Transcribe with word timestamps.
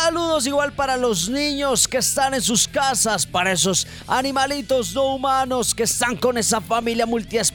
Saludos 0.00 0.46
igual 0.46 0.72
para 0.72 0.96
los 0.96 1.28
niños 1.28 1.88
que 1.88 1.96
están 1.98 2.32
en 2.32 2.40
sus 2.40 2.68
casas, 2.68 3.26
para 3.26 3.50
esos 3.50 3.84
animalitos 4.06 4.94
no 4.94 5.16
humanos 5.16 5.74
que 5.74 5.82
están 5.82 6.16
con 6.16 6.38
esa 6.38 6.60
familia 6.60 7.04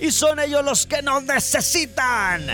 y 0.00 0.10
son 0.10 0.40
ellos 0.40 0.64
los 0.64 0.86
que 0.86 1.02
nos 1.02 1.22
necesitan. 1.24 2.46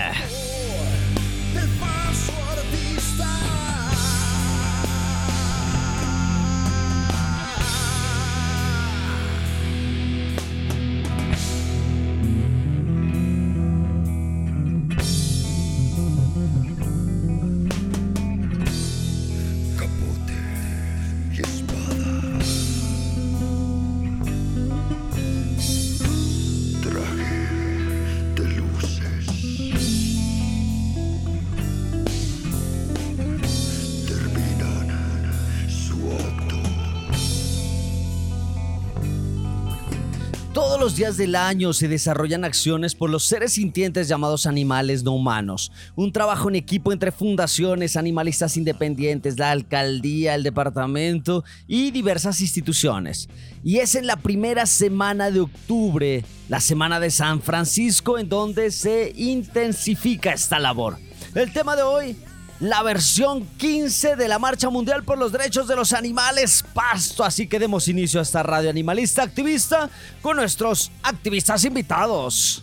Días 40.97 41.19
del 41.19 41.35
año 41.35 41.75
se 41.75 41.89
desarrollan 41.89 42.45
acciones 42.45 42.95
por 42.95 43.11
los 43.11 43.25
seres 43.25 43.53
sintientes 43.53 44.09
llamados 44.09 44.47
animales 44.47 45.03
no 45.03 45.13
humanos. 45.13 45.71
Un 45.95 46.11
trabajo 46.11 46.49
en 46.49 46.55
equipo 46.55 46.91
entre 46.91 47.13
fundaciones, 47.13 47.97
animalistas 47.97 48.57
independientes, 48.57 49.39
la 49.39 49.51
alcaldía, 49.51 50.35
el 50.35 50.43
departamento 50.43 51.45
y 51.67 51.91
diversas 51.91 52.41
instituciones. 52.41 53.29
Y 53.63 53.79
es 53.79 53.95
en 53.95 54.07
la 54.07 54.17
primera 54.17 54.65
semana 54.65 55.31
de 55.31 55.41
octubre, 55.41 56.25
la 56.49 56.61
semana 56.61 56.99
de 56.99 57.11
San 57.11 57.43
Francisco, 57.43 58.19
en 58.19 58.31
donde 58.31 58.71
se 58.71 59.13
intensifica 59.17 60.33
esta 60.33 60.59
labor. 60.59 60.97
El 61.35 61.53
tema 61.53 61.77
de 61.77 61.83
hoy, 61.83 62.17
la 62.61 62.83
versión 62.83 63.47
15 63.59 64.17
de 64.17 64.29
la 64.29 64.39
Marcha 64.39 64.71
Mundial 64.71 65.05
por 65.05 65.19
los 65.19 65.33
Derechos 65.33 65.69
de 65.69 65.77
los 65.77 65.93
Animales 65.93 66.65
Pasto. 66.75 67.25
Así 67.25 67.47
que 67.47 67.59
demos 67.59 67.89
inicio 67.89 68.21
a 68.21 68.23
esta 68.23 68.43
radio 68.43 68.71
animalista 68.71 69.23
activista 69.23 69.91
con 70.23 70.37
nuestros 70.37 70.91
activistas 71.03 71.65
invitados. 71.65 72.63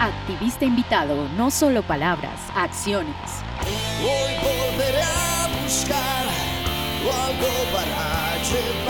Activista 0.00 0.64
invitado, 0.64 1.28
no 1.36 1.50
solo 1.50 1.82
palabras, 1.82 2.40
acciones. 2.54 3.14
Hoy 4.00 4.34
volveré 4.42 5.02
a 5.02 5.48
buscar 5.62 6.28
algo 7.28 7.48
para 7.72 8.36
llevar 8.42 8.87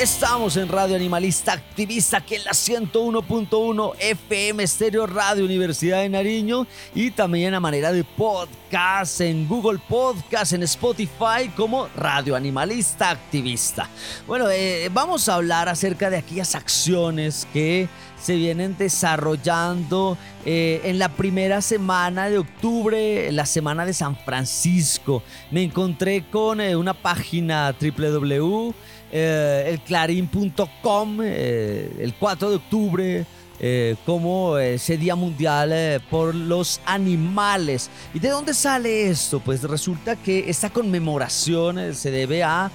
Estamos 0.00 0.56
en 0.56 0.68
Radio 0.68 0.96
Animalista 0.96 1.52
Activista, 1.52 2.22
que 2.22 2.36
es 2.36 2.44
la 2.46 2.52
101.1 2.52 3.92
FM 3.98 4.62
Estéreo 4.62 5.06
Radio 5.06 5.44
Universidad 5.44 6.00
de 6.00 6.08
Nariño 6.08 6.66
y 6.94 7.10
también 7.10 7.52
a 7.52 7.60
manera 7.60 7.92
de 7.92 8.02
podcast 8.02 9.20
en 9.20 9.46
Google 9.46 9.78
Podcast, 9.86 10.54
en 10.54 10.62
Spotify 10.62 11.50
como 11.54 11.86
Radio 11.94 12.34
Animalista 12.34 13.10
Activista. 13.10 13.90
Bueno, 14.26 14.48
eh, 14.48 14.88
vamos 14.90 15.28
a 15.28 15.34
hablar 15.34 15.68
acerca 15.68 16.08
de 16.08 16.16
aquellas 16.16 16.54
acciones 16.54 17.46
que 17.52 17.86
se 18.18 18.36
vienen 18.36 18.76
desarrollando 18.78 20.16
eh, 20.46 20.80
en 20.84 20.98
la 20.98 21.10
primera 21.10 21.60
semana 21.60 22.30
de 22.30 22.38
octubre, 22.38 23.30
la 23.32 23.44
semana 23.44 23.84
de 23.84 23.92
San 23.92 24.16
Francisco. 24.16 25.22
Me 25.50 25.62
encontré 25.62 26.24
con 26.30 26.62
eh, 26.62 26.74
una 26.74 26.94
página 26.94 27.74
www, 27.78 28.74
eh, 29.12 29.64
elclarín.com, 29.72 31.18
eh, 31.22 31.96
el 31.98 32.14
4 32.14 32.50
de 32.50 32.56
octubre 32.56 33.26
eh, 33.58 33.96
como 34.06 34.56
ese 34.56 34.96
Día 34.96 35.16
Mundial 35.16 36.00
por 36.08 36.34
los 36.34 36.80
Animales. 36.86 37.90
¿Y 38.14 38.20
de 38.20 38.28
dónde 38.28 38.54
sale 38.54 39.08
esto? 39.08 39.40
Pues 39.40 39.62
resulta 39.64 40.16
que 40.16 40.48
esta 40.48 40.70
conmemoración 40.70 41.94
se 41.94 42.10
debe 42.10 42.42
a 42.42 42.70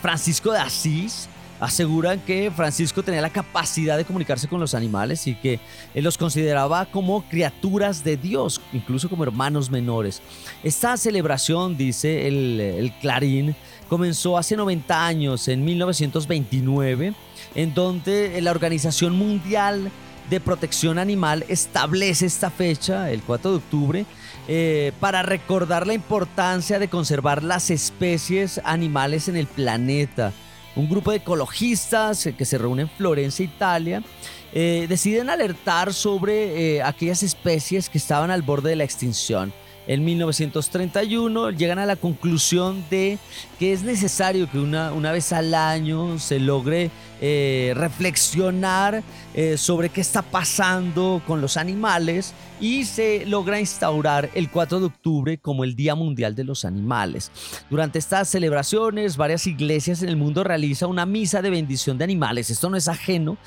Francisco 0.00 0.52
de 0.52 0.58
Asís. 0.58 1.28
Aseguran 1.60 2.18
que 2.20 2.50
Francisco 2.50 3.02
tenía 3.02 3.20
la 3.20 3.28
capacidad 3.28 3.98
de 3.98 4.06
comunicarse 4.06 4.48
con 4.48 4.60
los 4.60 4.74
animales 4.74 5.26
y 5.26 5.34
que 5.34 5.60
él 5.94 6.02
los 6.02 6.16
consideraba 6.16 6.86
como 6.86 7.22
criaturas 7.28 8.02
de 8.02 8.16
Dios, 8.16 8.62
incluso 8.72 9.10
como 9.10 9.24
hermanos 9.24 9.70
menores. 9.70 10.22
Esta 10.64 10.96
celebración, 10.96 11.76
dice 11.76 12.26
el, 12.26 12.60
el 12.60 12.92
Clarín, 12.94 13.54
comenzó 13.90 14.38
hace 14.38 14.56
90 14.56 15.04
años, 15.04 15.48
en 15.48 15.64
1929, 15.64 17.12
en 17.56 17.74
donde 17.74 18.40
la 18.40 18.52
Organización 18.52 19.16
Mundial 19.16 19.90
de 20.30 20.38
Protección 20.38 20.96
Animal 20.96 21.44
establece 21.48 22.24
esta 22.24 22.50
fecha, 22.50 23.10
el 23.10 23.20
4 23.20 23.50
de 23.50 23.56
octubre, 23.56 24.06
eh, 24.46 24.92
para 25.00 25.22
recordar 25.22 25.88
la 25.88 25.94
importancia 25.94 26.78
de 26.78 26.86
conservar 26.86 27.42
las 27.42 27.68
especies 27.70 28.60
animales 28.62 29.26
en 29.26 29.36
el 29.36 29.48
planeta. 29.48 30.32
Un 30.76 30.88
grupo 30.88 31.10
de 31.10 31.16
ecologistas 31.16 32.26
eh, 32.26 32.36
que 32.36 32.44
se 32.44 32.58
reúne 32.58 32.82
en 32.82 32.90
Florencia, 32.90 33.44
Italia, 33.44 34.04
eh, 34.52 34.86
deciden 34.88 35.30
alertar 35.30 35.92
sobre 35.92 36.80
aquellas 36.80 37.24
especies 37.24 37.90
que 37.90 37.98
estaban 37.98 38.30
al 38.30 38.42
borde 38.42 38.70
de 38.70 38.76
la 38.76 38.84
extinción 38.84 39.52
en 39.90 40.04
1931 40.04 41.50
llegan 41.50 41.80
a 41.80 41.84
la 41.84 41.96
conclusión 41.96 42.84
de 42.90 43.18
que 43.58 43.72
es 43.72 43.82
necesario 43.82 44.48
que 44.48 44.60
una, 44.60 44.92
una 44.92 45.10
vez 45.10 45.32
al 45.32 45.52
año 45.52 46.16
se 46.20 46.38
logre 46.38 46.92
eh, 47.20 47.72
reflexionar 47.74 49.02
eh, 49.34 49.56
sobre 49.58 49.88
qué 49.88 50.00
está 50.00 50.22
pasando 50.22 51.20
con 51.26 51.40
los 51.40 51.56
animales 51.56 52.34
y 52.60 52.84
se 52.84 53.26
logra 53.26 53.58
instaurar 53.58 54.30
el 54.34 54.48
4 54.48 54.78
de 54.78 54.86
octubre 54.86 55.38
como 55.38 55.64
el 55.64 55.74
Día 55.74 55.96
Mundial 55.96 56.36
de 56.36 56.44
los 56.44 56.64
Animales. 56.64 57.32
Durante 57.68 57.98
estas 57.98 58.28
celebraciones, 58.28 59.16
varias 59.16 59.48
iglesias 59.48 60.04
en 60.04 60.08
el 60.08 60.16
mundo 60.16 60.44
realizan 60.44 60.88
una 60.88 61.04
misa 61.04 61.42
de 61.42 61.50
bendición 61.50 61.98
de 61.98 62.04
animales. 62.04 62.48
Esto 62.48 62.70
no 62.70 62.76
es 62.76 62.86
ajeno 62.86 63.38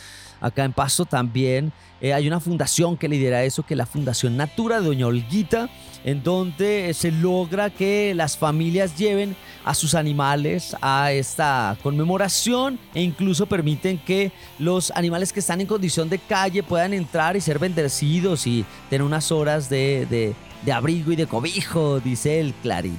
Acá 0.43 0.65
en 0.65 0.73
Pasto 0.73 1.05
también 1.05 1.71
eh, 2.01 2.13
hay 2.13 2.27
una 2.27 2.41
fundación 2.41 2.97
que 2.97 3.07
lidera 3.07 3.45
eso, 3.45 3.63
que 3.63 3.75
es 3.75 3.77
la 3.77 3.85
Fundación 3.85 4.35
Natura 4.35 4.81
de 4.81 4.87
Doña 4.87 5.07
Olguita, 5.07 5.69
en 6.03 6.23
donde 6.23 6.93
se 6.93 7.11
logra 7.11 7.69
que 7.69 8.13
las 8.15 8.37
familias 8.37 8.97
lleven 8.97 9.35
a 9.63 9.73
sus 9.73 9.95
animales 9.95 10.75
a 10.81 11.11
esta 11.11 11.77
conmemoración 11.81 12.77
e 12.93 13.01
incluso 13.01 13.45
permiten 13.45 13.97
que 13.97 14.31
los 14.59 14.91
animales 14.91 15.31
que 15.31 15.39
están 15.39 15.61
en 15.61 15.67
condición 15.67 16.09
de 16.09 16.19
calle 16.19 16.63
puedan 16.63 16.93
entrar 16.93 17.35
y 17.35 17.41
ser 17.41 17.59
bendecidos 17.59 18.45
y 18.47 18.65
tener 18.89 19.03
unas 19.03 19.31
horas 19.31 19.69
de, 19.69 20.35
de 20.63 20.71
abrigo 20.71 21.11
y 21.11 21.15
de 21.15 21.27
cobijo, 21.27 21.99
dice 21.99 22.39
el 22.39 22.53
Clarín. 22.55 22.97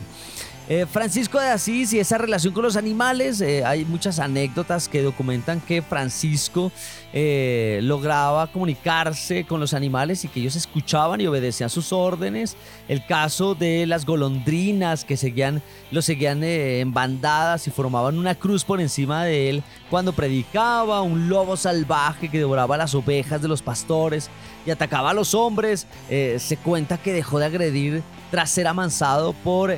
Eh, 0.67 0.87
Francisco 0.91 1.39
de 1.39 1.49
Asís 1.49 1.93
y 1.93 1.99
esa 1.99 2.17
relación 2.17 2.55
con 2.55 2.63
los 2.63 2.77
animales, 2.77 3.39
eh, 3.43 3.63
hay 3.67 3.85
muchas 3.85 4.19
anécdotas 4.19 4.89
que 4.89 5.03
documentan 5.03 5.61
que 5.61 5.83
Francisco 5.83 6.73
eh, 7.13 7.81
lograba 7.83 8.47
comunicarse 8.47 9.45
con 9.45 9.61
los 9.61 9.75
animales 9.75 10.25
y 10.25 10.29
que 10.29 10.41
ellos 10.41 10.57
escuchaban 10.57 11.21
y 11.21 11.27
obedecían 11.27 11.69
sus 11.69 11.93
órdenes. 11.93 12.57
El 12.89 13.05
caso 13.05 13.55
de 13.55 13.85
las 13.85 14.07
golondrinas 14.07 15.05
que 15.05 15.19
seguían, 15.19 15.61
lo 15.91 16.01
seguían 16.01 16.43
en 16.43 16.95
bandadas 16.95 17.67
y 17.69 17.71
formaban 17.71 18.17
una 18.17 18.35
cruz 18.35 18.65
por 18.65 18.81
encima 18.81 19.23
de 19.25 19.51
él 19.51 19.63
cuando 19.91 20.15
predicaba, 20.15 21.03
un 21.03 21.29
lobo 21.29 21.59
salvaje 21.59 22.31
que 22.31 22.39
devoraba 22.39 22.79
las 22.79 22.95
ovejas 22.95 23.43
de 23.43 23.49
los 23.49 23.61
pastores 23.61 24.31
y 24.65 24.71
atacaba 24.71 25.11
a 25.11 25.15
los 25.15 25.35
hombres. 25.35 25.87
se 26.09 26.57
cuenta 26.63 26.97
que 26.97 27.13
dejó 27.13 27.39
de 27.39 27.45
agredir 27.45 28.03
tras 28.31 28.51
ser 28.51 28.67
amansado 28.67 29.35
por 29.35 29.71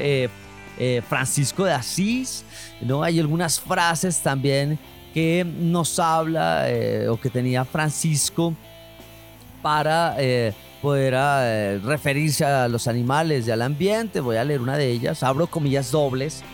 eh, 0.78 1.02
Francisco 1.08 1.64
de 1.64 1.72
Asís, 1.72 2.44
¿no? 2.80 3.02
Hay 3.02 3.18
algunas 3.18 3.60
frases 3.60 4.20
también 4.20 4.78
que 5.14 5.44
nos 5.44 5.98
habla 5.98 6.70
eh, 6.70 7.08
o 7.08 7.18
que 7.18 7.30
tenía 7.30 7.64
Francisco 7.64 8.54
para 9.62 10.14
eh, 10.18 10.52
poder 10.82 11.82
referirse 11.82 12.44
a 12.44 12.68
los 12.68 12.86
animales 12.86 13.46
y 13.46 13.50
al 13.50 13.62
ambiente. 13.62 14.20
Voy 14.20 14.36
a 14.36 14.44
leer 14.44 14.60
una 14.60 14.76
de 14.76 14.90
ellas, 14.90 15.22
abro 15.22 15.46
comillas 15.46 15.90
dobles. 15.90 16.44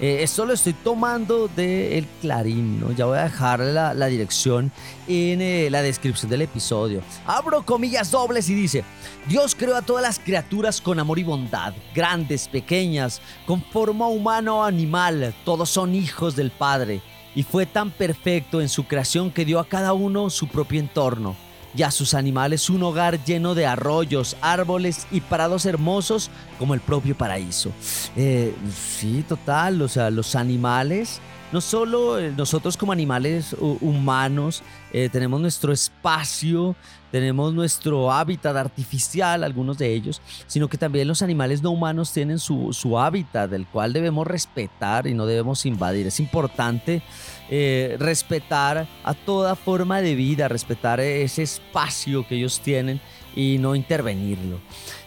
Eh, 0.00 0.22
esto 0.22 0.46
lo 0.46 0.54
estoy 0.54 0.72
tomando 0.72 1.46
del 1.48 2.06
Clarín, 2.22 2.80
¿no? 2.80 2.92
Ya 2.92 3.04
voy 3.04 3.18
a 3.18 3.24
dejar 3.24 3.60
la, 3.60 4.06
dirección 4.06 4.72
en 5.06 5.42
eh, 5.42 5.68
la 5.70 5.82
descripción 5.82 6.30
del 6.30 6.40
episodio. 6.40 7.02
Abro 7.26 7.66
comillas 7.66 8.10
dobles 8.10 8.48
y 8.48 8.54
dice, 8.54 8.82
Dios 9.28 9.54
creó 9.54 9.76
a 9.76 9.82
todas 9.82 10.02
las 10.02 10.18
criaturas 10.18 10.80
con 10.80 10.98
amor 10.98 11.18
y 11.18 11.24
bondad, 11.24 11.74
grandes, 11.94 12.48
pequeñas, 12.48 13.20
con 13.46 13.62
forma 13.62 14.06
humana 14.08 14.54
o 14.54 14.62
animal, 14.64 15.34
todos 15.44 15.68
son 15.68 15.94
hijos 15.94 16.34
del 16.34 16.50
Padre. 16.50 17.02
Y 17.34 17.42
fue 17.42 17.66
tan 17.66 17.90
perfecto 17.90 18.62
en 18.62 18.70
su 18.70 18.84
creación 18.84 19.30
que 19.30 19.44
dio 19.44 19.60
a 19.60 19.68
cada 19.68 19.92
uno 19.92 20.30
su 20.30 20.48
propio 20.48 20.80
entorno 20.80 21.36
y 21.74 21.82
a 21.82 21.90
sus 21.90 22.14
animales 22.14 22.70
un 22.70 22.82
hogar 22.82 23.22
lleno 23.24 23.54
de 23.54 23.66
arroyos, 23.66 24.36
árboles 24.40 25.06
y 25.10 25.20
prados 25.20 25.66
hermosos 25.66 26.30
como 26.58 26.74
el 26.74 26.80
propio 26.80 27.16
paraíso. 27.16 27.70
Eh, 28.16 28.54
sí, 28.98 29.24
total, 29.28 29.80
o 29.82 29.88
sea, 29.88 30.10
los 30.10 30.34
animales, 30.34 31.20
no 31.52 31.60
solo 31.60 32.18
eh, 32.18 32.32
nosotros 32.36 32.76
como 32.76 32.92
animales 32.92 33.56
humanos, 33.58 34.62
eh, 34.92 35.08
tenemos 35.10 35.40
nuestro 35.40 35.72
espacio, 35.72 36.76
tenemos 37.10 37.52
nuestro 37.52 38.12
hábitat 38.12 38.56
artificial, 38.56 39.42
algunos 39.42 39.78
de 39.78 39.92
ellos, 39.92 40.22
sino 40.46 40.68
que 40.68 40.78
también 40.78 41.08
los 41.08 41.22
animales 41.22 41.62
no 41.62 41.70
humanos 41.70 42.12
tienen 42.12 42.38
su, 42.38 42.98
hábitat, 42.98 43.50
del 43.50 43.66
cual 43.66 43.92
debemos 43.92 44.26
respetar 44.26 45.06
y 45.06 45.14
no 45.14 45.26
debemos 45.26 45.66
invadir. 45.66 46.06
Es 46.06 46.20
importante 46.20 47.02
eh, 47.48 47.96
respetar 47.98 48.86
a 49.02 49.14
toda 49.14 49.56
forma 49.56 50.00
de 50.00 50.14
vida, 50.14 50.48
respetar 50.48 51.00
ese 51.00 51.42
espacio 51.42 52.26
que 52.26 52.36
ellos 52.36 52.60
tienen 52.60 53.00
y 53.34 53.58
no 53.58 53.74
intervenirlo. 53.74 54.60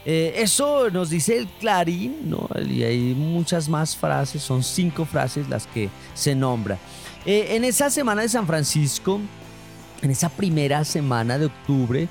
Eh, 0.05 0.33
eso 0.37 0.89
nos 0.89 1.09
dice 1.09 1.37
el 1.37 1.47
Clarín, 1.47 2.29
¿no? 2.29 2.49
y 2.61 2.83
hay 2.83 3.13
muchas 3.13 3.69
más 3.69 3.95
frases, 3.95 4.41
son 4.41 4.63
cinco 4.63 5.05
frases 5.05 5.47
las 5.47 5.65
que 5.67 5.89
se 6.13 6.35
nombra. 6.35 6.77
Eh, 7.25 7.55
en 7.55 7.63
esa 7.63 7.89
semana 7.89 8.21
de 8.21 8.29
San 8.29 8.45
Francisco, 8.45 9.21
en 10.01 10.11
esa 10.11 10.27
primera 10.27 10.83
semana 10.83 11.37
de 11.37 11.45
octubre, 11.45 12.09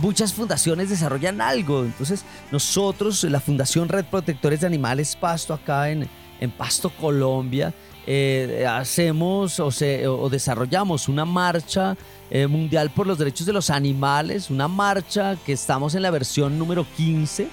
muchas 0.00 0.32
fundaciones 0.32 0.88
desarrollan 0.88 1.42
algo. 1.42 1.84
Entonces, 1.84 2.24
nosotros, 2.50 3.22
la 3.24 3.40
Fundación 3.40 3.90
Red 3.90 4.06
Protectores 4.06 4.60
de 4.60 4.68
Animales 4.68 5.14
Pasto, 5.14 5.52
acá 5.52 5.90
en, 5.90 6.08
en 6.40 6.50
Pasto, 6.50 6.88
Colombia, 6.88 7.74
eh, 8.10 8.66
hacemos 8.66 9.60
o, 9.60 10.28
desarrollamos 10.30 11.10
una 11.10 11.26
marcha 11.26 11.94
eh, 12.30 12.46
mundial 12.46 12.88
por 12.88 13.06
los 13.06 13.18
derechos 13.18 13.46
de 13.46 13.52
los 13.52 13.68
animales, 13.68 14.48
una 14.48 14.66
marcha 14.66 15.36
que 15.44 15.52
estamos 15.52 15.94
en 15.94 16.00
la 16.00 16.10
versión 16.10 16.58
número 16.58 16.86
15, 16.96 17.48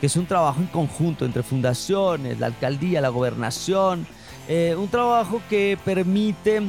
que 0.00 0.06
es 0.06 0.14
un 0.14 0.26
trabajo 0.26 0.60
en 0.60 0.68
conjunto 0.68 1.24
entre 1.24 1.42
fundaciones, 1.42 2.38
la 2.38 2.46
alcaldía, 2.46 3.00
la 3.00 3.08
gobernación, 3.08 4.06
eh, 4.46 4.76
un 4.78 4.86
trabajo 4.86 5.42
que 5.50 5.76
permite 5.84 6.62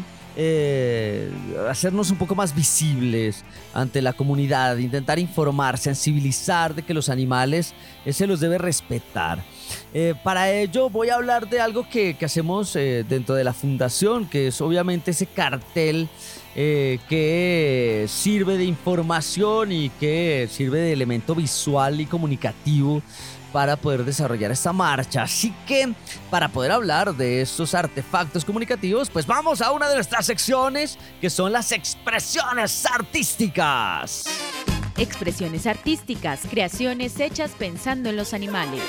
hacernos 1.69 2.09
un 2.09 2.17
poco 2.17 2.33
más 2.33 2.55
visibles 2.55 3.45
ante 3.71 4.01
la 4.01 4.13
comunidad, 4.13 4.77
intentar 4.77 5.19
informar, 5.19 5.77
sensibilizar 5.77 6.73
de 6.73 6.81
que 6.81 6.95
los 6.95 7.07
animales 7.07 7.75
se 8.09 8.25
los 8.25 8.39
debe 8.39 8.57
respetar. 8.57 9.43
Eh, 9.93 10.15
para 10.23 10.51
ello 10.51 10.89
voy 10.89 11.09
a 11.09 11.15
hablar 11.15 11.49
de 11.49 11.59
algo 11.59 11.87
que, 11.89 12.15
hacemos 12.21 12.75
eh, 12.75 13.05
dentro 13.07 13.35
de 13.35 13.43
la 13.43 13.53
fundación, 13.53 14.27
que 14.27 14.47
es 14.47 14.61
obviamente 14.61 15.11
ese 15.11 15.25
cartel 15.25 16.07
eh, 16.55 16.99
que 17.09 18.05
sirve 18.07 18.57
de 18.57 18.65
información 18.65 19.71
y 19.71 19.89
que 19.89 20.47
sirve 20.51 20.79
de 20.79 20.93
elemento 20.93 21.35
visual 21.35 22.01
y 22.01 22.05
comunicativo 22.05 23.01
para 23.51 23.75
poder 23.75 24.05
desarrollar 24.05 24.51
esta 24.51 24.73
marcha. 24.73 25.23
Así 25.23 25.53
que 25.67 25.93
para 26.29 26.49
poder 26.49 26.71
hablar 26.71 27.15
de 27.15 27.41
estos 27.41 27.73
artefactos 27.73 28.45
comunicativos, 28.45 29.09
pues 29.09 29.25
vamos 29.25 29.61
a 29.61 29.71
una 29.71 29.89
de 29.89 29.95
nuestras 29.95 30.25
secciones 30.25 30.97
que 31.19 31.29
son 31.29 31.51
las 31.51 31.71
expresiones 31.71 32.85
artísticas. 32.85 34.25
Expresiones 35.01 35.65
artísticas, 35.65 36.41
creaciones 36.47 37.19
hechas 37.19 37.53
pensando 37.57 38.11
en 38.11 38.17
los 38.17 38.35
animales. 38.35 38.83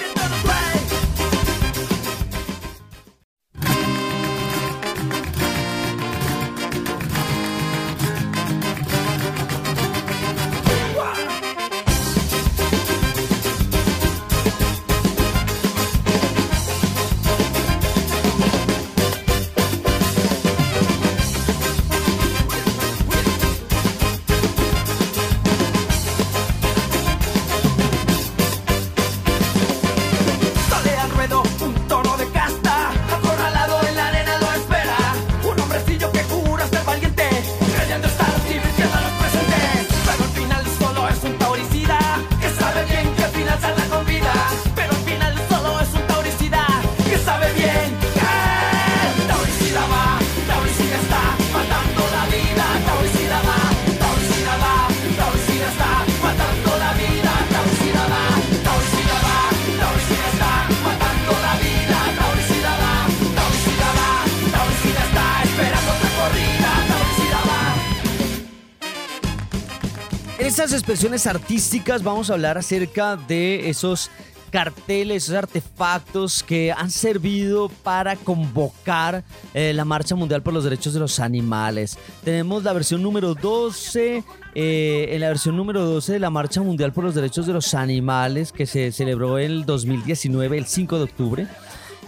Expresiones 70.71 71.27
artísticas 71.27 72.05
vamos 72.05 72.31
a 72.31 72.35
hablar 72.35 72.57
acerca 72.57 73.17
de 73.17 73.69
esos 73.69 74.13
carteles, 74.53 75.25
esos 75.25 75.35
artefactos 75.35 76.45
que 76.45 76.71
han 76.71 76.89
servido 76.89 77.69
para 77.83 78.15
convocar 78.15 79.25
eh, 79.55 79.73
la 79.73 79.85
Marcha 79.85 80.15
Mundial 80.15 80.41
por 80.41 80.55
los 80.55 80.63
Derechos 80.63 80.95
de 80.95 81.01
los 81.01 81.19
Animales. 81.19 81.99
Tenemos 82.23 82.63
la 82.63 82.73
versión 82.73 83.03
número 83.03 83.35
12, 83.35 84.23
eh, 84.55 85.09
en 85.11 85.21
la 85.21 85.29
versión 85.29 85.57
número 85.57 85.85
12 85.85 86.13
de 86.13 86.19
la 86.21 86.31
Marcha 86.31 86.63
Mundial 86.63 86.93
por 86.93 87.03
los 87.03 87.17
Derechos 87.17 87.45
de 87.47 87.55
los 87.55 87.75
Animales, 87.75 88.53
que 88.53 88.67
se 88.67 88.93
celebró 88.93 89.39
el 89.39 89.67
2019, 89.67 90.59
el 90.59 90.67
5 90.67 90.97
de 90.97 91.03
octubre. 91.03 91.47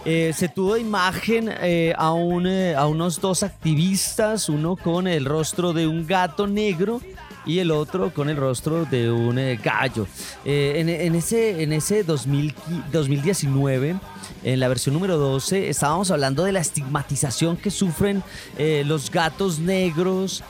Eh, 0.05 0.31
se 0.33 0.47
tuvo 0.47 0.77
imagen 0.77 1.49
a, 1.97 2.13
un, 2.13 2.47
a 2.47 2.87
unos 2.87 3.19
dos 3.19 3.43
activistas, 3.43 4.47
uno 4.47 4.77
con 4.77 5.07
el 5.07 5.25
rostro 5.25 5.73
de 5.73 5.87
un 5.87 6.07
gato 6.07 6.47
negro 6.47 7.01
y 7.45 7.59
el 7.59 7.71
otro 7.71 8.13
con 8.13 8.29
el 8.29 8.37
rostro 8.37 8.85
de 8.85 9.11
un 9.11 9.37
eh, 9.37 9.59
gallo. 9.61 10.07
Eh, 10.43 10.75
en, 10.77 11.15
ese, 11.15 11.63
en 11.63 11.73
ese 11.73 12.03
2019, 12.03 13.95
en 14.43 14.59
la 14.59 14.67
versión 14.67 14.93
número 14.93 15.17
12, 15.17 15.69
estábamos 15.69 16.11
hablando 16.11 16.43
de 16.43 16.51
la 16.51 16.59
estigmatización 16.59 17.57
que 17.57 17.71
sufren 17.71 18.23
eh, 18.57 18.83
los 18.85 19.11
gatos 19.11 19.59
negros. 19.59 20.43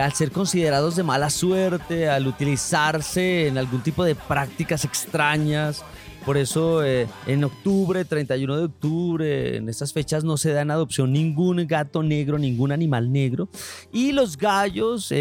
al 0.00 0.12
ser 0.14 0.30
considerados 0.30 0.96
de 0.96 1.02
mala 1.02 1.28
suerte, 1.28 2.08
al 2.08 2.26
utilizarse 2.26 3.46
en 3.46 3.58
algún 3.58 3.82
tipo 3.82 4.04
de 4.04 4.14
prácticas 4.14 4.86
extrañas, 4.86 5.84
por 6.24 6.38
eso 6.38 6.82
en 6.82 7.44
octubre, 7.44 8.06
31 8.06 8.56
de 8.56 8.64
octubre, 8.64 9.56
en 9.58 9.68
estas 9.68 9.92
fechas 9.92 10.24
no 10.24 10.38
se 10.38 10.52
da 10.52 10.62
en 10.62 10.70
adopción 10.70 11.12
ningún 11.12 11.66
gato 11.66 12.02
negro, 12.02 12.38
ningún 12.38 12.72
animal 12.72 13.12
negro. 13.12 13.50
Y 13.92 14.12
los 14.12 14.38
gallos 14.38 15.12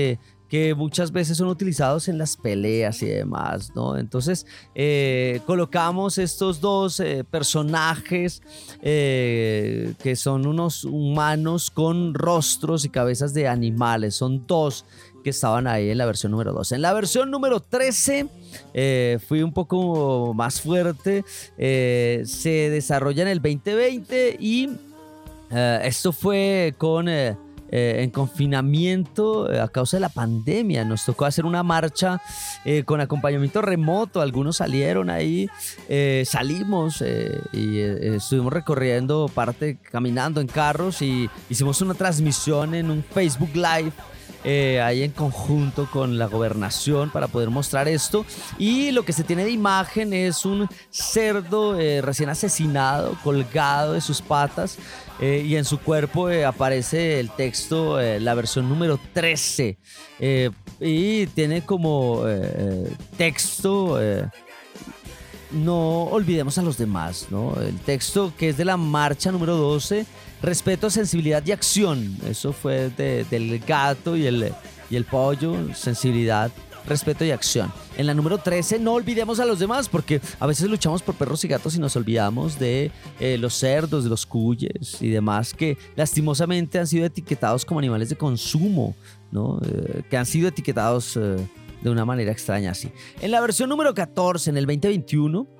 que 0.49 0.75
muchas 0.75 1.11
veces 1.11 1.37
son 1.37 1.47
utilizados 1.47 2.07
en 2.07 2.17
las 2.17 2.37
peleas 2.37 3.01
y 3.01 3.07
demás, 3.07 3.71
¿no? 3.75 3.97
Entonces 3.97 4.45
eh, 4.75 5.41
colocamos 5.45 6.17
estos 6.17 6.61
dos 6.61 6.99
eh, 6.99 7.23
personajes 7.23 8.41
eh, 8.81 9.93
que 10.01 10.15
son 10.15 10.45
unos 10.45 10.83
humanos 10.83 11.71
con 11.71 12.13
rostros 12.13 12.85
y 12.85 12.89
cabezas 12.89 13.33
de 13.33 13.47
animales, 13.47 14.15
son 14.15 14.45
dos 14.45 14.85
que 15.23 15.31
estaban 15.31 15.65
ahí 15.65 15.89
en 15.89 15.97
la 15.97 16.05
versión 16.05 16.31
número 16.31 16.53
2. 16.53 16.73
En 16.73 16.83
la 16.83 16.93
versión 16.93 17.31
número 17.31 17.59
13 17.59 18.27
fui 19.27 19.41
un 19.41 19.53
poco 19.53 20.35
más 20.35 20.61
fuerte, 20.61 21.25
se 21.57 22.69
desarrolla 22.69 23.23
en 23.23 23.29
el 23.29 23.41
2020 23.41 24.37
y 24.39 24.69
esto 25.49 26.11
fue 26.11 26.75
con 26.77 27.09
eh, 27.69 28.03
en 28.03 28.11
confinamiento 28.11 29.51
eh, 29.51 29.59
a 29.59 29.67
causa 29.67 29.97
de 29.97 30.01
la 30.01 30.09
pandemia. 30.09 30.85
Nos 30.85 31.03
tocó 31.05 31.25
hacer 31.25 31.45
una 31.45 31.63
marcha 31.63 32.21
eh, 32.63 32.83
con 32.83 33.01
acompañamiento 33.01 33.61
remoto. 33.61 34.21
Algunos 34.21 34.57
salieron 34.57 35.09
ahí, 35.09 35.49
salimos 36.25 37.03
y 37.51 37.79
estuvimos 37.79 38.53
recorriendo 38.53 39.29
parte 39.33 39.77
caminando 39.77 40.41
en 40.41 40.47
carros 40.47 41.01
y 41.01 41.29
hicimos 41.49 41.81
una 41.81 41.93
transmisión 41.93 42.75
en 42.75 42.91
un 42.91 43.03
Facebook 43.03 43.51
Live 43.53 43.91
eh, 44.45 44.79
ahí 44.79 45.01
en 45.01 45.11
conjunto 45.11 45.89
con 45.91 46.19
la 46.19 46.27
gobernación 46.27 47.09
para 47.09 47.27
poder 47.27 47.49
mostrar 47.49 47.87
esto. 47.87 48.25
Y 48.59 48.91
lo 48.91 49.03
que 49.03 49.11
se 49.11 49.23
tiene 49.23 49.43
de 49.43 49.49
imagen 49.49 50.13
es 50.13 50.45
un 50.45 50.69
cerdo 50.91 51.79
eh, 51.79 52.01
recién 52.01 52.29
asesinado, 52.29 53.17
colgado 53.23 53.93
de 53.93 54.01
sus 54.01 54.21
patas. 54.21 54.77
Eh, 55.19 55.43
y 55.47 55.55
en 55.55 55.65
su 55.65 55.79
cuerpo 55.79 56.27
aparece 56.45 57.19
el 57.19 57.31
texto, 57.31 57.99
la 57.99 58.33
versión 58.35 58.69
número 58.69 58.99
13. 59.13 59.77
y 60.79 61.27
tiene 61.27 61.65
como 61.65 62.23
texto 63.17 63.97
no 65.51 66.03
olvidemos 66.03 66.57
a 66.57 66.61
los 66.61 66.77
demás, 66.77 67.27
¿no? 67.29 67.55
El 67.61 67.77
texto 67.79 68.33
que 68.37 68.49
es 68.49 68.57
de 68.57 68.65
la 68.65 68.77
marcha 68.77 69.31
número 69.31 69.55
12 69.55 70.05
Respeto, 70.45 70.91
sensibilidad 70.91 71.43
y 71.43 71.51
acción. 71.51 72.15
Eso 72.29 72.53
fue 72.53 72.91
del 72.91 73.57
gato 73.65 74.15
y 74.15 74.27
el, 74.27 74.53
y 74.91 74.95
el 74.95 75.03
pollo. 75.03 75.73
Sensibilidad, 75.73 76.51
respeto 76.87 77.25
y 77.25 77.31
acción. 77.31 77.73
En 77.97 78.05
la 78.05 78.13
número 78.13 78.37
13, 78.37 78.77
no 78.77 78.93
olvidemos 78.93 79.39
a 79.39 79.45
los 79.45 79.57
demás, 79.57 79.89
porque 79.89 80.21
a 80.39 80.45
veces 80.45 80.69
luchamos 80.69 81.01
por 81.01 81.15
perros 81.15 81.43
y 81.43 81.47
gatos 81.47 81.75
y 81.75 81.79
nos 81.79 81.95
olvidamos 81.95 82.59
de 82.59 82.91
eh, 83.19 83.39
los 83.39 83.55
cerdos, 83.55 84.03
de 84.03 84.11
los 84.11 84.27
cuyes 84.27 85.01
y 85.01 85.09
demás 85.09 85.51
que 85.51 85.79
lastimosamente 85.95 86.77
han 86.77 86.85
sido 86.85 87.07
etiquetados 87.07 87.65
como 87.65 87.79
animales 87.79 88.09
de 88.09 88.15
consumo, 88.15 88.95
¿no? 89.31 89.59
Eh, 89.65 90.03
que 90.11 90.15
han 90.15 90.27
sido 90.27 90.47
etiquetados 90.49 91.17
eh, 91.17 91.37
de 91.81 91.89
una 91.89 92.05
manera 92.05 92.31
extraña 92.31 92.69
así. 92.69 92.91
En 93.19 93.31
la 93.31 93.41
versión 93.41 93.67
número 93.67 93.95
14, 93.95 94.51
en 94.51 94.57
el 94.57 94.67
2021, 94.67 95.54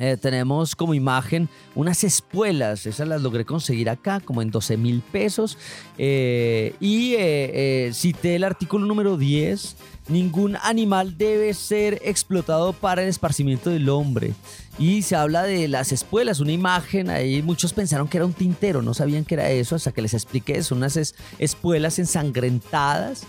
eh, 0.00 0.16
tenemos 0.16 0.74
como 0.74 0.94
imagen 0.94 1.50
unas 1.74 2.04
espuelas, 2.04 2.86
esas 2.86 3.06
las 3.06 3.20
logré 3.20 3.44
conseguir 3.44 3.90
acá 3.90 4.20
como 4.20 4.40
en 4.40 4.50
12 4.50 4.78
mil 4.78 5.02
pesos. 5.02 5.58
Eh, 5.98 6.74
y 6.80 7.16
eh, 7.18 7.90
cité 7.92 8.36
el 8.36 8.44
artículo 8.44 8.86
número 8.86 9.18
10, 9.18 9.76
ningún 10.08 10.56
animal 10.62 11.18
debe 11.18 11.52
ser 11.52 12.00
explotado 12.02 12.72
para 12.72 13.02
el 13.02 13.08
esparcimiento 13.08 13.68
del 13.68 13.90
hombre. 13.90 14.32
Y 14.78 15.02
se 15.02 15.16
habla 15.16 15.42
de 15.42 15.68
las 15.68 15.92
espuelas, 15.92 16.40
una 16.40 16.52
imagen, 16.52 17.10
ahí 17.10 17.42
muchos 17.42 17.74
pensaron 17.74 18.08
que 18.08 18.16
era 18.16 18.24
un 18.24 18.32
tintero, 18.32 18.80
no 18.80 18.94
sabían 18.94 19.26
que 19.26 19.34
era 19.34 19.50
eso 19.50 19.76
hasta 19.76 19.92
que 19.92 20.00
les 20.00 20.14
expliqué, 20.14 20.62
son 20.62 20.78
unas 20.78 21.14
espuelas 21.38 21.98
ensangrentadas. 21.98 23.24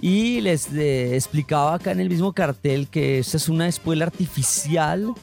Y 0.00 0.40
les 0.40 0.72
explicaba 0.72 1.74
acá 1.74 1.92
en 1.92 2.00
el 2.00 2.08
mismo 2.08 2.32
cartel 2.32 2.88
que 2.88 3.18
esa 3.18 3.36
es 3.36 3.50
una 3.50 3.68
espuela 3.68 4.06
artificial 4.06 5.14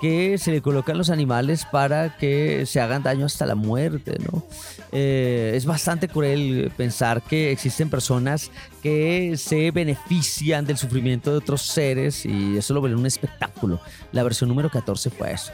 que 0.00 0.38
se 0.38 0.50
le 0.50 0.62
colocan 0.62 0.96
los 0.96 1.10
animales 1.10 1.66
para 1.70 2.16
que 2.16 2.66
se 2.66 2.80
hagan 2.80 3.02
daño 3.02 3.26
hasta 3.26 3.46
la 3.46 3.54
muerte, 3.54 4.18
¿no? 4.30 4.44
Eh, 4.92 5.52
es 5.54 5.66
bastante 5.66 6.08
cruel 6.08 6.72
pensar 6.76 7.22
que 7.22 7.50
existen 7.52 7.90
personas 7.90 8.50
que 8.82 9.34
se 9.36 9.70
benefician 9.70 10.64
del 10.64 10.78
sufrimiento 10.78 11.30
de 11.30 11.38
otros 11.38 11.62
seres 11.62 12.24
y 12.24 12.56
eso 12.56 12.74
lo 12.74 12.80
ven 12.80 12.92
en 12.92 12.98
un 12.98 13.06
espectáculo. 13.06 13.80
La 14.12 14.22
versión 14.22 14.48
número 14.48 14.70
14 14.70 15.10
fue 15.10 15.32
eso. 15.32 15.52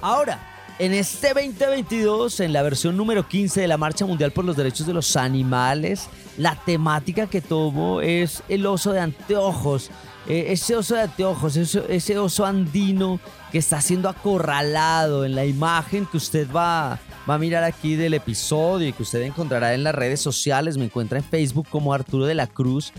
Ahora, 0.00 0.38
en 0.78 0.94
este 0.94 1.34
2022, 1.34 2.40
en 2.40 2.52
la 2.52 2.62
versión 2.62 2.96
número 2.96 3.26
15 3.26 3.60
de 3.60 3.68
la 3.68 3.76
Marcha 3.76 4.06
Mundial 4.06 4.30
por 4.30 4.44
los 4.44 4.56
Derechos 4.56 4.86
de 4.86 4.94
los 4.94 5.16
Animales, 5.16 6.08
la 6.36 6.54
temática 6.54 7.26
que 7.26 7.40
tomo 7.40 8.00
es 8.00 8.42
el 8.48 8.64
oso 8.64 8.92
de 8.92 9.00
anteojos 9.00 9.90
eh, 10.28 10.52
ese 10.52 10.76
oso 10.76 10.94
de 10.94 11.02
anteojos, 11.02 11.56
ese, 11.56 12.18
oso 12.18 12.44
andino 12.44 13.18
que 13.50 13.58
está 13.58 13.80
siendo 13.80 14.08
acorralado 14.08 15.24
en 15.24 15.34
la 15.34 15.44
imagen 15.44 16.06
que 16.06 16.16
usted 16.16 16.48
va, 16.54 16.98
va 17.28 17.34
a 17.34 17.38
mirar 17.38 17.64
aquí 17.64 17.96
del 17.96 18.14
episodio 18.14 18.88
y 18.88 18.92
que 18.92 19.02
usted 19.02 19.22
encontrará 19.22 19.74
en 19.74 19.84
las 19.84 19.94
redes 19.94 20.20
sociales. 20.20 20.78
Me 20.78 20.86
encuentra 20.86 21.18
en 21.18 21.24
Facebook 21.24 21.66
como 21.68 21.92
Arturo 21.92 22.26
de 22.26 22.34
la 22.34 22.46
Cruz. 22.46 22.92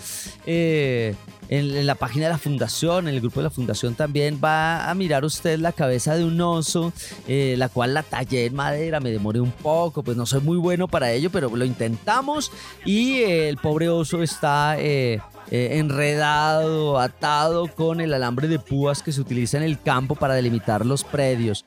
Eh, 0.45 1.15
en, 1.49 1.87
la 1.87 1.95
página 1.95 2.25
de 2.25 2.33
la 2.33 2.37
fundación, 2.37 3.07
en 3.07 3.15
el 3.15 3.21
grupo 3.21 3.39
de 3.39 3.45
la 3.45 3.49
fundación 3.49 3.95
también 3.95 4.39
va 4.43 4.89
a 4.89 4.93
mirar 4.93 5.25
usted 5.25 5.57
la 5.57 5.71
cabeza 5.71 6.15
de 6.15 6.23
un 6.23 6.39
oso, 6.39 6.93
eh, 7.27 7.55
la 7.57 7.69
cual 7.69 7.95
la 7.95 8.03
tallé 8.03 8.45
en 8.45 8.55
madera, 8.55 8.99
me 8.99 9.09
demoré 9.09 9.39
un 9.39 9.51
poco, 9.51 10.03
pues 10.03 10.15
no 10.15 10.27
soy 10.27 10.41
muy 10.41 10.57
bueno 10.57 10.87
para 10.87 11.11
ello, 11.11 11.31
pero 11.31 11.49
lo 11.55 11.65
intentamos 11.65 12.51
y 12.85 13.23
el 13.23 13.57
pobre 13.57 13.89
oso 13.89 14.21
está 14.21 14.75
eh, 14.77 15.19
enredado, 15.49 16.99
atado 16.99 17.67
con 17.67 17.99
el 17.99 18.13
alambre 18.13 18.47
de 18.47 18.59
púas 18.59 19.01
que 19.01 19.11
se 19.11 19.21
utiliza 19.21 19.57
en 19.57 19.63
el 19.63 19.81
campo 19.81 20.13
para 20.13 20.35
delimitar 20.35 20.85
los 20.85 21.03
predios. 21.03 21.65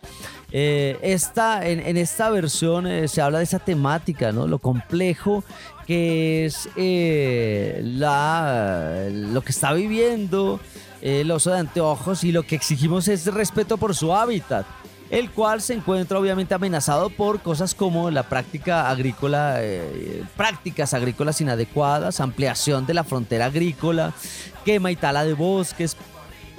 Eh, 0.52 0.98
esta, 1.02 1.66
en, 1.66 1.96
esta 1.96 2.30
versión 2.30 2.86
eh, 2.86 3.08
se 3.08 3.22
habla 3.22 3.38
de 3.38 3.44
esa 3.44 3.58
temática, 3.58 4.32
¿no? 4.32 4.46
Lo 4.46 4.58
complejo 4.58 5.44
que 5.86 6.46
es 6.46 6.68
la, 6.76 9.08
lo 9.10 9.40
que 9.40 9.50
está 9.50 9.72
viviendo 9.72 10.60
el 11.00 11.30
oso 11.30 11.50
de 11.50 11.58
anteojos 11.58 12.22
y 12.22 12.32
lo 12.32 12.44
que 12.44 12.54
exigimos 12.54 13.08
es 13.08 13.26
respeto 13.26 13.76
por 13.76 13.96
su 13.96 14.14
hábitat 14.14 14.64
el 15.12 15.30
cual 15.30 15.60
se 15.60 15.74
encuentra 15.74 16.18
obviamente 16.18 16.54
amenazado 16.54 17.10
por 17.10 17.40
cosas 17.40 17.74
como 17.74 18.10
la 18.10 18.22
práctica 18.22 18.88
agrícola, 18.88 19.56
eh, 19.58 20.24
prácticas 20.38 20.94
agrícolas 20.94 21.38
inadecuadas, 21.42 22.18
ampliación 22.18 22.86
de 22.86 22.94
la 22.94 23.04
frontera 23.04 23.44
agrícola, 23.44 24.14
quema 24.64 24.90
y 24.90 24.96
tala 24.96 25.24
de 25.24 25.34
bosques, 25.34 25.98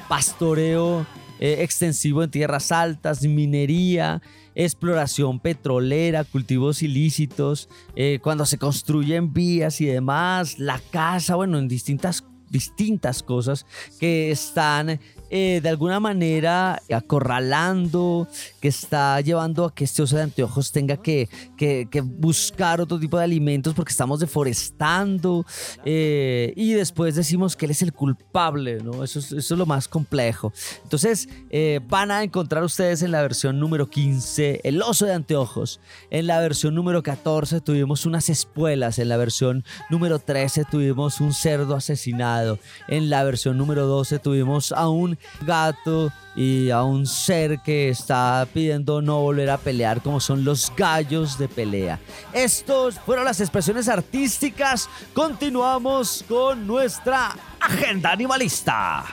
pastoreo 0.07 1.03
eh, 1.43 1.61
extensivo 1.61 2.23
en 2.23 2.31
tierras 2.31 2.71
altas, 2.71 3.21
minería, 3.21 4.21
exploración 4.55 5.41
petrolera, 5.41 6.23
cultivos 6.23 6.81
ilícitos, 6.81 7.67
eh, 7.97 8.19
cuando 8.23 8.45
se 8.45 8.57
construyen 8.57 9.33
vías 9.33 9.81
y 9.81 9.85
demás, 9.85 10.57
la 10.57 10.79
casa, 10.89 11.35
bueno, 11.35 11.57
en 11.57 11.67
distintas 11.67 12.23
distintas 12.49 13.23
cosas 13.23 13.65
que 13.99 14.31
están 14.31 15.01
eh, 15.35 15.61
de 15.63 15.69
alguna 15.69 15.99
manera 15.99 16.79
acorralando, 16.93 18.27
que 18.61 18.67
está 18.67 19.19
llevando 19.19 19.65
a 19.65 19.73
que 19.73 19.83
este 19.83 20.03
oso 20.03 20.15
de 20.15 20.21
anteojos 20.21 20.71
tenga 20.71 20.97
que, 20.97 21.27
que, 21.57 21.87
buscar 22.01 22.79
otro 22.79 22.99
tipo 22.99 23.17
de 23.17 23.23
alimentos 23.23 23.73
porque 23.73 23.89
estamos 23.89 24.19
deforestando 24.19 25.43
eh, 25.85 26.53
y 26.55 26.73
después 26.73 27.15
decimos 27.15 27.55
que 27.55 27.65
él 27.65 27.71
es 27.71 27.81
el 27.81 27.93
culpable, 27.93 28.77
¿no? 28.83 29.03
Eso 29.03 29.17
es, 29.17 29.31
eso 29.31 29.55
es 29.55 29.57
lo 29.57 29.65
más 29.65 29.87
complejo. 29.87 30.53
Entonces 30.83 31.27
eh, 31.49 31.79
van 31.89 32.11
a 32.11 32.21
encontrar 32.21 32.63
ustedes 32.63 33.01
en 33.01 33.09
la 33.11 33.23
versión 33.23 33.59
número 33.59 33.89
15 33.89 34.61
el 34.63 34.83
oso 34.83 35.07
de 35.07 35.13
anteojos, 35.13 35.79
en 36.11 36.27
la 36.27 36.41
versión 36.41 36.75
número 36.75 37.01
14 37.01 37.59
tuvimos 37.59 38.05
unas 38.05 38.29
espuelas, 38.29 38.99
en 38.99 39.09
la 39.09 39.17
versión 39.17 39.65
número 39.89 40.19
13 40.19 40.65
tuvimos 40.65 41.21
un 41.21 41.33
cerdo 41.33 41.75
asesinado, 41.75 42.59
en 42.87 43.09
la 43.09 43.23
versión 43.23 43.57
número 43.57 43.87
12 43.87 44.19
tuvimos 44.19 44.71
a 44.73 44.89
un 44.89 45.17
gato 45.41 46.11
y 46.35 46.69
a 46.71 46.83
un 46.83 47.05
ser 47.05 47.59
que 47.59 47.89
está 47.89 48.47
pidiendo 48.53 49.01
no 49.01 49.21
volver 49.21 49.49
a 49.49 49.57
pelear 49.57 50.01
como 50.01 50.19
son 50.19 50.43
los 50.43 50.71
gallos 50.75 51.37
de 51.37 51.47
pelea. 51.47 51.99
Estos 52.33 52.99
fueron 52.99 53.25
las 53.25 53.39
expresiones 53.39 53.87
artísticas. 53.87 54.89
Continuamos 55.13 56.25
con 56.27 56.65
nuestra 56.65 57.35
agenda 57.59 58.11
animalista. 58.11 59.05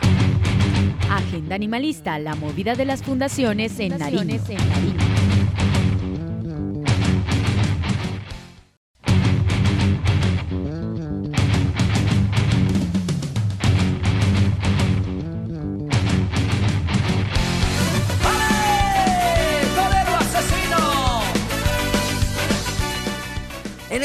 Agenda 1.11 1.57
animalista, 1.57 2.19
la 2.19 2.35
movida 2.37 2.75
de 2.75 2.85
las 2.85 3.02
fundaciones 3.02 3.79
en 3.81 3.99
Nariño. 3.99 4.40
En 4.49 5.10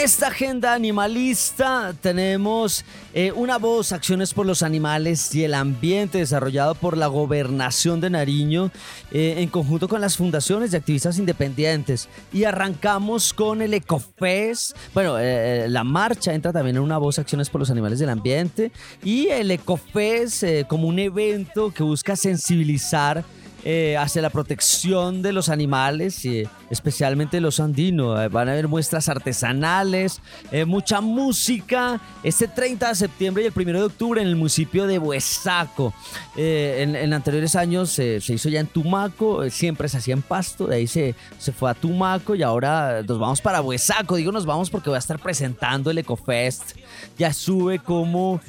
esta 0.05 0.27
agenda 0.27 0.75
animalista 0.75 1.95
tenemos 1.99 2.85
eh, 3.15 3.31
una 3.31 3.57
voz, 3.57 3.91
acciones 3.91 4.35
por 4.35 4.45
los 4.45 4.61
animales 4.61 5.33
y 5.33 5.43
el 5.43 5.55
ambiente 5.55 6.19
desarrollado 6.19 6.75
por 6.75 6.95
la 6.95 7.07
gobernación 7.07 8.01
de 8.01 8.11
Nariño 8.11 8.69
eh, 9.11 9.37
en 9.39 9.49
conjunto 9.49 9.87
con 9.87 10.01
las 10.01 10.15
fundaciones 10.15 10.69
de 10.69 10.77
activistas 10.77 11.17
independientes. 11.17 12.07
Y 12.31 12.43
arrancamos 12.43 13.33
con 13.33 13.63
el 13.63 13.73
Ecofest. 13.73 14.77
Bueno, 14.93 15.17
eh, 15.17 15.65
la 15.69 15.83
marcha 15.83 16.35
entra 16.35 16.53
también 16.53 16.75
en 16.75 16.83
una 16.83 16.99
voz, 16.99 17.17
acciones 17.17 17.49
por 17.49 17.61
los 17.61 17.71
animales 17.71 17.97
del 17.97 18.09
ambiente. 18.09 18.71
Y 19.03 19.29
el 19.29 19.49
Ecofest 19.49 20.43
como 20.67 20.87
un 20.87 20.99
evento 20.99 21.73
que 21.73 21.81
busca 21.81 22.15
sensibilizar 22.15 23.25
eh, 23.67 23.97
hacia 23.97 24.21
la 24.21 24.29
protección 24.29 25.23
de 25.23 25.33
los 25.33 25.49
animales, 25.49 26.23
y 26.23 26.47
especialmente 26.69 27.41
los 27.41 27.59
andinos. 27.59 28.21
Eh, 28.21 28.27
van 28.27 28.47
a 28.47 28.51
haber 28.51 28.67
muestras 28.67 29.09
artesanales, 29.09 30.21
eh, 30.51 30.65
mucha 30.65 31.01
música. 31.01 31.99
Este 32.21 32.47
30 32.47 32.89
de 32.89 32.93
septiembre 32.93 33.41
y 33.43 33.47
el 33.47 33.53
1 33.55 33.79
de 33.79 33.85
octubre 33.85 34.21
en 34.21 34.27
el 34.27 34.35
municipio 34.35 34.85
de 34.85 34.99
Huesaco. 34.99 35.95
En, 36.35 37.11
anteriores 37.11 37.55
años 37.55 37.89
se 37.89 38.17
hizo 38.17 38.49
ya 38.49 38.59
en 38.59 38.67
Tumaco, 38.67 39.49
siempre 39.49 39.89
se 39.89 39.97
hacía 39.97 40.13
en 40.13 40.21
Pasto, 40.21 40.67
de 40.67 40.75
ahí 40.75 40.85
se, 40.85 41.15
se 41.39 41.51
fue 41.51 41.71
a 41.71 41.73
Tumaco 41.73 42.35
y 42.35 42.43
ahora 42.43 43.01
nos 43.01 43.17
vamos 43.17 43.41
para 43.41 43.61
Huesaco. 43.61 44.15
Digo 44.17 44.31
nos 44.31 44.45
vamos 44.45 44.69
porque 44.69 44.91
voy 44.91 44.97
a 44.97 44.99
estar 44.99 45.17
presentando 45.17 45.89
el 45.89 45.97
Ecofest. 45.97 46.77
Ya 47.17 47.33
sube 47.33 47.79
como 47.79 48.41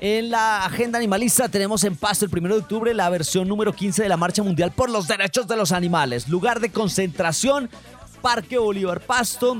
En 0.00 0.30
la 0.30 0.64
agenda 0.64 0.98
animalista 0.98 1.48
tenemos 1.48 1.84
en 1.84 1.96
Pasto 1.96 2.24
el 2.24 2.30
1 2.36 2.48
de 2.48 2.60
octubre 2.60 2.94
la 2.94 3.10
versión 3.10 3.46
número 3.46 3.72
15 3.72 4.02
de 4.02 4.08
la 4.08 4.16
Marcha 4.16 4.42
Mundial 4.42 4.72
por 4.72 4.88
los 4.88 5.06
Derechos 5.08 5.46
de 5.46 5.56
los 5.56 5.72
Animales. 5.72 6.28
Lugar 6.28 6.60
de 6.60 6.70
concentración, 6.70 7.68
Parque 8.22 8.58
Bolívar 8.58 9.00
Pasto. 9.00 9.58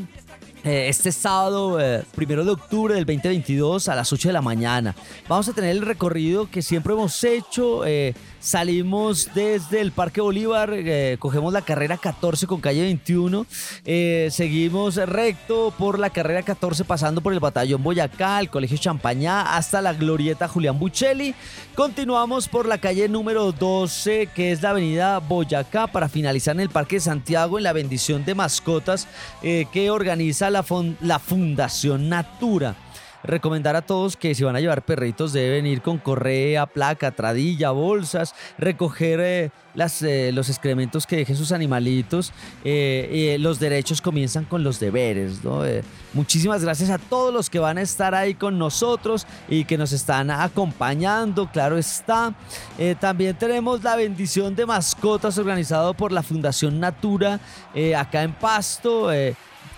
Eh, 0.68 0.90
este 0.90 1.12
sábado, 1.12 1.80
eh, 1.80 2.04
primero 2.14 2.44
de 2.44 2.50
octubre 2.50 2.94
del 2.94 3.06
2022 3.06 3.88
a 3.88 3.94
las 3.94 4.12
8 4.12 4.28
de 4.28 4.32
la 4.34 4.42
mañana. 4.42 4.94
Vamos 5.26 5.48
a 5.48 5.54
tener 5.54 5.70
el 5.70 5.80
recorrido 5.80 6.50
que 6.50 6.60
siempre 6.60 6.92
hemos 6.92 7.24
hecho. 7.24 7.86
Eh, 7.86 8.12
salimos 8.38 9.30
desde 9.34 9.80
el 9.80 9.92
Parque 9.92 10.20
Bolívar, 10.20 10.74
cogemos 11.18 11.52
la 11.52 11.62
carrera 11.62 11.96
14 11.96 12.46
con 12.46 12.60
calle 12.60 12.82
21, 12.82 13.46
seguimos 14.30 14.94
recto 14.94 15.74
por 15.76 15.98
la 15.98 16.10
carrera 16.10 16.44
14 16.44 16.84
pasando 16.84 17.20
por 17.20 17.32
el 17.32 17.40
Batallón 17.40 17.82
Boyacá, 17.82 18.38
el 18.38 18.48
Colegio 18.48 18.78
Champañá 18.78 19.56
hasta 19.56 19.82
la 19.82 19.92
Glorieta 19.92 20.46
Julián 20.46 20.78
Buccelli. 20.78 21.34
Continuamos 21.74 22.48
por 22.48 22.66
la 22.66 22.78
calle 22.78 23.08
número 23.08 23.50
12 23.50 24.28
que 24.32 24.52
es 24.52 24.62
la 24.62 24.70
avenida 24.70 25.18
Boyacá 25.18 25.88
para 25.88 26.08
finalizar 26.08 26.54
en 26.54 26.60
el 26.60 26.70
Parque 26.70 26.96
de 26.96 27.00
Santiago 27.00 27.58
en 27.58 27.64
la 27.64 27.72
bendición 27.72 28.24
de 28.24 28.36
mascotas 28.36 29.08
que 29.42 29.90
organiza 29.90 30.48
la, 30.48 30.57
la 31.00 31.18
Fundación 31.18 32.08
Natura 32.08 32.76
recomendar 33.22 33.76
a 33.76 33.82
todos 33.82 34.16
que 34.16 34.34
si 34.34 34.44
van 34.44 34.56
a 34.56 34.60
llevar 34.60 34.84
perritos 34.84 35.32
deben 35.32 35.66
ir 35.66 35.82
con 35.82 35.98
correa, 35.98 36.66
placa, 36.66 37.10
tradilla, 37.10 37.70
bolsas, 37.70 38.34
recoger 38.58 39.20
eh, 39.20 39.50
las, 39.74 40.02
eh, 40.02 40.30
los 40.32 40.48
excrementos 40.48 41.06
que 41.06 41.16
dejen 41.16 41.36
sus 41.36 41.52
animalitos. 41.52 42.32
Eh, 42.64 43.36
los 43.40 43.58
derechos 43.58 44.00
comienzan 44.00 44.44
con 44.44 44.62
los 44.62 44.80
deberes. 44.80 45.40
muchísimas 46.12 46.62
gracias 46.62 46.90
a 46.90 46.98
todos 46.98 47.32
los 47.32 47.50
que 47.50 47.58
van 47.58 47.78
a 47.78 47.82
estar 47.82 48.14
ahí 48.14 48.34
con 48.34 48.58
nosotros 48.58 49.26
y 49.48 49.64
que 49.64 49.78
nos 49.78 49.92
están 49.92 50.30
acompañando, 50.30 51.50
claro 51.50 51.78
está. 51.78 52.34
también 53.00 53.36
tenemos 53.36 53.82
la 53.82 53.96
bendición 53.96 54.54
de 54.54 54.66
mascotas 54.66 55.38
organizado 55.38 55.94
por 55.94 56.12
la 56.12 56.22
Fundación 56.22 56.80
Natura 56.80 57.40
acá 57.96 58.22
en 58.22 58.32
Pasto 58.32 59.10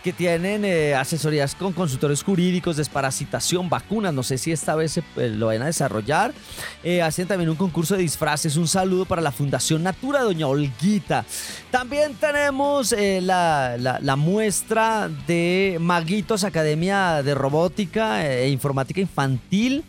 que 0.02 0.12
tienen 0.12 0.64
eh, 0.64 0.94
asesorías 0.94 1.54
con 1.54 1.72
consultores 1.72 2.22
jurídicos, 2.22 2.76
desparasitación, 2.76 3.68
vacunas. 3.68 4.14
No 4.14 4.22
sé 4.22 4.38
si 4.38 4.52
esta 4.52 4.74
vez 4.74 4.92
se, 4.92 5.00
eh, 5.16 5.28
lo 5.28 5.46
van 5.46 5.62
a 5.62 5.66
desarrollar. 5.66 6.32
Eh, 6.82 7.02
hacen 7.02 7.28
también 7.28 7.50
un 7.50 7.56
concurso 7.56 7.96
de 7.96 8.02
disfraces. 8.02 8.56
Un 8.56 8.68
saludo 8.68 9.04
para 9.04 9.20
la 9.20 9.32
Fundación 9.32 9.82
Natura, 9.82 10.22
Doña 10.22 10.46
Olguita. 10.46 11.24
También 11.70 12.14
tenemos 12.14 12.94
la, 12.98 13.76
la, 13.78 14.16
muestra 14.16 15.08
de 15.26 15.78
Maguitos 15.80 16.44
Academia 16.44 17.22
de 17.22 17.34
Robótica 17.34 18.26
e 18.26 18.48
Informática 18.48 19.00
Infantil 19.00 19.84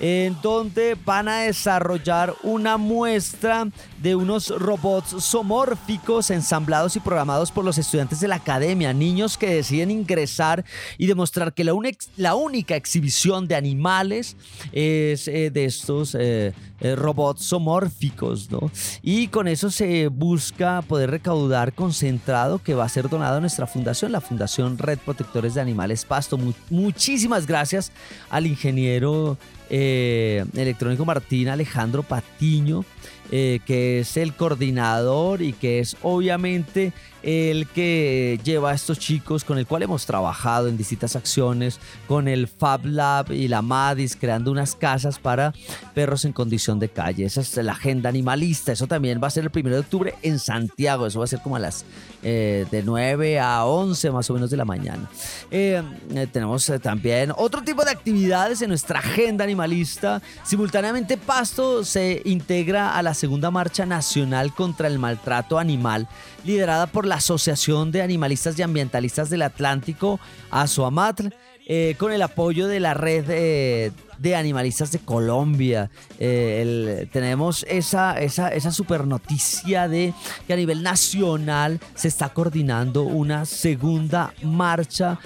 en 0.00 0.36
donde 0.42 0.96
van 1.04 1.28
a 1.28 1.40
desarrollar 1.40 2.34
una 2.42 2.76
muestra 2.76 3.68
de 4.02 4.14
unos 4.14 4.48
robots 4.48 5.22
somórficos 5.24 6.30
ensamblados 6.30 6.96
y 6.96 7.00
programados 7.00 7.50
por 7.50 7.64
los 7.64 7.78
estudiantes 7.78 8.20
de 8.20 8.28
la 8.28 8.36
academia, 8.36 8.92
niños 8.92 9.38
que 9.38 9.48
deciden 9.48 9.90
ingresar 9.90 10.64
y 10.98 11.06
demostrar 11.06 11.54
que 11.54 11.64
la, 11.64 12.34
única 12.34 12.76
exhibición 12.76 13.48
de 13.48 13.56
animales 13.56 14.36
es 14.72 15.28
eh, 15.28 15.50
de 15.50 15.64
estos 15.64 16.14
eh, 16.14 16.52
eh, 16.80 16.94
robots 16.94 17.42
somórficos, 17.44 18.50
¿no? 18.50 18.70
Y 19.02 19.28
con 19.28 19.48
eso 19.48 19.70
se 19.70 20.08
busca 20.08 20.82
poder 20.82 21.10
recaudar 21.10 21.72
concentrado 21.72 22.62
que 22.62 22.74
va 22.74 22.84
a 22.84 22.88
ser 22.88 23.08
donado 23.08 23.38
a 23.38 23.40
nuestra 23.40 23.66
fundación, 23.66 24.12
la 24.12 24.20
Fundación 24.20 24.76
Red 24.76 24.98
Protectores 24.98 25.54
de 25.54 25.62
Animales 25.62 26.04
Pasto. 26.04 26.38
muchísimas 26.68 27.46
gracias 27.46 27.92
al 28.28 28.46
ingeniero 28.46 29.38
eh, 29.70 30.44
electrónico 30.56 31.04
Martín 31.04 31.48
Alejandro 31.48 32.02
Patiño, 32.02 32.84
eh, 33.30 33.60
que 33.66 34.00
es 34.00 34.16
el 34.16 34.34
coordinador 34.34 35.42
y 35.42 35.52
que 35.52 35.80
es 35.80 35.96
obviamente 36.02 36.92
el 37.26 37.66
que 37.66 38.38
lleva 38.44 38.70
a 38.70 38.74
estos 38.74 39.00
chicos 39.00 39.42
con 39.42 39.58
el 39.58 39.66
cual 39.66 39.82
hemos 39.82 40.06
trabajado 40.06 40.68
en 40.68 40.76
distintas 40.76 41.16
acciones, 41.16 41.80
con 42.06 42.28
el 42.28 42.46
Fab 42.46 42.86
Lab 42.86 43.32
y 43.32 43.48
la 43.48 43.62
MADIS, 43.62 44.14
creando 44.14 44.52
unas 44.52 44.76
casas 44.76 45.18
para 45.18 45.52
perros 45.92 46.24
en 46.24 46.32
condición 46.32 46.78
de 46.78 46.88
calle. 46.88 47.24
Esa 47.24 47.40
es 47.40 47.56
la 47.56 47.72
agenda 47.72 48.08
animalista. 48.08 48.70
Eso 48.70 48.86
también 48.86 49.20
va 49.20 49.26
a 49.26 49.30
ser 49.30 49.42
el 49.42 49.50
primero 49.50 49.74
de 49.74 49.80
octubre 49.80 50.14
en 50.22 50.38
Santiago. 50.38 51.06
Eso 51.06 51.18
va 51.18 51.24
a 51.24 51.28
ser 51.28 51.40
como 51.40 51.56
a 51.56 51.58
las 51.58 51.84
eh, 52.22 52.64
de 52.70 52.82
9 52.84 53.40
a 53.40 53.64
11 53.64 54.10
más 54.12 54.30
o 54.30 54.34
menos 54.34 54.50
de 54.50 54.56
la 54.56 54.64
mañana. 54.64 55.10
Eh, 55.50 55.82
eh, 56.14 56.26
tenemos 56.32 56.70
también 56.80 57.32
otro 57.36 57.62
tipo 57.62 57.84
de 57.84 57.90
actividades 57.90 58.62
en 58.62 58.68
nuestra 58.68 59.00
agenda 59.00 59.42
animalista. 59.42 60.22
Simultáneamente 60.44 61.16
Pasto 61.16 61.84
se 61.84 62.22
integra 62.24 62.96
a 62.96 63.02
la 63.02 63.14
segunda 63.14 63.50
marcha 63.50 63.84
nacional 63.84 64.54
contra 64.54 64.86
el 64.86 65.00
maltrato 65.00 65.58
animal, 65.58 66.08
liderada 66.46 66.86
por 66.86 67.06
la 67.06 67.16
Asociación 67.16 67.90
de 67.92 68.02
Animalistas 68.02 68.58
y 68.58 68.62
Ambientalistas 68.62 69.28
del 69.28 69.42
Atlántico, 69.42 70.20
ASOAMATL, 70.50 71.28
eh, 71.68 71.96
con 71.98 72.12
el 72.12 72.22
apoyo 72.22 72.68
de 72.68 72.78
la 72.78 72.94
red 72.94 73.24
eh, 73.28 73.90
de 74.18 74.36
animalistas 74.36 74.92
de 74.92 75.00
Colombia. 75.00 75.90
Eh, 76.20 77.08
tenemos 77.12 77.66
esa, 77.68 78.20
esa, 78.20 78.50
esa 78.50 78.70
super 78.70 79.04
noticia 79.04 79.88
de 79.88 80.14
que 80.46 80.52
a 80.52 80.56
nivel 80.56 80.84
nacional 80.84 81.80
se 81.96 82.06
está 82.06 82.28
coordinando 82.28 83.02
una 83.02 83.46
segunda 83.46 84.32
marcha 84.42 85.18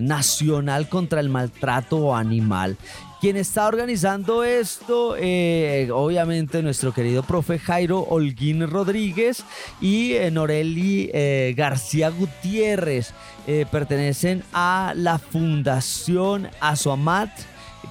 nacional 0.00 0.88
contra 0.88 1.20
el 1.20 1.28
maltrato 1.28 2.16
animal. 2.16 2.78
Quien 3.22 3.36
está 3.36 3.68
organizando 3.68 4.42
esto, 4.42 5.14
eh, 5.16 5.88
obviamente 5.92 6.60
nuestro 6.60 6.92
querido 6.92 7.22
profe 7.22 7.60
Jairo 7.60 8.00
Holguín 8.00 8.68
Rodríguez 8.68 9.44
y 9.80 10.14
eh, 10.14 10.32
Noreli 10.32 11.08
eh, 11.14 11.54
García 11.56 12.10
Gutiérrez 12.10 13.14
pertenecen 13.70 14.42
a 14.52 14.92
la 14.96 15.20
Fundación 15.20 16.48
Asoamat 16.60 17.30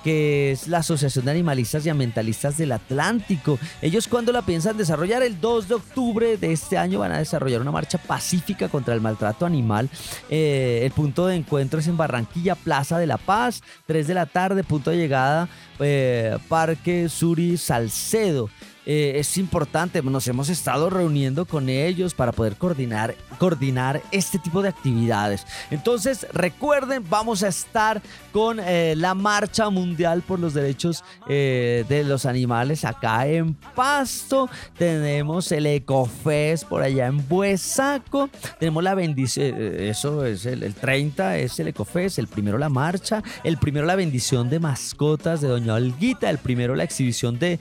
que 0.03 0.51
es 0.51 0.67
la 0.67 0.79
Asociación 0.79 1.25
de 1.25 1.31
Animalistas 1.31 1.85
y 1.85 1.89
Ambientalistas 1.89 2.57
del 2.57 2.71
Atlántico. 2.71 3.59
Ellos 3.81 4.07
cuando 4.07 4.31
la 4.31 4.41
piensan 4.41 4.77
desarrollar 4.77 5.23
el 5.23 5.39
2 5.39 5.67
de 5.67 5.75
octubre 5.75 6.37
de 6.37 6.51
este 6.51 6.77
año 6.77 6.99
van 6.99 7.11
a 7.11 7.19
desarrollar 7.19 7.61
una 7.61 7.71
marcha 7.71 7.97
pacífica 7.97 8.69
contra 8.69 8.93
el 8.93 9.01
maltrato 9.01 9.45
animal. 9.45 9.89
Eh, 10.29 10.81
el 10.83 10.91
punto 10.91 11.27
de 11.27 11.35
encuentro 11.35 11.79
es 11.79 11.87
en 11.87 11.97
Barranquilla, 11.97 12.55
Plaza 12.55 12.97
de 12.99 13.07
la 13.07 13.17
Paz, 13.17 13.61
3 13.85 14.07
de 14.07 14.13
la 14.13 14.25
tarde, 14.25 14.63
punto 14.63 14.91
de 14.91 14.97
llegada, 14.97 15.49
eh, 15.79 16.37
Parque 16.47 17.09
Suri 17.09 17.57
Salcedo. 17.57 18.49
Eh, 18.85 19.13
es 19.15 19.37
importante, 19.37 20.01
nos 20.01 20.27
hemos 20.27 20.49
estado 20.49 20.89
reuniendo 20.89 21.45
con 21.45 21.69
ellos 21.69 22.13
para 22.15 22.31
poder 22.31 22.55
coordinar, 22.55 23.15
coordinar 23.37 24.01
este 24.11 24.39
tipo 24.39 24.61
de 24.61 24.69
actividades. 24.69 25.45
Entonces, 25.69 26.25
recuerden, 26.33 27.03
vamos 27.07 27.43
a 27.43 27.49
estar 27.49 28.01
con 28.31 28.59
eh, 28.59 28.95
la 28.97 29.13
Marcha 29.13 29.69
Mundial 29.69 30.23
por 30.23 30.39
los 30.39 30.53
Derechos 30.53 31.03
eh, 31.27 31.85
de 31.87 32.03
los 32.03 32.25
Animales 32.25 32.83
acá 32.83 33.27
en 33.27 33.53
Pasto. 33.53 34.49
Tenemos 34.77 35.51
el 35.51 35.67
Ecofest 35.67 36.65
por 36.65 36.81
allá 36.81 37.07
en 37.07 37.27
Buesaco. 37.27 38.29
Tenemos 38.59 38.83
la 38.83 38.95
bendición, 38.95 39.55
eso 39.57 40.25
es 40.25 40.45
el, 40.45 40.63
el 40.63 40.73
30, 40.73 41.37
es 41.37 41.59
el 41.59 41.67
Ecofest, 41.67 42.17
el 42.17 42.27
primero 42.27 42.57
la 42.57 42.69
marcha, 42.69 43.21
el 43.43 43.57
primero 43.57 43.85
la 43.85 43.95
bendición 43.95 44.49
de 44.49 44.59
mascotas 44.59 45.41
de 45.41 45.49
Doña 45.49 45.75
Olguita, 45.75 46.29
el 46.29 46.39
primero 46.39 46.75
la 46.75 46.83
exhibición 46.83 47.37
de 47.37 47.59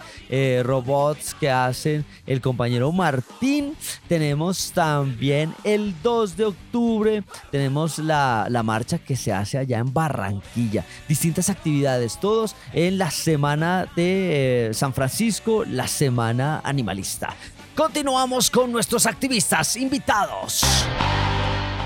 robots 0.64 1.09
que 1.38 1.50
hacen 1.50 2.04
el 2.26 2.40
compañero 2.40 2.92
Martín. 2.92 3.76
Tenemos 4.08 4.72
también 4.72 5.54
el 5.64 5.94
2 6.02 6.36
de 6.36 6.44
octubre, 6.46 7.24
tenemos 7.50 7.98
la, 7.98 8.48
marcha 8.64 8.98
que 8.98 9.16
se 9.16 9.32
hace 9.32 9.58
allá 9.58 9.78
en 9.78 9.92
Barranquilla. 9.92 10.84
Distintas 11.08 11.50
actividades, 11.50 12.20
todos 12.20 12.54
en 12.72 12.98
la 12.98 13.10
semana 13.10 13.88
de 13.96 14.68
eh, 14.68 14.74
San 14.74 14.92
Francisco, 14.92 15.64
la 15.64 15.88
semana 15.88 16.60
animalista. 16.62 17.34
Continuamos 17.74 18.50
con 18.50 18.70
nuestros 18.70 19.06
activistas 19.06 19.76
invitados. 19.76 20.62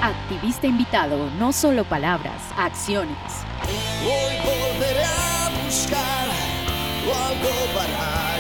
Activista 0.02 0.66
invitado, 0.66 1.30
no 1.38 1.52
solo 1.52 1.84
palabras, 1.84 2.42
acciones. 2.58 3.16
Hoy 4.04 4.36
volveré 4.44 5.04
a 5.04 5.50
buscar 5.64 6.24
algo 7.12 7.50
para 7.74 8.33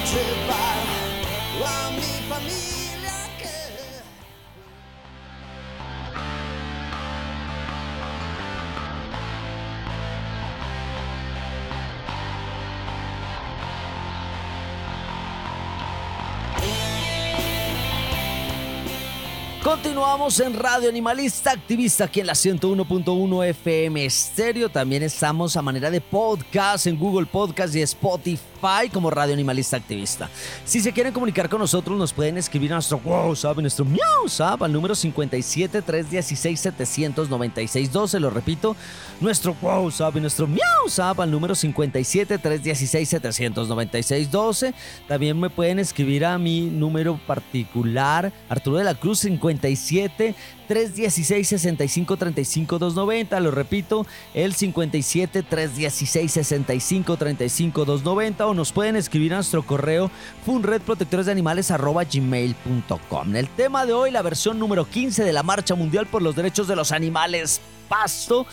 Continuamos 19.62 20.38
en 20.40 20.52
Radio 20.52 20.90
Animalista 20.90 21.52
Activista 21.52 22.04
aquí 22.04 22.20
en 22.20 22.26
la 22.26 22.34
101.1 22.34 23.46
FM 23.46 24.04
Estéreo. 24.04 24.68
También 24.68 25.02
estamos 25.02 25.56
a 25.56 25.62
manera 25.62 25.90
de 25.90 26.02
podcast 26.02 26.86
en 26.86 26.98
Google 26.98 27.24
Podcast 27.26 27.74
y 27.74 27.80
Spotify 27.80 28.53
como 28.90 29.10
Radio 29.10 29.34
Animalista 29.34 29.76
Activista. 29.76 30.30
Si 30.64 30.80
se 30.80 30.90
quieren 30.90 31.12
comunicar 31.12 31.50
con 31.50 31.60
nosotros, 31.60 31.98
nos 31.98 32.14
pueden 32.14 32.38
escribir 32.38 32.72
a 32.72 32.76
nuestro 32.76 32.98
WhatsApp, 33.04 33.58
nuestro 33.58 33.84
WhatsApp 33.84 34.62
al 34.62 34.72
número 34.72 34.94
57 34.94 35.82
316 35.82 36.60
796 36.60 37.92
12. 37.92 38.20
Lo 38.20 38.30
repito, 38.30 38.74
nuestro 39.20 39.54
WhatsApp 39.60 40.16
y 40.16 40.20
nuestro 40.20 40.46
WhatsApp 40.46 41.20
al 41.20 41.30
número 41.30 41.54
57 41.54 42.38
316 42.38 43.06
796 43.06 44.30
12. 44.30 44.74
También 45.08 45.38
me 45.38 45.50
pueden 45.50 45.78
escribir 45.78 46.24
a 46.24 46.38
mi 46.38 46.62
número 46.62 47.20
particular, 47.26 48.32
Arturo 48.48 48.78
de 48.78 48.84
la 48.84 48.94
Cruz 48.94 49.18
57 49.18 50.34
316 50.68 51.48
65 51.48 52.16
35 52.16 52.78
290. 52.78 53.40
Lo 53.40 53.50
repito, 53.50 54.06
el 54.32 54.54
57 54.54 55.42
316 55.42 56.32
65 56.32 57.16
35 57.18 57.84
290 57.84 58.46
o 58.46 58.53
nos 58.54 58.72
pueden 58.72 58.96
escribir 58.96 59.32
a 59.32 59.36
nuestro 59.36 59.62
correo 59.62 60.10
funredprotectoresdeanimales@gmail.com. 60.46 63.36
El 63.36 63.48
tema 63.48 63.86
de 63.86 63.92
hoy, 63.92 64.10
la 64.10 64.22
versión 64.22 64.58
número 64.58 64.88
15 64.88 65.22
de 65.24 65.32
la 65.32 65.42
Marcha 65.42 65.74
Mundial 65.74 66.06
por 66.06 66.22
los 66.22 66.36
Derechos 66.36 66.68
de 66.68 66.76
los 66.76 66.92
Animales 66.92 67.60
pasto 67.84 68.46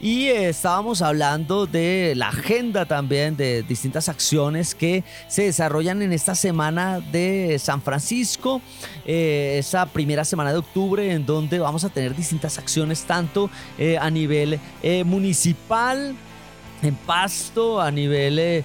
y 0.00 0.26
eh, 0.26 0.48
estábamos 0.48 1.02
hablando 1.02 1.66
de 1.66 2.14
la 2.16 2.28
agenda 2.28 2.86
también 2.86 3.36
de 3.36 3.62
distintas 3.62 4.08
acciones 4.08 4.74
que 4.74 5.04
se 5.28 5.42
desarrollan 5.42 6.02
en 6.02 6.12
esta 6.12 6.34
semana 6.34 7.00
de 7.00 7.58
San 7.58 7.82
Francisco, 7.82 8.60
eh, 9.04 9.56
esa 9.58 9.86
primera 9.86 10.24
semana 10.24 10.52
de 10.52 10.58
octubre 10.58 11.12
en 11.12 11.26
donde 11.26 11.58
vamos 11.58 11.84
a 11.84 11.88
tener 11.88 12.14
distintas 12.14 12.58
acciones 12.58 13.04
tanto 13.04 13.50
eh, 13.78 13.98
a 13.98 14.10
nivel 14.10 14.60
municipal, 15.04 16.14
en 16.82 16.94
Pasto, 16.94 17.80
a 17.80 17.90
nivel 17.90 18.64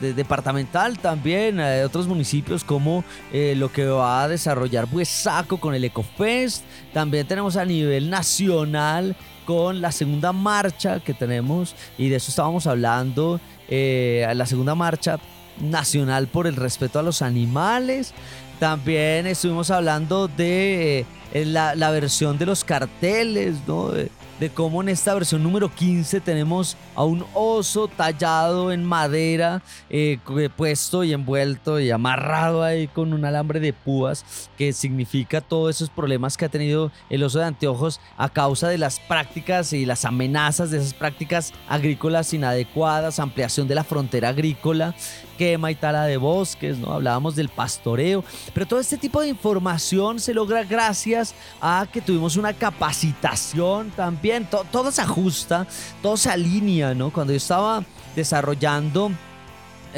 departamental 0.00 0.98
también, 0.98 1.60
hay 1.60 1.82
otros 1.82 2.06
municipios 2.06 2.64
como 2.64 3.04
lo 3.32 3.70
que 3.72 3.86
va 3.86 4.22
a 4.22 4.28
desarrollar 4.28 4.86
Buesaco 4.86 5.58
con 5.58 5.74
el 5.74 5.84
Ecofest, 5.84 6.64
también 6.92 7.26
tenemos 7.26 7.56
a 7.56 7.64
nivel 7.64 8.10
nacional 8.10 9.16
con 9.46 9.80
la 9.80 9.92
segunda 9.92 10.32
marcha 10.32 11.00
que 11.00 11.14
tenemos 11.14 11.74
y 11.96 12.10
de 12.10 12.16
eso 12.16 12.30
estábamos 12.30 12.66
hablando, 12.66 13.40
eh, 13.68 14.30
la 14.34 14.44
segunda 14.44 14.74
marcha 14.74 15.18
nacional 15.60 16.26
por 16.26 16.46
el 16.46 16.56
respeto 16.56 16.98
a 16.98 17.02
los 17.02 17.22
animales. 17.22 18.12
También 18.58 19.26
estuvimos 19.26 19.70
hablando 19.70 20.28
de 20.28 21.06
eh, 21.32 21.44
la, 21.44 21.74
la, 21.74 21.90
versión 21.90 22.38
de 22.38 22.46
los 22.46 22.64
carteles, 22.64 23.56
¿no? 23.66 23.88
de 23.88 24.10
cómo 24.54 24.82
en 24.82 24.90
esta 24.90 25.14
versión 25.14 25.42
número 25.42 25.74
15 25.74 26.20
tenemos 26.20 26.76
a 26.94 27.04
un 27.04 27.24
oso 27.32 27.88
tallado 27.88 28.70
en 28.70 28.84
madera, 28.84 29.62
eh, 29.88 30.18
puesto 30.54 31.04
y 31.04 31.14
envuelto 31.14 31.80
y 31.80 31.90
amarrado 31.90 32.62
ahí 32.62 32.86
con 32.86 33.14
un 33.14 33.24
alambre 33.24 33.60
de 33.60 33.72
púas, 33.72 34.50
que 34.58 34.74
significa 34.74 35.40
todos 35.40 35.76
esos 35.76 35.88
problemas 35.88 36.36
que 36.36 36.44
ha 36.44 36.50
tenido 36.50 36.92
el 37.08 37.22
oso 37.22 37.38
de 37.38 37.46
anteojos 37.46 37.98
a 38.18 38.28
causa 38.28 38.68
de 38.68 38.76
las 38.76 39.00
prácticas 39.00 39.72
y 39.72 39.86
las 39.86 40.04
amenazas 40.04 40.70
de 40.70 40.78
esas 40.78 40.92
prácticas 40.92 41.54
agrícolas 41.66 42.34
inadecuadas, 42.34 43.18
ampliación 43.18 43.68
de 43.68 43.74
la 43.74 43.84
frontera 43.84 44.28
agrícola, 44.28 44.94
quema 45.36 45.70
y 45.70 45.74
tala 45.74 46.04
de 46.04 46.16
bosques, 46.16 46.78
¿no? 46.78 46.92
Hablábamos 46.92 47.36
del 47.36 47.48
pastoreo, 47.48 48.24
pero 48.52 48.66
todo 48.66 48.80
este 48.80 48.96
tipo 48.96 49.20
de 49.20 49.28
información 49.28 50.18
se 50.18 50.34
logra 50.34 50.64
gracias 50.64 51.34
a 51.60 51.86
que 51.92 52.00
tuvimos 52.00 52.36
una 52.36 52.52
capacitación 52.52 53.90
también, 53.90 54.48
todo 54.70 54.90
se 54.90 55.02
ajusta, 55.02 55.66
todo 56.02 56.16
se 56.16 56.30
alinea, 56.30 56.94
¿no? 56.94 57.12
Cuando 57.12 57.32
yo 57.32 57.38
estaba 57.38 57.84
desarrollando 58.14 59.10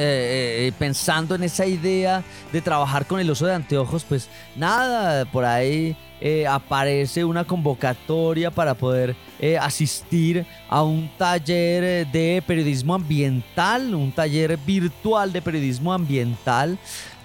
eh, 0.01 0.69
eh, 0.69 0.73
pensando 0.79 1.35
en 1.35 1.43
esa 1.43 1.67
idea 1.67 2.23
de 2.53 2.61
trabajar 2.61 3.07
con 3.07 3.19
el 3.19 3.29
oso 3.31 3.47
de 3.47 3.55
anteojos, 3.55 4.05
pues 4.05 4.29
nada, 4.55 5.25
por 5.25 5.45
ahí 5.45 5.97
eh, 6.21 6.47
aparece 6.47 7.25
una 7.25 7.45
convocatoria 7.45 8.51
para 8.51 8.75
poder 8.75 9.17
asistir 9.61 10.45
a 10.69 10.83
un 10.83 11.09
taller 11.17 12.09
de 12.09 12.43
periodismo 12.45 12.95
ambiental, 12.95 13.95
un 13.95 14.11
taller 14.11 14.57
virtual 14.57 15.33
de 15.33 15.41
periodismo 15.41 15.93
ambiental 15.93 16.77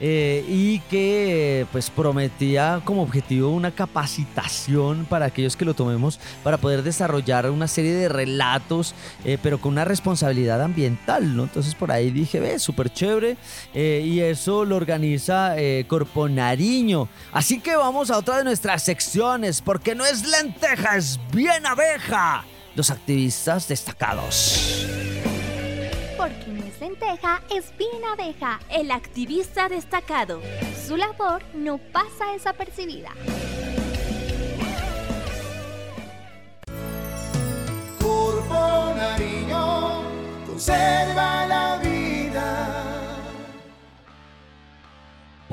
eh, 0.05 0.43
y 0.49 0.79
que 0.89 1.65
pues 1.71 1.89
prometía 1.89 2.81
como 2.83 3.03
objetivo 3.03 3.51
una 3.51 3.71
capacitación 3.71 5.05
para 5.05 5.27
aquellos 5.27 5.55
que 5.55 5.63
lo 5.63 5.75
tomemos 5.75 6.19
para 6.43 6.57
poder 6.57 6.83
desarrollar 6.83 7.49
una 7.49 7.69
serie 7.69 7.93
de 7.93 8.09
relatos, 8.09 8.95
eh, 9.23 9.37
pero 9.41 9.61
con 9.61 9.71
una 9.71 9.85
responsabilidad 9.85 10.61
ambiental, 10.61 11.37
¿no? 11.37 11.43
Entonces 11.43 11.73
por 11.73 11.89
ahí 11.89 12.11
dije, 12.11 12.41
ve, 12.41 12.59
súper 12.59 12.91
chévere, 12.91 13.37
eh, 13.73 14.03
y 14.05 14.19
eso 14.19 14.65
lo 14.65 14.75
organiza 14.75 15.55
Corpo 15.87 16.27
Nariño. 16.27 17.07
Así 17.31 17.61
que 17.61 17.77
vamos 17.77 18.11
a 18.11 18.17
otra 18.17 18.39
de 18.39 18.43
nuestras 18.43 18.82
secciones, 18.83 19.61
porque 19.61 19.95
no 19.95 20.05
es 20.05 20.27
lenteja, 20.27 20.97
es 20.97 21.19
bien 21.31 21.65
abeja. 21.65 22.43
Los 22.75 22.89
activistas 22.89 23.67
destacados. 23.67 24.85
Porque 26.17 26.47
no 26.47 26.63
es 26.65 26.79
lenteja, 26.79 27.41
es 27.49 27.75
bien 27.77 28.03
abeja, 28.11 28.59
el 28.69 28.91
activista 28.91 29.69
destacado. 29.69 30.41
Su 30.85 30.97
labor 30.97 31.43
no 31.53 31.77
pasa 31.77 32.31
desapercibida. 32.33 33.11
Purpo 37.99 38.93
Nariño 38.97 40.03
conserva 40.45 41.45
la 41.45 41.77
vida. 41.77 41.92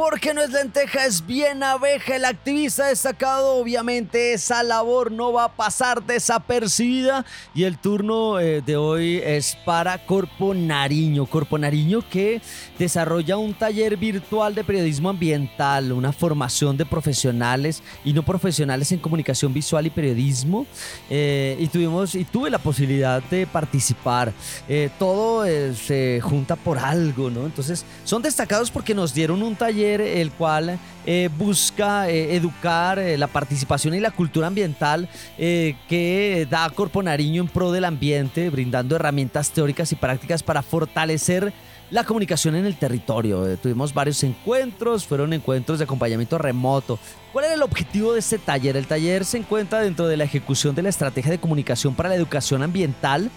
Porque 0.01 0.33
no 0.33 0.41
es 0.41 0.49
lenteja, 0.49 1.05
es 1.05 1.27
bien 1.27 1.63
abeja. 1.63 2.17
El 2.17 2.25
activista 2.25 2.87
destacado, 2.87 3.57
obviamente, 3.57 4.33
esa 4.33 4.63
labor 4.63 5.13
no 5.13 5.31
va 5.31 5.45
a 5.45 5.53
pasar 5.55 6.03
desapercibida. 6.03 7.27
Y 7.55 7.65
el 7.65 7.77
turno 7.77 8.41
eh, 8.41 8.63
de 8.65 8.79
hoy 8.79 9.21
es 9.23 9.59
para 9.63 10.07
Corpo 10.07 10.55
Nariño. 10.55 11.27
Corpo 11.27 11.59
Nariño 11.59 12.03
que 12.09 12.41
desarrolla 12.79 13.37
un 13.37 13.53
taller 13.53 13.99
virtual 13.99 14.55
de 14.55 14.65
periodismo 14.65 15.11
ambiental, 15.11 15.93
una 15.93 16.15
formación 16.15 16.79
de 16.79 16.87
profesionales 16.87 17.83
y 18.03 18.15
no 18.15 18.23
profesionales 18.23 18.91
en 18.93 19.01
comunicación 19.01 19.53
visual 19.53 19.87
y 19.87 19.91
periodismo. 19.91 20.67
Eh, 21.11 21.59
y 21.61 21.67
tuvimos 21.67 22.15
y 22.15 22.25
tuve 22.25 22.49
la 22.49 22.59
posibilidad 22.59 23.23
de 23.25 23.47
participar. 23.47 24.33
Eh, 24.67 24.89
todo 24.99 25.45
se 25.75 26.21
junta 26.23 26.57
por 26.57 26.79
algo, 26.79 27.29
¿no? 27.29 27.45
Entonces, 27.45 27.85
son 28.05 28.23
destacados 28.23 28.71
porque 28.71 28.95
nos 28.95 29.13
dieron 29.13 29.43
un 29.43 29.55
taller 29.55 29.90
el 29.99 30.31
cual 30.31 30.79
eh, 31.07 31.31
busca 31.39 32.11
eh, 32.11 32.37
educar 32.37 32.99
eh, 32.99 33.17
la 33.17 33.27
participación 33.27 33.95
y 33.95 34.01
la 34.01 34.11
cultura 34.11 34.49
ambiental 34.49 35.09
que 35.39 36.47
da 36.51 36.69
Corpo 36.71 37.03
Nariño 37.03 37.43
en 37.43 37.49
pro 37.49 37.73
del 37.73 37.87
ambiente, 37.87 38.51
brindando 38.51 38.97
herramientas 38.97 39.51
teóricas 39.51 39.91
y 39.93 39.97
prácticas 39.97 40.43
para 40.43 40.63
fortalecer 40.63 41.53
la 41.91 42.05
comunicación 42.05 42.55
en 42.55 42.67
el 42.67 42.77
territorio. 42.77 43.57
tuvimos 43.57 43.95
varios 43.95 44.23
encuentros, 44.23 45.07
fueron 45.07 45.33
encuentros 45.33 45.79
de 45.79 45.85
acompañamiento 45.85 46.37
remoto. 46.37 46.99
¿Cuál 47.33 47.47
era 47.47 47.55
el 47.55 47.63
objetivo 47.63 48.13
de 48.13 48.21
este 48.21 48.39
taller? 48.39 48.77
El 48.77 48.87
taller 48.87 49.25
se 49.25 49.39
encuentra 49.39 49.81
dentro 49.81 50.07
de 50.07 50.19
la 50.19 50.25
ejecución 50.25 50.75
de 50.75 50.83
la 50.83 50.91
estrategia 50.91 51.31
de 51.31 51.39
comunicación 51.39 51.95
para 51.95 52.11
la 52.11 52.15
educación 52.17 52.63
ambiental 52.63 53.31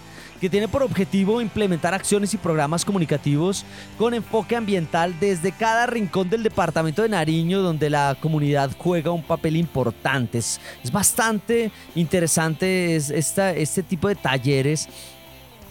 que 0.43 0.49
tiene 0.49 0.67
por 0.67 0.83
objetivo 0.83 1.39
implementar 1.39 1.93
acciones 1.93 2.33
y 2.33 2.37
programas 2.37 2.83
comunicativos 2.83 3.63
con 3.97 4.13
enfoque 4.13 4.57
ambiental 4.57 5.17
desde 5.17 5.53
cada 5.53 5.85
rincón 5.85 6.29
del 6.29 6.43
departamento 6.43 7.01
de 7.01 7.07
Nariño, 7.07 7.61
donde 7.61 7.89
la 7.89 8.17
comunidad 8.19 8.71
juega 8.77 9.11
un 9.11 9.23
papel 9.23 9.55
importante. 9.55 10.39
Es, 10.39 10.59
bastante 10.91 11.71
interesante 11.95 12.97
este 12.97 13.83
tipo 13.83 14.09
de 14.09 14.15
talleres 14.15 14.89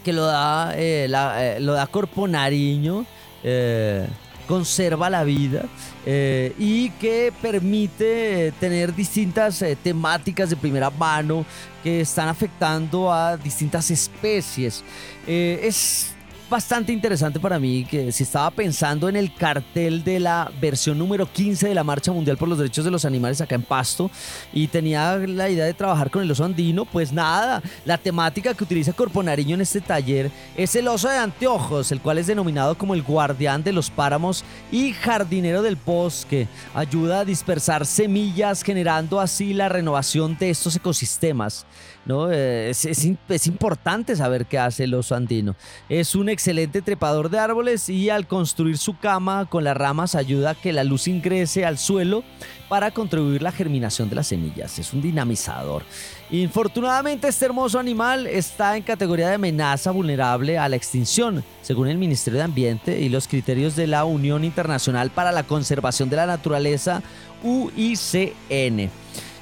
que 0.03 0.15
lo 0.15 0.25
da, 0.25 0.73
eh, 0.75 1.07
eh, 1.07 1.59
lo 1.61 1.75
da 1.75 1.87
Corpo 1.87 2.27
Nariño. 2.27 3.05
Eh, 3.45 4.07
conserva 4.47 5.09
la 5.09 5.25
vida 5.25 5.65
eh, 6.05 6.55
y 6.59 6.91
que 6.91 7.33
permite 7.41 8.53
tener 8.59 8.95
distintas 8.95 9.63
eh, 9.63 9.77
temáticas 9.83 10.51
de 10.51 10.57
primera 10.57 10.91
mano 10.91 11.45
que 11.83 12.01
están 12.01 12.29
afectando 12.29 13.13
a 13.13 13.37
distintas 13.37 13.91
especies. 13.91 14.85
Eh, 15.27 15.61
es 15.63 16.12
bastante 16.53 16.93
interesante 16.93 17.41
para 17.41 17.59
mí 17.59 17.83
que 17.83 18.13
si 18.13 18.25
estaba 18.25 18.51
pensando 18.51 19.09
en 19.09 19.17
el 19.17 19.35
cartel 19.35 20.05
de 20.05 20.21
la 20.21 20.53
versión 20.61 20.99
número 20.99 21.25
15 21.25 21.67
de 21.67 21.75
la 21.75 21.83
Marcha 21.83 22.13
Mundial 22.13 22.37
por 22.37 22.47
los 22.47 22.59
Derechos 22.59 22.85
de 22.85 22.91
los 22.91 23.07
Animales 23.07 23.41
acá 23.41 23.55
en 23.55 23.63
Pasto 23.63 24.11
y 24.53 24.67
tenía 24.67 25.17
la 25.17 25.49
idea 25.49 25.65
de 25.65 25.73
trabajar 25.73 26.11
con 26.11 26.23
el 26.23 26.31
oso 26.31 26.45
andino, 26.45 26.85
pues 26.85 27.11
nada, 27.11 27.63
la 27.87 27.97
temática 27.97 28.53
que 28.53 28.65
utiliza 28.65 28.93
Corpo 28.93 29.23
Nariño 29.23 29.55
en 29.55 29.63
este 29.63 29.81
taller 29.81 30.31
es 30.55 30.77
el 30.77 30.89
oso 30.89 31.09
de 31.09 31.17
anteojos, 31.17 31.91
el 31.91 32.03
cual 32.03 32.19
es 32.19 32.27
denominado 32.27 32.77
como 32.77 32.93
el 32.93 33.03
guardián 33.03 33.65
de 33.65 33.73
los 33.73 33.89
páramos 33.89 34.45
y 34.71 34.93
jardinero 34.93 35.63
del 35.63 35.77
bosque. 35.77 36.49
Ayuda 36.75 37.21
a 37.21 37.25
dispersar 37.25 37.87
semillas 37.87 38.63
generando 38.63 39.21
así 39.21 39.55
la 39.55 39.71
renovación 39.71 40.37
de 40.37 40.51
estos 40.51 40.77
ecosistemas. 40.77 41.65
¿No? 42.05 42.31
Eh, 42.31 42.71
es, 42.71 42.85
es, 42.85 43.47
importante 43.47 44.17
saber 44.17 44.47
qué 44.47 44.59
hace 44.59 44.85
el 44.85 44.95
oso 44.95 45.15
andino. 45.15 45.55
Es 45.89 46.15
un 46.15 46.29
excelente 46.29 46.83
trepador 46.83 47.31
de 47.31 47.39
árboles 47.39 47.89
y 47.89 48.11
al 48.11 48.27
construir 48.27 48.79
su 48.79 48.99
cama 48.99 49.47
con 49.49 49.65
las 49.65 49.77
ramas 49.77 50.15
ayuda 50.15 50.51
a 50.51 50.55
que 50.55 50.73
la 50.73 50.85
luz 50.85 51.09
ingrese 51.09 51.65
al 51.65 51.79
suelo 51.79 52.25
para 52.69 52.91
contribuir 52.91 53.43
a 53.43 53.45
la 53.45 53.53
germinación 53.53 54.09
de 54.09 54.17
las 54.17 54.29
semillas. 54.29 54.79
Es 54.79 54.93
un 54.93 55.03
dinamizador. 55.03 55.83
Infortunadamente 56.31 57.29
este 57.29 57.45
hermoso 57.45 57.79
animal 57.79 58.27
está 58.27 58.77
en 58.77 58.83
categoría 58.83 59.29
de 59.29 59.35
amenaza 59.35 59.91
vulnerable 59.91 60.57
a 60.57 60.69
la 60.69 60.77
extinción, 60.77 61.45
según 61.61 61.89
el 61.89 61.99
Ministerio 61.99 62.39
de 62.39 62.45
Ambiente 62.45 62.99
y 62.99 63.11
los 63.11 63.29
criterios 63.29 63.77
de 63.77 63.87
la 63.87 64.05
Unión 64.05 64.43
Internacional 64.43 65.11
para 65.11 65.33
la 65.33 65.43
Conservación 65.43 66.09
de 66.09 66.17
la 66.17 66.27
Naturaleza, 66.27 67.03
UICN. 67.43 68.91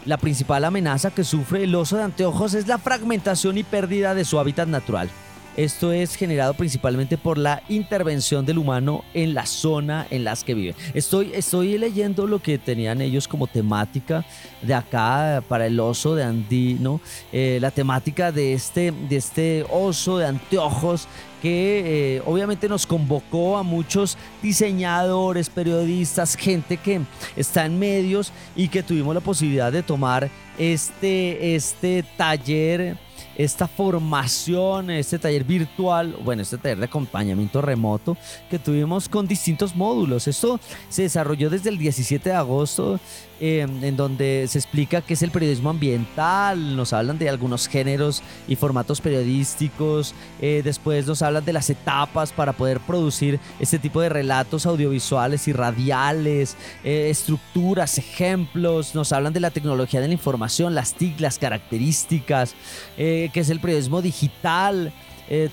La 0.06 0.16
principal 0.16 0.64
amenaza 0.64 1.10
que 1.10 1.24
sufre 1.24 1.64
el 1.64 1.74
oso 1.74 1.96
de 1.96 2.04
anteojos 2.04 2.54
es 2.54 2.66
la 2.66 2.78
fragmentación 2.78 3.58
y 3.58 3.62
pérdida 3.62 4.14
de 4.14 4.24
su 4.24 4.38
hábitat 4.38 4.68
natural. 4.68 5.10
Esto 5.56 5.92
es 5.92 6.14
generado 6.14 6.54
principalmente 6.54 7.18
por 7.18 7.36
la 7.36 7.62
intervención 7.68 8.46
del 8.46 8.58
humano 8.58 9.04
en 9.14 9.34
la 9.34 9.46
zona 9.46 10.06
en 10.10 10.24
las 10.24 10.44
que 10.44 10.54
vive. 10.54 10.74
Estoy, 10.94 11.32
estoy 11.34 11.76
leyendo 11.76 12.26
lo 12.26 12.40
que 12.40 12.58
tenían 12.58 13.00
ellos 13.00 13.26
como 13.26 13.46
temática 13.46 14.24
de 14.62 14.74
acá 14.74 15.42
para 15.48 15.66
el 15.66 15.78
oso 15.80 16.14
de 16.14 16.22
Andino, 16.22 17.00
eh, 17.32 17.58
la 17.60 17.70
temática 17.70 18.30
de 18.32 18.54
este, 18.54 18.92
de 18.92 19.16
este 19.16 19.66
oso 19.70 20.18
de 20.18 20.26
anteojos 20.26 21.08
que 21.42 22.16
eh, 22.16 22.22
obviamente 22.26 22.68
nos 22.68 22.86
convocó 22.86 23.56
a 23.56 23.62
muchos 23.62 24.18
diseñadores, 24.42 25.48
periodistas, 25.48 26.36
gente 26.36 26.76
que 26.76 27.00
está 27.36 27.64
en 27.64 27.78
medios 27.78 28.32
y 28.54 28.68
que 28.68 28.82
tuvimos 28.82 29.14
la 29.14 29.20
posibilidad 29.20 29.72
de 29.72 29.82
tomar 29.82 30.30
este, 30.58 31.54
este 31.54 32.04
taller 32.16 32.96
esta 33.44 33.66
formación, 33.66 34.90
este 34.90 35.18
taller 35.18 35.44
virtual, 35.44 36.14
bueno, 36.22 36.42
este 36.42 36.58
taller 36.58 36.78
de 36.78 36.84
acompañamiento 36.84 37.62
remoto 37.62 38.16
que 38.50 38.58
tuvimos 38.58 39.08
con 39.08 39.26
distintos 39.26 39.74
módulos. 39.74 40.28
Esto 40.28 40.60
se 40.90 41.02
desarrolló 41.02 41.48
desde 41.48 41.70
el 41.70 41.78
17 41.78 42.28
de 42.28 42.34
agosto 42.34 43.00
Em, 43.42 43.82
en 43.82 43.96
donde 43.96 44.44
se 44.50 44.58
explica 44.58 45.00
qué 45.00 45.14
es 45.14 45.22
el 45.22 45.30
periodismo 45.30 45.70
ambiental, 45.70 46.76
nos 46.76 46.92
hablan 46.92 47.16
de 47.18 47.30
algunos 47.30 47.68
géneros 47.68 48.22
y 48.46 48.54
formatos 48.54 49.00
periodísticos, 49.00 50.14
eh, 50.42 50.60
después 50.62 51.06
nos 51.06 51.22
hablan 51.22 51.42
de 51.42 51.54
las 51.54 51.70
etapas 51.70 52.32
para 52.32 52.52
poder 52.52 52.80
producir 52.80 53.40
este 53.58 53.78
tipo 53.78 54.02
de 54.02 54.10
relatos 54.10 54.66
audiovisuales 54.66 55.48
y 55.48 55.54
radiales, 55.54 56.54
eh, 56.84 57.08
estructuras, 57.08 57.96
ejemplos, 57.96 58.94
nos 58.94 59.10
hablan 59.10 59.32
de 59.32 59.40
la 59.40 59.50
tecnología 59.50 60.02
de 60.02 60.08
la 60.08 60.12
información, 60.12 60.74
las 60.74 60.92
TIC, 60.92 61.18
las 61.18 61.38
características, 61.38 62.54
eh, 62.98 63.30
qué 63.32 63.40
es 63.40 63.48
el 63.48 63.60
periodismo 63.60 64.02
digital. 64.02 64.92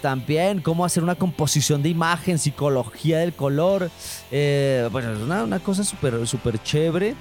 también 0.02 0.60
cómo 0.62 0.86
hacer 0.86 1.04
una 1.04 1.14
composición 1.14 1.84
de 1.84 1.90
imagen, 1.90 2.40
psicología 2.40 3.20
del 3.20 3.34
color. 3.34 3.92
bueno, 4.32 5.14
es 5.14 5.20
una, 5.22 5.60
cosa 5.60 5.84
súper 5.84 6.26
súper 6.26 6.58
chévere 6.64 7.16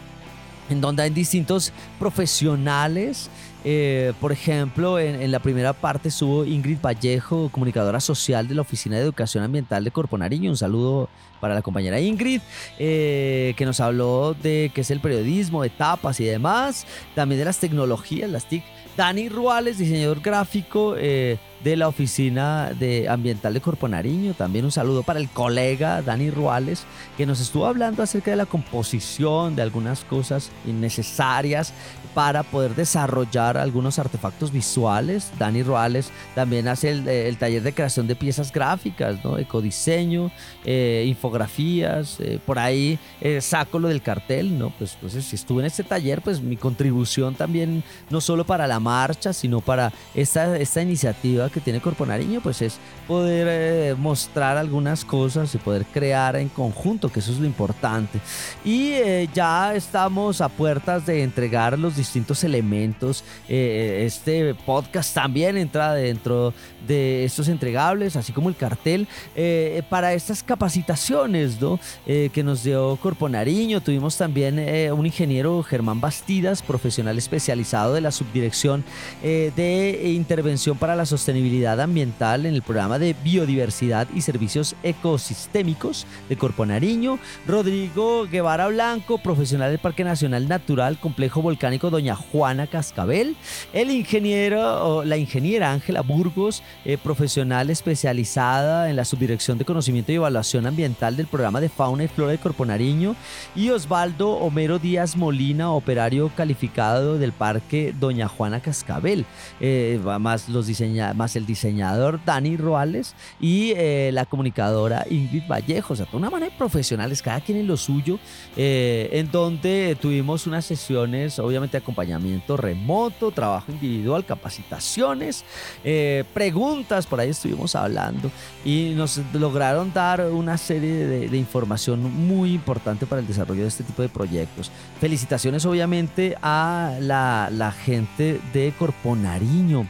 en 0.70 0.80
donde 0.80 1.02
hay 1.02 1.10
distintos 1.10 1.72
profesionales. 1.98 3.30
Eh, 3.64 4.12
por 4.20 4.30
ejemplo, 4.30 4.98
en, 4.98 5.30
la 5.32 5.40
primera 5.40 5.72
parte 5.72 6.08
estuvo 6.08 6.44
Ingrid 6.44 6.78
Vallejo, 6.80 7.48
comunicadora 7.50 7.98
social 7.98 8.46
de 8.46 8.54
la 8.54 8.62
Oficina 8.62 8.96
de 8.96 9.02
Educación 9.02 9.42
Ambiental 9.42 9.82
de 9.82 9.90
Corpo 9.90 10.16
Nariño. 10.16 10.50
Un 10.50 10.56
saludo 10.56 11.08
para 11.40 11.54
la 11.54 11.62
compañera 11.62 12.00
Ingrid, 12.00 12.40
eh, 12.78 13.54
que 13.56 13.66
nos 13.66 13.80
habló 13.80 14.34
de 14.34 14.70
qué 14.72 14.82
es 14.82 14.90
el 14.90 15.00
periodismo, 15.00 15.64
etapas 15.64 16.20
y 16.20 16.24
demás. 16.24 16.86
También 17.14 17.40
de 17.40 17.44
las 17.44 17.58
tecnologías, 17.58 18.30
las 18.30 18.48
TIC. 18.48 18.62
Dani 18.96 19.28
Ruales, 19.28 19.78
diseñador 19.78 20.20
gráfico, 20.20 20.94
eh, 20.96 21.38
de 21.66 21.74
la 21.74 21.88
Oficina 21.88 22.70
de 22.78 23.08
Ambiental 23.08 23.52
de 23.52 23.60
Corpo 23.60 23.88
Nariño. 23.88 24.34
También 24.34 24.64
un 24.64 24.70
saludo 24.70 25.02
para 25.02 25.18
el 25.18 25.28
colega 25.28 26.00
Dani 26.00 26.30
Ruales, 26.30 26.84
que 27.16 27.26
nos 27.26 27.40
estuvo 27.40 27.66
hablando 27.66 28.04
acerca 28.04 28.30
de 28.30 28.36
la 28.36 28.46
composición, 28.46 29.56
de 29.56 29.62
algunas 29.62 30.04
cosas 30.04 30.52
innecesarias 30.64 31.72
para 32.16 32.44
poder 32.44 32.74
desarrollar 32.74 33.58
algunos 33.58 33.98
artefactos 33.98 34.50
visuales. 34.50 35.30
Dani 35.38 35.62
Ruales 35.62 36.10
también 36.34 36.66
hace 36.66 36.92
el, 36.92 37.36
taller 37.36 37.62
de 37.62 37.74
creación 37.74 38.06
de 38.06 38.16
piezas 38.16 38.50
gráficas, 38.50 39.22
¿no? 39.22 39.36
ecodiseño, 39.36 40.30
eh, 40.64 41.04
infografías. 41.06 42.16
Eh, 42.20 42.40
por 42.46 42.58
ahí 42.58 42.98
eh, 43.20 43.42
saco 43.42 43.78
lo 43.78 43.88
del 43.88 44.00
cartel, 44.00 44.58
¿no? 44.58 44.70
Pues, 44.78 44.96
pues 44.98 45.12
si 45.12 45.36
estuve 45.36 45.60
en 45.60 45.66
este 45.66 45.84
taller, 45.84 46.22
pues 46.22 46.40
mi 46.40 46.56
contribución 46.56 47.34
también, 47.34 47.84
no 48.08 48.22
solo 48.22 48.46
para 48.46 48.66
la 48.66 48.80
marcha, 48.80 49.34
sino 49.34 49.60
para 49.60 49.92
esta, 50.14 50.56
esta 50.56 50.80
iniciativa 50.80 51.50
que 51.50 51.60
tiene 51.60 51.82
Corpo 51.82 52.06
Nariño, 52.06 52.40
pues 52.40 52.62
es 52.62 52.78
poder 53.06 53.94
mostrar 53.98 54.56
algunas 54.56 55.04
cosas 55.04 55.54
y 55.54 55.58
poder 55.58 55.84
crear 55.84 56.36
en 56.36 56.48
conjunto, 56.48 57.12
que 57.12 57.20
eso 57.20 57.32
es 57.32 57.40
lo 57.40 57.44
importante. 57.44 58.20
Y 58.64 58.94
ya 59.34 59.74
estamos 59.74 60.40
a 60.40 60.48
puertas 60.48 61.04
de 61.04 61.22
entregar 61.22 61.78
los 61.78 61.94
distintos 62.06 62.44
elementos. 62.44 63.24
Eh, 63.48 64.04
este 64.06 64.54
podcast 64.54 65.14
también 65.14 65.56
entra 65.56 65.94
dentro 65.94 66.54
de 66.86 67.24
estos 67.24 67.48
entregables, 67.48 68.16
así 68.16 68.32
como 68.32 68.48
el 68.48 68.56
cartel, 68.56 69.08
eh, 69.34 69.82
para 69.90 70.14
estas 70.14 70.42
capacitaciones 70.42 71.60
¿no? 71.60 71.80
Eh, 72.06 72.30
que 72.32 72.42
nos 72.42 72.62
dio 72.62 72.96
Corpo 73.02 73.28
Nariño. 73.28 73.80
Tuvimos 73.80 74.16
también 74.16 74.56
un 74.92 75.06
ingeniero 75.06 75.62
Germán 75.62 76.00
Bastidas, 76.00 76.62
profesional 76.62 77.18
especializado 77.18 77.94
de 77.94 78.00
la 78.00 78.10
subdirección 78.10 78.84
de 79.22 80.12
intervención 80.14 80.78
para 80.78 80.96
la 80.96 81.06
sostenibilidad 81.06 81.80
ambiental 81.80 82.46
en 82.46 82.54
el 82.54 82.62
programa 82.62 82.98
de 82.98 83.14
biodiversidad 83.24 84.08
y 84.14 84.20
servicios 84.20 84.74
ecosistémicos 84.82 86.06
de 86.28 86.36
Corpo 86.36 86.64
Nariño. 86.64 87.18
Rodrigo 87.46 88.26
Guevara 88.26 88.68
Blanco, 88.68 89.18
profesional 89.18 89.70
del 89.70 89.78
Parque 89.78 90.04
Nacional 90.04 90.48
Natural 90.48 90.98
Complejo 90.98 91.42
Volcánico 91.42 91.85
doña 91.90 92.16
Juana 92.16 92.66
Cascabel, 92.66 93.36
el 93.72 93.90
ingeniero 93.90 94.86
o 94.86 95.04
la 95.04 95.16
ingeniera 95.16 95.72
Ángela 95.72 96.02
Burgos, 96.02 96.62
eh, 96.84 96.98
profesional 96.98 97.70
especializada 97.70 98.90
en 98.90 98.96
la 98.96 99.04
subdirección 99.04 99.58
de 99.58 99.64
conocimiento 99.64 100.12
y 100.12 100.16
evaluación 100.16 100.66
ambiental 100.66 101.16
del 101.16 101.26
programa 101.26 101.60
de 101.60 101.68
fauna 101.68 102.04
y 102.04 102.08
flora 102.08 102.32
de 102.32 102.38
Corpo 102.38 102.64
Nariño, 102.64 103.16
y 103.54 103.70
Osvaldo 103.70 104.30
Homero 104.32 104.78
Díaz 104.78 105.16
Molina, 105.16 105.70
operario 105.70 106.30
calificado 106.36 107.18
del 107.18 107.32
parque 107.32 107.94
Doña 107.98 108.28
Juana 108.28 108.60
Cascabel, 108.60 109.24
eh, 109.60 110.00
más, 110.20 110.48
los 110.48 110.66
diseña, 110.66 111.14
más 111.14 111.36
el 111.36 111.46
diseñador 111.46 112.20
Dani 112.24 112.56
Roales 112.56 113.14
y 113.40 113.72
eh, 113.76 114.10
la 114.12 114.24
comunicadora 114.24 115.04
Ingrid 115.08 115.44
Vallejo, 115.48 115.92
o 115.92 115.96
sea, 115.96 116.06
de 116.06 116.16
una 116.16 116.30
manera 116.30 116.50
de 116.50 116.58
profesionales, 116.58 117.22
cada 117.22 117.40
quien 117.40 117.58
en 117.58 117.66
lo 117.66 117.76
suyo, 117.76 118.18
en 118.56 119.30
donde 119.30 119.96
tuvimos 120.00 120.46
unas 120.46 120.64
sesiones, 120.64 121.38
obviamente 121.38 121.75
acompañamiento 121.76 122.56
remoto, 122.56 123.30
trabajo 123.30 123.72
individual, 123.72 124.24
capacitaciones, 124.24 125.44
eh, 125.84 126.24
preguntas, 126.34 127.06
por 127.06 127.20
ahí 127.20 127.30
estuvimos 127.30 127.74
hablando 127.74 128.30
y 128.64 128.92
nos 128.96 129.20
lograron 129.32 129.92
dar 129.92 130.20
una 130.22 130.58
serie 130.58 131.06
de, 131.06 131.36
información 131.36 132.00
muy 132.26 132.54
importante 132.54 133.06
para 133.06 133.20
el 133.20 133.26
desarrollo 133.26 133.62
de 133.62 133.68
este 133.68 133.84
tipo 133.84 134.02
de 134.02 134.08
proyectos. 134.08 134.70
Felicitaciones 135.00 135.66
obviamente 135.66 136.36
a 136.42 136.96
la, 137.00 137.74
gente 137.84 138.40
de 138.52 138.72
Corponariño 138.78 139.86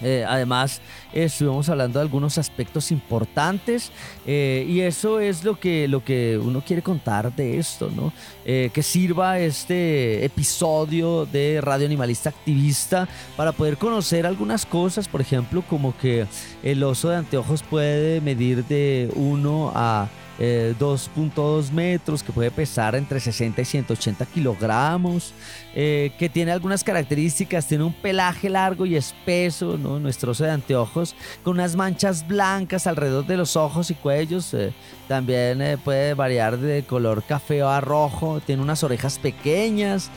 eh, 0.00 0.24
además, 0.26 0.80
estuvimos 1.12 1.68
hablando 1.68 1.98
de 1.98 2.04
algunos 2.04 2.38
aspectos 2.38 2.90
importantes 2.90 3.90
eh, 4.26 4.66
y 4.68 4.80
eso 4.80 5.20
es 5.20 5.44
lo 5.44 5.58
que, 5.58 5.88
lo 5.88 6.04
que 6.04 6.38
uno 6.42 6.62
quiere 6.64 6.82
contar 6.82 7.34
de 7.34 7.58
esto, 7.58 7.90
¿no? 7.94 8.12
Eh, 8.44 8.70
que 8.72 8.82
sirva 8.82 9.38
este 9.38 10.24
episodio 10.24 11.26
de 11.26 11.60
Radio 11.60 11.86
Animalista 11.86 12.30
Activista 12.30 13.08
para 13.36 13.52
poder 13.52 13.76
conocer 13.76 14.26
algunas 14.26 14.66
cosas, 14.66 15.08
por 15.08 15.20
ejemplo, 15.20 15.62
como 15.62 15.96
que 15.96 16.26
el 16.62 16.82
oso 16.82 17.10
de 17.10 17.16
anteojos 17.16 17.62
puede 17.62 18.20
medir 18.20 18.64
de 18.64 19.10
1 19.14 19.72
a 19.74 20.08
2.2 20.38 21.72
metros, 21.72 22.22
que 22.22 22.32
puede 22.32 22.50
pesar 22.50 22.94
entre 22.94 23.18
60 23.18 23.60
y 23.60 23.64
180 23.64 24.26
kilogramos, 24.26 25.34
eh, 25.74 26.12
que 26.18 26.28
tiene 26.28 26.52
algunas 26.52 26.84
características, 26.84 27.66
tiene 27.66 27.84
un 27.84 27.92
pelaje 27.92 28.48
largo 28.48 28.86
y 28.86 28.96
espeso, 28.96 29.76
¿no? 29.76 29.98
nuestro 29.98 30.32
oso 30.32 30.44
de 30.44 30.50
anteojos, 30.52 30.97
con 31.42 31.54
unas 31.54 31.76
manchas 31.76 32.26
blancas 32.26 32.86
alrededor 32.86 33.26
de 33.26 33.36
los 33.36 33.56
ojos 33.56 33.90
y 33.90 33.94
cuellos, 33.94 34.52
eh, 34.54 34.72
también 35.06 35.60
eh, 35.62 35.78
puede 35.78 36.14
variar 36.14 36.58
de 36.58 36.82
color 36.84 37.22
café 37.22 37.62
a 37.62 37.80
rojo, 37.80 38.40
tiene 38.44 38.62
unas 38.62 38.82
orejas 38.82 39.18
pequeñas. 39.18 40.10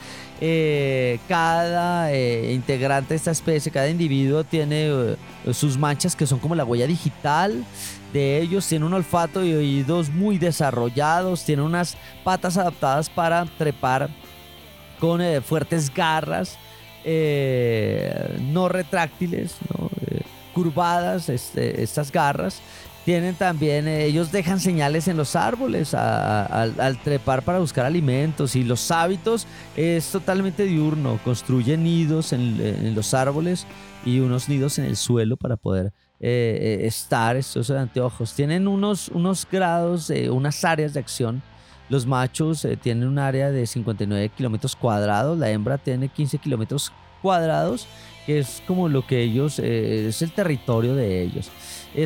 cada 1.28 2.12
integrante 2.16 3.10
de 3.10 3.16
esta 3.18 3.32
especie, 3.32 3.72
cada 3.72 3.90
individuo 3.90 4.44
tiene 4.44 5.16
sus 5.54 5.78
manchas 5.78 6.16
que 6.16 6.26
son 6.26 6.40
como 6.40 6.56
la 6.56 6.66
huella 6.66 6.88
digital 6.88 7.64
de 8.14 8.40
ellos, 8.40 8.68
tiene 8.68 8.86
un 8.86 8.94
olfato 8.94 9.44
y 9.44 9.54
oídos 9.54 10.10
muy 10.10 10.38
desarrollados, 10.38 11.46
tiene 11.46 11.62
unas 11.62 11.96
patas 12.24 12.58
adaptadas 12.58 13.10
para 13.10 13.46
trepar 13.46 14.10
con 15.00 15.22
eh, 15.22 15.42
fuertes 15.42 15.94
garras, 15.94 16.58
eh, 17.04 18.38
no 18.42 18.70
retráctiles, 18.70 19.56
eh, 20.08 20.21
curvadas 20.54 21.30
este, 21.30 21.82
estas 21.82 22.12
garras. 22.12 22.62
Tienen 23.06 23.34
también, 23.34 23.88
ellos 23.88 24.32
dejan 24.32 24.60
señales 24.60 25.08
en 25.08 25.18
los 25.18 25.36
árboles 25.36 25.96
al 25.96 27.00
trepar 27.04 27.42
para 27.42 27.58
buscar 27.58 27.88
alimentos 27.88 28.56
y 28.56 28.64
los 28.64 28.92
hábitos 28.92 29.48
es 29.76 30.12
totalmente 30.12 30.66
diurno, 30.66 31.20
construyen 31.24 31.84
nidos 31.84 32.32
en, 32.32 32.62
en 32.62 32.94
los 32.94 33.16
árboles 33.16 33.66
y 34.06 34.20
unos 34.20 34.50
nidos 34.50 34.78
en 34.78 34.86
el 34.86 34.98
suelo 34.98 35.36
para 35.36 35.58
poder 35.58 35.94
eh, 36.24 36.80
eh, 36.84 36.86
estar 36.86 37.36
estos 37.36 37.72
anteojos. 37.72 38.36
Tienen 38.36 38.68
unos, 38.68 39.10
unos 39.10 39.48
grados, 39.52 40.12
unas 40.30 40.64
áreas 40.64 40.94
de 40.94 41.00
acción. 41.00 41.42
Los 41.90 42.06
machos 42.06 42.64
eh, 42.64 42.78
tienen 42.78 43.08
un 43.08 43.18
área 43.18 43.50
de 43.50 43.66
59 43.66 44.30
kilómetros 44.30 44.76
cuadrados, 44.76 45.38
la 45.40 45.50
hembra 45.50 45.80
tiene 45.80 46.10
15 46.10 46.38
kilómetros 46.38 46.92
cuadrados, 47.24 47.88
es 48.38 48.62
como 48.68 48.90
lo 48.90 49.06
que 49.06 49.22
ellos, 49.22 49.60
es 49.60 50.22
el 50.22 50.32
territorio 50.32 50.96
de 50.96 51.24
ellos. 51.24 51.50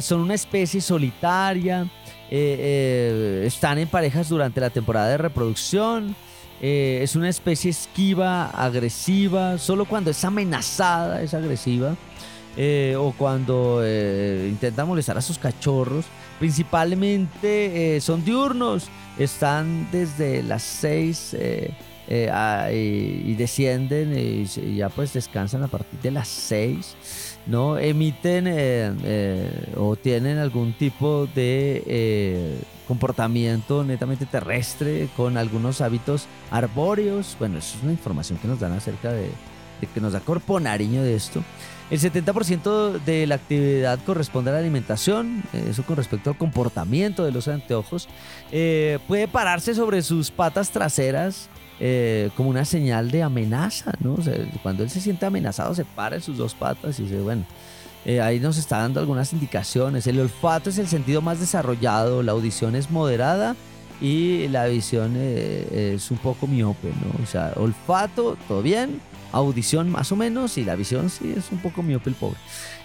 son 0.02 0.22
una 0.22 0.34
especie 0.34 0.82
solitaria, 0.82 1.90
están 2.30 3.78
en 3.78 3.88
parejas 3.88 4.30
durante 4.30 4.60
la 4.62 4.70
temporada 4.70 5.10
de 5.10 5.18
reproducción. 5.18 6.16
es 6.62 7.16
una 7.16 7.30
especie 7.30 7.72
esquiva, 7.72 8.48
agresiva, 8.50 9.58
solo 9.58 9.86
cuando 9.86 10.12
es 10.12 10.24
amenazada 10.24 11.22
es 11.22 11.34
agresiva. 11.34 11.96
Eh, 12.58 12.96
o 12.98 13.12
cuando 13.12 13.82
eh, 13.84 14.48
intentan 14.50 14.88
molestar 14.88 15.18
a 15.18 15.22
sus 15.22 15.38
cachorros. 15.38 16.06
Principalmente 16.40 17.98
eh, 17.98 18.02
son 18.02 18.24
diurnos, 18.24 18.88
están 19.18 19.90
desde 19.92 20.42
las 20.42 20.64
6 20.64 21.36
y, 22.08 23.34
descienden 23.36 24.18
y, 24.18 24.76
ya 24.76 24.90
pues 24.90 25.14
descansan 25.14 25.64
a 25.64 25.68
partir 25.68 26.00
de 26.02 26.12
las 26.12 26.28
6. 26.28 26.96
¿no? 27.48 27.78
Emiten 27.78 28.48
o 29.78 29.96
tienen 29.96 30.38
algún 30.38 30.74
tipo 30.74 31.28
de 31.36 32.58
comportamiento 32.88 33.84
netamente 33.84 34.26
terrestre 34.26 35.10
con 35.16 35.38
algunos 35.38 35.82
hábitos 35.82 36.28
arbóreos. 36.52 37.36
Bueno, 37.40 37.60
eso 37.60 37.78
es 37.78 37.84
una 37.84 37.92
información 37.92 38.40
que 38.40 38.48
nos 38.48 38.60
dan 38.60 38.74
acerca 38.74 39.12
de, 39.12 39.30
de 39.82 39.88
que 39.94 40.02
nos 40.02 40.14
da 40.14 40.20
Corpo 40.20 40.60
Nariño 40.60 41.04
de 41.04 41.16
esto. 41.16 41.44
El 41.92 42.00
70% 42.00 43.04
de 43.04 43.28
la 43.28 43.36
actividad 43.36 44.00
corresponde 44.04 44.50
a 44.50 44.54
la 44.54 44.60
alimentación, 44.60 45.44
eso 45.54 45.84
con 45.84 45.98
respecto 45.98 46.32
al 46.32 46.38
comportamiento 46.38 47.24
de 47.24 47.32
los 47.32 47.48
anteojos. 47.48 48.08
Eh, 48.52 48.98
puede 49.08 49.28
pararse 49.28 49.76
sobre 49.76 50.02
sus 50.02 50.32
patas 50.32 50.72
traseras 50.72 51.48
eh, 51.80 52.30
como 52.36 52.50
una 52.50 52.66
señal 52.66 53.12
de 53.12 53.24
amenaza, 53.24 53.94
¿no? 54.00 54.18
cuando 54.64 54.84
él 54.84 54.90
se 54.90 55.02
siente 55.02 55.26
amenazado, 55.26 55.74
se 55.76 55.86
para 55.86 56.16
en 56.16 56.22
sus 56.22 56.38
dos 56.38 56.54
patas 56.54 57.00
y 57.00 57.04
dice, 57.04 57.20
bueno, 57.20 57.44
eh, 58.06 58.22
ahí 58.22 58.40
nos 58.40 58.58
está 58.58 58.78
dando 58.80 59.00
algunas 59.00 59.34
indicaciones. 59.34 60.08
El 60.08 60.20
olfato 60.20 60.70
es 60.70 60.78
el 60.78 60.88
sentido 60.88 61.22
más 61.22 61.40
desarrollado, 61.40 62.24
la 62.24 62.34
audición 62.34 62.76
es 62.76 62.92
moderada 62.92 63.56
y 64.02 64.48
la 64.50 64.66
visión 64.68 65.16
es 65.18 66.12
un 66.12 66.18
poco 66.18 66.48
miope, 66.48 66.90
¿no? 66.90 67.24
O 67.24 67.26
sea, 67.26 67.54
olfato, 67.56 68.38
todo 68.48 68.62
bien, 68.62 69.02
audición 69.32 69.90
más 69.90 70.12
o 70.12 70.16
menos 70.16 70.58
y 70.58 70.64
la 70.64 70.76
visión 70.76 71.10
sí 71.10 71.34
es 71.36 71.52
un 71.52 71.60
poco 71.60 71.84
miope 71.84 72.10
el 72.10 72.16
pobre. 72.16 72.38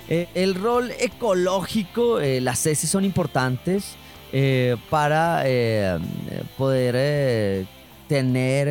Eh, 0.09 0.29
el 0.35 0.57
rol 0.57 0.91
ecológico, 0.99 2.21
eh, 2.21 2.41
las 2.41 2.67
heces 2.67 2.91
son 2.91 3.05
importantes 3.05 3.95
eh, 4.33 4.77
para 4.91 5.45
poder 6.59 7.67
tener 8.11 8.67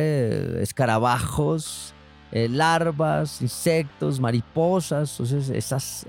escarabajos, 0.60 1.94
larvas, 2.30 3.40
insectos, 3.40 4.20
mariposas, 4.20 5.10
entonces 5.12 5.48
esas 5.48 6.06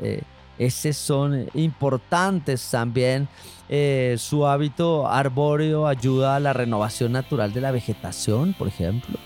Estos 0.57 0.97
son 0.97 1.47
importantes 1.53 2.69
también. 2.69 3.29
Eh, 3.73 4.17
su 4.19 4.45
hábito 4.45 5.07
arbóreo 5.07 5.87
ayuda 5.87 6.35
a 6.35 6.41
la 6.41 6.51
renovación 6.51 7.13
natural 7.13 7.53
de 7.53 7.61
la 7.61 7.71
vegetación, 7.71 8.53
por 8.53 8.67
ejemplo. 8.67 9.17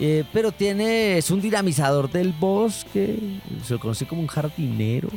Eh, 0.00 0.24
pero 0.32 0.52
tiene, 0.52 1.18
es 1.18 1.30
un 1.30 1.42
dinamizador 1.42 2.10
del 2.10 2.32
bosque, 2.32 3.18
se 3.62 3.74
lo 3.74 3.78
conoce 3.78 4.06
como 4.06 4.22
un 4.22 4.26
jardinero. 4.26 5.10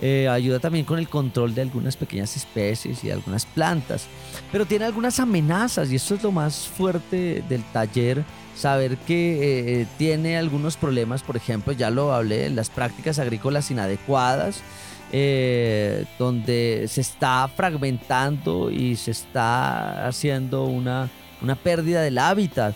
Eh, 0.00 0.28
ayuda 0.28 0.60
también 0.60 0.84
con 0.84 0.98
el 0.98 1.08
control 1.08 1.54
de 1.54 1.62
algunas 1.62 1.96
pequeñas 1.96 2.36
especies 2.36 3.02
y 3.02 3.10
algunas 3.10 3.46
plantas. 3.46 4.06
Pero 4.52 4.64
tiene 4.66 4.84
algunas 4.84 5.18
amenazas 5.18 5.90
y 5.90 5.96
esto 5.96 6.14
es 6.14 6.22
lo 6.22 6.32
más 6.32 6.68
fuerte 6.68 7.42
del 7.48 7.64
taller. 7.64 8.24
Saber 8.54 8.96
que 8.98 9.86
tiene 9.98 10.36
algunos 10.36 10.76
problemas, 10.76 11.22
por 11.22 11.36
ejemplo, 11.36 11.72
ya 11.72 11.90
lo 11.90 12.12
hablé, 12.12 12.50
las 12.50 12.70
prácticas 12.70 13.20
agrícolas 13.20 13.70
inadecuadas, 13.70 14.62
eh, 15.10 16.04
donde 16.18 16.84
se 16.88 17.00
está 17.00 17.48
fragmentando 17.48 18.70
y 18.70 18.96
se 18.96 19.12
está 19.12 20.06
haciendo 20.06 20.64
una, 20.64 21.08
una 21.40 21.54
pérdida 21.54 22.02
del 22.02 22.18
hábitat. 22.18 22.74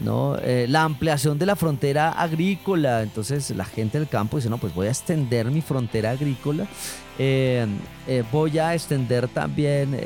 ¿No? 0.00 0.36
Eh, 0.38 0.66
la 0.68 0.84
ampliación 0.84 1.38
de 1.38 1.46
la 1.46 1.56
frontera 1.56 2.10
agrícola. 2.10 3.02
Entonces 3.02 3.50
la 3.50 3.64
gente 3.64 3.98
del 3.98 4.08
campo 4.08 4.36
dice, 4.36 4.50
no, 4.50 4.58
pues 4.58 4.74
voy 4.74 4.86
a 4.86 4.90
extender 4.90 5.50
mi 5.50 5.60
frontera 5.60 6.10
agrícola. 6.10 6.66
Eh, 7.18 7.66
voy 8.30 8.58
a 8.58 8.74
extender 8.74 9.28
también 9.28 9.98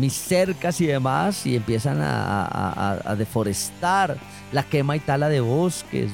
mis 0.00 0.12
cercas 0.14 0.80
y 0.80 0.86
demás 0.86 1.46
y 1.46 1.56
empiezan 1.56 1.98
a 2.00 3.14
deforestar 3.16 4.18
la 4.52 4.62
quema 4.62 4.96
y 4.96 5.00
tala 5.00 5.28
de 5.28 5.40
bosques, 5.40 6.10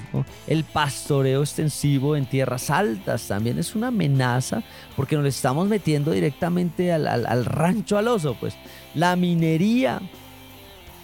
el 0.46 0.64
pastoreo 0.64 1.42
extensivo 1.42 2.16
en 2.16 2.24
tierras 2.24 2.70
altas 2.70 3.26
también 3.26 3.58
es 3.58 3.74
una 3.74 3.88
amenaza 3.88 4.62
porque 4.96 5.16
nos 5.16 5.26
estamos 5.26 5.68
metiendo 5.68 6.12
directamente 6.12 6.92
al, 6.92 7.44
rancho 7.44 7.98
al 7.98 8.08
oso, 8.08 8.36
pues 8.38 8.54
la 8.94 9.16
minería, 9.16 10.00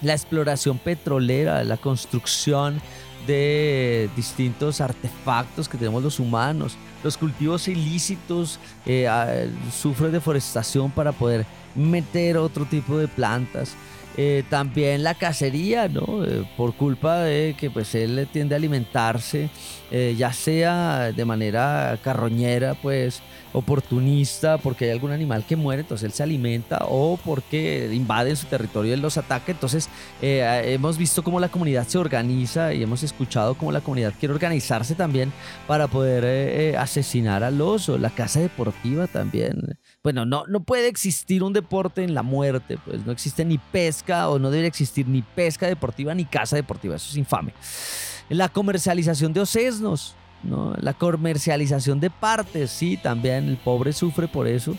la 0.04 0.12
exploración 0.12 0.78
petrolera, 0.78 1.64
la 1.64 1.76
construcción 1.76 2.80
de 3.26 4.10
distintos 4.16 4.80
artefactos 4.80 5.68
que 5.68 5.78
tenemos 5.78 6.02
los 6.02 6.20
humanos, 6.20 6.76
los 7.02 7.16
cultivos 7.16 7.68
ilícitos, 7.68 8.58
eh, 8.86 9.08
sufren 9.72 10.12
deforestación 10.12 10.90
para 10.90 11.12
poder 11.12 11.46
meter 11.74 12.36
otro 12.36 12.66
tipo 12.66 12.98
de 12.98 13.08
plantas. 13.08 13.74
Eh, 14.16 14.44
también 14.48 15.02
la 15.02 15.14
cacería, 15.14 15.88
¿no? 15.88 16.24
Eh, 16.24 16.48
por 16.56 16.74
culpa 16.74 17.18
de 17.18 17.56
que 17.58 17.68
pues 17.68 17.96
él 17.96 18.28
tiende 18.32 18.54
a 18.54 18.58
alimentarse, 18.58 19.50
eh, 19.96 20.16
ya 20.18 20.32
sea 20.32 21.12
de 21.12 21.24
manera 21.24 21.96
carroñera, 22.02 22.74
pues 22.74 23.22
oportunista, 23.52 24.58
porque 24.58 24.86
hay 24.86 24.90
algún 24.90 25.12
animal 25.12 25.44
que 25.46 25.54
muere, 25.54 25.82
entonces 25.82 26.06
él 26.06 26.12
se 26.12 26.24
alimenta, 26.24 26.78
o 26.88 27.16
porque 27.24 27.88
invade 27.92 28.34
su 28.34 28.46
territorio 28.46 28.90
y 28.90 28.94
él 28.94 29.00
los 29.00 29.16
ataca. 29.18 29.52
Entonces 29.52 29.88
hemos 30.20 30.98
visto 30.98 31.22
cómo 31.22 31.38
la 31.38 31.48
comunidad 31.48 31.86
se 31.86 31.98
organiza 31.98 32.74
y 32.74 32.82
hemos 32.82 33.04
escuchado 33.04 33.54
cómo 33.54 33.70
la 33.70 33.80
comunidad 33.80 34.12
quiere 34.18 34.34
organizarse 34.34 34.96
también 34.96 35.32
para 35.68 35.86
poder 35.86 36.76
asesinar 36.76 37.44
al 37.44 37.60
oso. 37.60 37.96
La 37.96 38.10
casa 38.10 38.40
deportiva 38.40 39.06
también 39.06 39.78
bueno, 40.04 40.26
no, 40.26 40.44
no 40.46 40.62
puede 40.64 40.88
existir 40.88 41.42
un 41.42 41.54
deporte 41.54 42.04
en 42.04 42.12
la 42.12 42.22
muerte, 42.22 42.76
pues 42.84 43.06
no 43.06 43.12
existe 43.12 43.42
ni 43.42 43.56
pesca 43.56 44.28
o 44.28 44.38
no 44.38 44.50
debe 44.50 44.66
existir 44.66 45.08
ni 45.08 45.22
pesca 45.22 45.66
deportiva 45.66 46.14
ni 46.14 46.26
caza 46.26 46.56
deportiva, 46.56 46.96
eso 46.96 47.08
es 47.08 47.16
infame. 47.16 47.54
La 48.28 48.48
comercialización 48.48 49.32
de 49.32 49.40
ocesnos, 49.40 50.14
¿no? 50.42 50.74
la 50.80 50.94
comercialización 50.94 52.00
de 52.00 52.10
partes, 52.10 52.70
sí, 52.70 52.96
también 52.96 53.48
el 53.48 53.56
pobre 53.56 53.92
sufre 53.92 54.28
por 54.28 54.46
eso. 54.46 54.76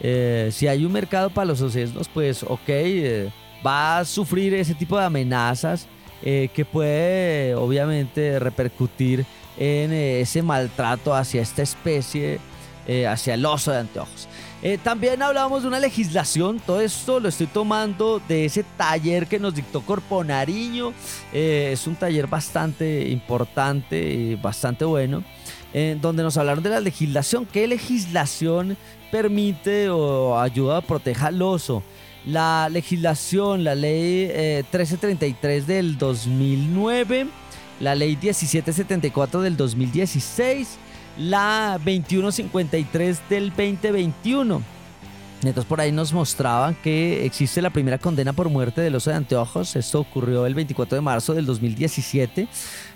Eh, 0.00 0.50
si 0.52 0.66
hay 0.66 0.84
un 0.84 0.92
mercado 0.92 1.30
para 1.30 1.44
los 1.44 1.60
ocesnos, 1.60 2.08
pues 2.08 2.42
ok, 2.42 2.68
eh, 2.68 3.30
va 3.64 3.98
a 3.98 4.04
sufrir 4.04 4.52
ese 4.54 4.74
tipo 4.74 4.98
de 4.98 5.04
amenazas 5.04 5.86
eh, 6.22 6.48
que 6.52 6.64
puede 6.64 7.54
obviamente 7.54 8.38
repercutir 8.38 9.24
en 9.56 9.92
ese 9.92 10.42
maltrato 10.42 11.14
hacia 11.14 11.42
esta 11.42 11.62
especie, 11.62 12.40
hacia 13.08 13.34
el 13.34 13.46
oso 13.46 13.70
de 13.70 13.78
anteojos. 13.78 14.28
Eh, 14.62 14.78
también 14.82 15.20
hablamos 15.22 15.62
de 15.62 15.68
una 15.68 15.80
legislación, 15.80 16.60
todo 16.60 16.80
esto 16.80 17.18
lo 17.18 17.28
estoy 17.28 17.48
tomando 17.48 18.22
de 18.28 18.44
ese 18.44 18.64
taller 18.76 19.26
que 19.26 19.40
nos 19.40 19.54
dictó 19.54 19.80
Corpo 19.80 20.22
Nariño. 20.22 20.92
Eh, 21.32 21.70
es 21.72 21.86
un 21.88 21.96
taller 21.96 22.28
bastante 22.28 23.08
importante 23.08 23.98
y 23.98 24.34
bastante 24.36 24.84
bueno, 24.84 25.24
donde 26.00 26.22
nos 26.22 26.36
hablaron 26.36 26.62
de 26.62 26.70
la 26.70 26.80
legislación. 26.80 27.44
¿Qué 27.46 27.66
legislación 27.66 28.76
permite 29.10 29.88
o 29.90 30.38
ayuda 30.38 30.76
a 30.76 30.80
proteger 30.80 31.28
al 31.28 31.42
oso? 31.42 31.82
La 32.24 32.68
legislación, 32.68 33.64
la 33.64 33.74
ley 33.74 34.26
1333 34.26 35.62
eh, 35.62 35.66
del 35.66 35.98
2009, 35.98 37.26
la 37.80 37.96
ley 37.96 38.10
1774 38.10 39.40
del 39.40 39.56
2016 39.56 40.78
la 41.16 41.78
2153 41.82 43.20
del 43.28 43.50
2021. 43.50 44.71
Entonces 45.48 45.68
por 45.68 45.80
ahí 45.80 45.90
nos 45.90 46.12
mostraban 46.12 46.76
que 46.76 47.26
existe 47.26 47.60
la 47.60 47.70
primera 47.70 47.98
condena 47.98 48.32
por 48.32 48.48
muerte 48.48 48.80
del 48.80 48.94
oso 48.94 49.10
de 49.10 49.16
anteojos. 49.16 49.74
Esto 49.74 49.98
ocurrió 49.98 50.46
el 50.46 50.54
24 50.54 50.94
de 50.94 51.00
marzo 51.00 51.34
del 51.34 51.46
2017, 51.46 52.46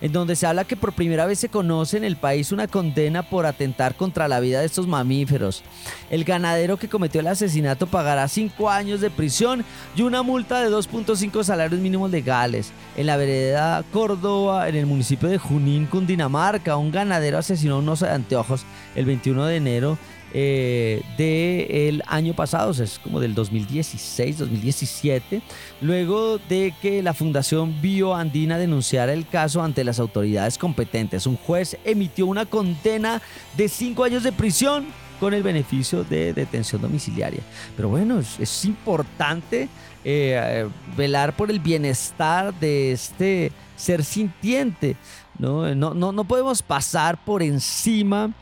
en 0.00 0.12
donde 0.12 0.36
se 0.36 0.46
habla 0.46 0.64
que 0.64 0.76
por 0.76 0.92
primera 0.92 1.26
vez 1.26 1.40
se 1.40 1.48
conoce 1.48 1.96
en 1.96 2.04
el 2.04 2.16
país 2.16 2.52
una 2.52 2.68
condena 2.68 3.24
por 3.28 3.46
atentar 3.46 3.96
contra 3.96 4.28
la 4.28 4.38
vida 4.38 4.60
de 4.60 4.66
estos 4.66 4.86
mamíferos. 4.86 5.64
El 6.08 6.22
ganadero 6.22 6.76
que 6.76 6.88
cometió 6.88 7.20
el 7.20 7.26
asesinato 7.26 7.88
pagará 7.88 8.28
5 8.28 8.70
años 8.70 9.00
de 9.00 9.10
prisión 9.10 9.64
y 9.96 10.02
una 10.02 10.22
multa 10.22 10.60
de 10.60 10.70
2.5 10.70 11.42
salarios 11.42 11.80
mínimos 11.80 12.10
legales. 12.12 12.70
En 12.96 13.06
la 13.06 13.16
vereda 13.16 13.82
Córdoba, 13.92 14.68
en 14.68 14.76
el 14.76 14.86
municipio 14.86 15.28
de 15.28 15.38
Junín, 15.38 15.86
Cundinamarca, 15.86 16.76
un 16.76 16.92
ganadero 16.92 17.38
asesinó 17.38 17.74
a 17.74 17.78
un 17.78 17.88
oso 17.88 18.06
de 18.06 18.12
anteojos 18.12 18.64
el 18.94 19.04
21 19.04 19.46
de 19.46 19.56
enero 19.56 19.98
eh, 20.38 21.00
del 21.16 22.02
año 22.06 22.34
pasado, 22.34 22.70
es 22.70 22.98
como 22.98 23.20
del 23.20 23.34
2016, 23.34 24.36
2017, 24.36 25.40
luego 25.80 26.36
de 26.36 26.74
que 26.82 27.02
la 27.02 27.14
Fundación 27.14 27.80
Bioandina 27.80 28.58
denunciara 28.58 29.14
el 29.14 29.26
caso 29.26 29.62
ante 29.62 29.82
las 29.82 29.98
autoridades 29.98 30.58
competentes. 30.58 31.26
Un 31.26 31.38
juez 31.38 31.78
emitió 31.86 32.26
una 32.26 32.44
condena 32.44 33.22
de 33.56 33.66
cinco 33.70 34.04
años 34.04 34.24
de 34.24 34.32
prisión 34.32 34.84
con 35.20 35.32
el 35.32 35.42
beneficio 35.42 36.04
de 36.04 36.34
detención 36.34 36.82
domiciliaria. 36.82 37.40
Pero 37.74 37.88
bueno, 37.88 38.20
es, 38.20 38.64
importante 38.66 39.70
eh, 40.04 40.68
velar 40.98 41.34
por 41.34 41.50
el 41.50 41.60
bienestar 41.60 42.52
de 42.60 42.92
este 42.92 43.52
ser 43.74 44.04
sintiente. 44.04 44.96
¿no? 45.38 45.74
No, 45.74 45.94
no, 45.94 46.12
no 46.12 46.24
podemos 46.24 46.60
pasar 46.60 47.16
por 47.24 47.42
encima 47.42 48.34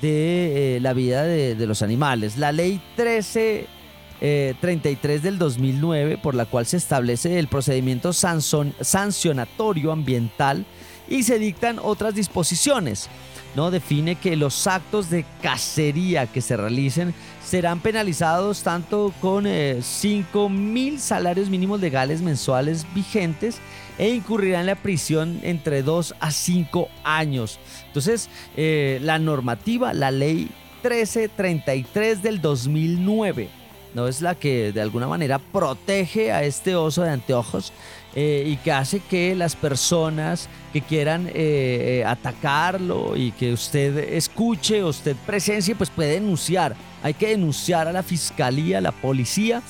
de 0.00 0.76
eh, 0.76 0.80
la 0.80 0.92
vida 0.92 1.24
de, 1.24 1.66
los 1.66 1.82
animales. 1.82 2.36
La 2.36 2.52
ley 2.52 2.80
1333 2.96 4.20
eh, 4.20 5.20
del 5.22 5.38
2009, 5.38 6.18
por 6.18 6.34
la 6.34 6.46
cual 6.46 6.66
se 6.66 6.76
establece 6.76 7.38
el 7.38 7.48
procedimiento 7.48 8.12
sancionatorio 8.12 9.92
ambiental 9.92 10.64
y 11.08 11.24
se 11.24 11.38
dictan 11.38 11.78
otras 11.82 12.14
disposiciones. 12.14 13.08
¿no? 13.56 13.70
Define 13.70 14.14
que 14.14 14.36
los 14.36 14.66
actos 14.66 15.10
de 15.10 15.24
cacería 15.42 16.26
que 16.26 16.40
se 16.40 16.56
realicen 16.56 17.14
serán 17.44 17.80
penalizados 17.80 18.62
tanto 18.62 19.12
con 19.20 19.44
5 19.44 19.48
eh, 19.48 20.48
mil 20.48 21.00
salarios 21.00 21.50
mínimos 21.50 21.80
legales 21.80 22.22
mensuales 22.22 22.86
vigentes 22.94 23.58
e 23.98 24.08
incurrirá 24.10 24.60
en 24.60 24.66
la 24.66 24.76
prisión 24.76 25.40
entre 25.42 25.82
2 25.82 26.14
a 26.20 26.30
5 26.30 26.88
años. 27.04 27.58
Entonces, 27.90 28.28
eh, 28.56 29.00
la 29.02 29.18
normativa, 29.18 29.92
la 29.92 30.12
ley 30.12 30.48
1333 30.84 32.22
del 32.22 32.40
2009, 32.40 33.48
¿no? 33.94 34.06
Es 34.06 34.22
la 34.22 34.36
que 34.36 34.70
de 34.70 34.80
alguna 34.80 35.08
manera 35.08 35.40
protege 35.40 36.30
a 36.30 36.44
este 36.44 36.76
oso 36.76 37.02
de 37.02 37.10
anteojos 37.10 37.72
eh, 38.14 38.44
y 38.46 38.56
que 38.58 38.70
hace 38.70 39.00
que 39.00 39.34
las 39.34 39.56
personas 39.56 40.48
que 40.72 40.82
quieran 40.82 41.28
eh, 41.34 42.04
atacarlo 42.06 43.16
y 43.16 43.32
que 43.32 43.52
usted 43.52 44.14
escuche 44.14 44.84
usted 44.84 45.16
presencie, 45.26 45.74
pues 45.74 45.90
puede 45.90 46.12
denunciar. 46.12 46.76
Hay 47.02 47.14
que 47.14 47.30
denunciar 47.30 47.88
a 47.88 47.92
la 47.92 48.04
fiscalía, 48.04 48.78
a 48.78 48.82
la 48.82 48.92
policía, 48.92 49.62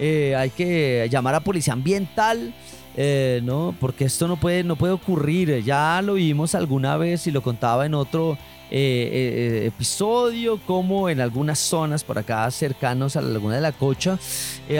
hay 0.00 0.50
que 0.50 1.08
llamar 1.10 1.36
a 1.36 1.40
policía 1.40 1.74
ambiental. 1.74 2.52
Eh, 3.00 3.40
no, 3.44 3.76
porque 3.78 4.06
esto 4.06 4.26
no 4.26 4.40
puede, 4.40 4.64
no 4.64 4.74
puede 4.74 4.92
ocurrir. 4.92 5.62
Ya 5.62 6.02
lo 6.02 6.14
vimos 6.14 6.56
alguna 6.56 6.96
vez 6.96 7.28
y 7.28 7.30
lo 7.30 7.42
contaba 7.42 7.86
en 7.86 7.94
otro 7.94 8.36
eh, 8.72 9.60
eh, 9.62 9.66
episodio, 9.66 10.58
como 10.66 11.08
en 11.08 11.20
algunas 11.20 11.60
zonas 11.60 12.02
por 12.02 12.18
acá 12.18 12.50
cercanos 12.50 13.14
a 13.14 13.20
la 13.20 13.28
Laguna 13.28 13.54
de 13.54 13.60
la 13.60 13.70
Cocha, 13.70 14.18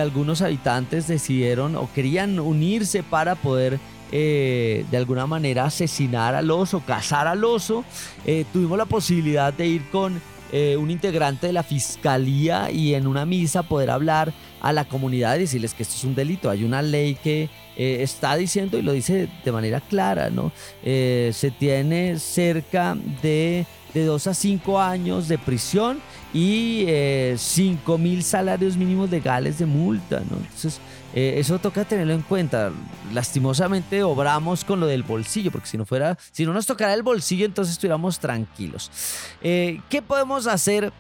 algunos 0.01 0.43
habitantes 0.43 1.07
decidieron 1.07 1.77
o 1.77 1.89
querían 1.95 2.41
unirse 2.41 3.05
para 3.05 3.37
poder 3.37 3.79
de 4.11 4.97
alguna 4.97 5.27
manera 5.27 5.67
asesinar 5.67 6.35
al 6.35 6.51
oso, 6.51 6.83
cazar 6.85 7.29
al 7.29 7.45
oso. 7.45 7.85
tuvimos 8.53 8.77
la 8.77 8.87
posibilidad 8.87 9.53
de 9.53 9.67
ir 9.69 9.91
con 9.91 10.21
eh, 10.51 10.79
un 10.79 10.91
integrante 10.91 11.47
de 11.47 11.53
la 11.53 11.63
fiscalía 11.63 12.71
y 12.71 12.95
en 12.95 13.07
una 13.07 13.27
misa 13.27 13.65
poder 13.65 13.91
hablar 13.91 14.33
a 14.63 14.73
la 14.73 14.87
comunidad 14.87 15.37
y 15.37 15.41
decirles 15.41 15.75
que 15.75 15.83
esto 15.83 15.95
es 15.97 16.05
un 16.05 16.15
delito. 16.15 16.49
Hay 16.49 16.65
una 16.65 16.81
ley 16.81 17.17
que 17.23 17.51
eh, 17.79 18.03
está 18.03 18.35
diciendo 18.35 18.77
y 18.77 18.83
lo 18.83 18.93
dice 18.93 19.29
de 19.45 19.53
manera 19.53 19.81
clara, 19.81 20.31
¿no? 20.31 20.51
Eh, 20.83 21.31
se 21.33 21.53
tiene 21.53 22.19
cerca 22.19 22.97
de, 23.23 23.67
de 23.95 24.05
2 24.05 24.27
a 24.27 24.35
5 24.35 24.81
años 24.81 25.29
de 25.29 25.39
prisión 25.39 26.01
y 26.35 26.87
5 27.37 27.97
mil 27.97 28.25
salarios 28.25 28.77
mínimos 28.77 29.09
legales 29.11 29.59
de 29.59 29.67
multa, 29.67 30.21
¿no? 30.29 30.37
Entonces, 30.39 30.81
eso 31.15 31.59
toca 31.59 31.85
tenerlo 31.85 32.13
en 32.13 32.23
cuenta. 32.23 32.71
Lastimosamente 33.15 34.03
obramos 34.03 34.65
con 34.65 34.81
lo 34.81 34.87
del 34.87 35.05
bolsillo, 35.05 35.51
porque 35.51 35.69
si 35.69 35.79
no 35.79 35.87
fuera, 35.87 36.19
si 36.33 36.45
no 36.45 36.53
nos 36.53 36.67
tocara 36.67 36.93
el 36.93 37.03
bolsillo, 37.03 37.47
entonces 37.47 37.73
estuviéramos 37.73 38.19
tranquilos. 38.19 38.91
¿Qué 39.41 40.03
podemos 40.07 40.47
hacer? 40.47 40.93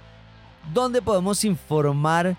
¿Dónde 0.72 1.02
podemos 1.02 1.44
informar 1.44 2.36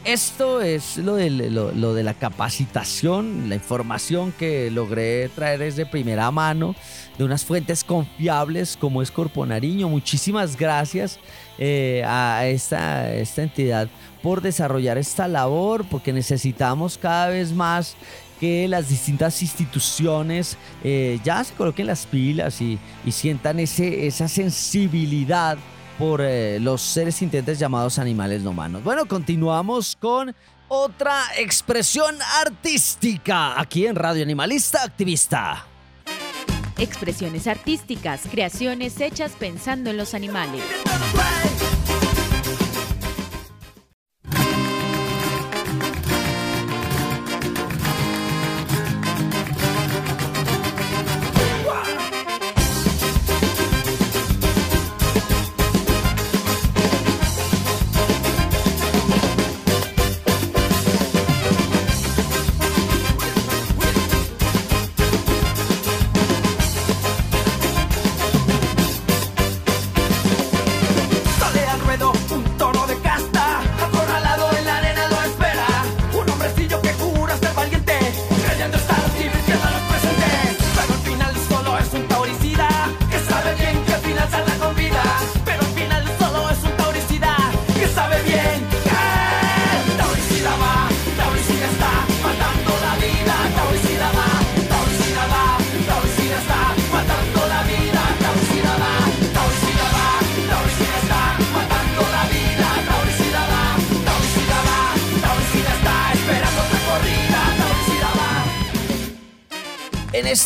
Esto 0.08 0.62
es 0.62 0.96
lo 0.96 1.16
de, 1.16 1.28
lo, 1.28 1.92
de 1.92 2.02
la 2.02 2.14
capacitación, 2.14 3.50
la 3.50 3.56
información 3.56 4.32
que 4.32 4.70
logré 4.70 5.28
traer 5.28 5.58
desde 5.58 5.84
primera 5.84 6.30
mano 6.30 6.74
de 7.18 7.24
unas 7.24 7.44
fuentes 7.44 7.84
confiables 7.84 8.78
como 8.78 9.02
es 9.02 9.10
Corpo 9.10 9.44
Nariño. 9.44 9.86
Muchísimas 9.90 10.56
gracias 10.56 11.20
eh, 11.58 12.02
a 12.06 12.46
esta, 12.46 13.12
esta 13.12 13.42
entidad 13.42 13.90
por 14.22 14.40
desarrollar 14.40 14.96
esta 14.96 15.28
labor, 15.28 15.84
porque 15.90 16.14
necesitamos 16.14 16.96
cada 16.96 17.28
vez 17.28 17.52
más 17.52 17.94
que 18.40 18.66
las 18.66 18.88
distintas 18.88 19.42
instituciones 19.42 20.56
eh, 20.84 21.20
ya 21.22 21.44
se 21.44 21.52
coloquen 21.52 21.86
las 21.86 22.06
pilas 22.06 22.62
y, 22.62 22.78
y 23.04 23.12
sientan 23.12 23.60
ese, 23.60 24.06
esa 24.06 24.26
sensibilidad 24.26 25.58
por 25.98 26.20
eh, 26.20 26.60
los 26.60 26.80
seres 26.80 27.16
sintientes 27.16 27.58
llamados 27.58 27.98
animales 27.98 28.42
no 28.42 28.50
humanos. 28.50 28.84
Bueno, 28.84 29.06
continuamos 29.06 29.96
con 30.00 30.34
otra 30.68 31.22
expresión 31.36 32.16
artística 32.40 33.60
aquí 33.60 33.86
en 33.86 33.96
Radio 33.96 34.22
Animalista 34.22 34.82
Activista. 34.84 35.66
Expresiones 36.78 37.48
artísticas, 37.48 38.22
creaciones 38.30 39.00
hechas 39.00 39.32
pensando 39.32 39.90
en 39.90 39.96
los 39.96 40.14
animales. 40.14 40.62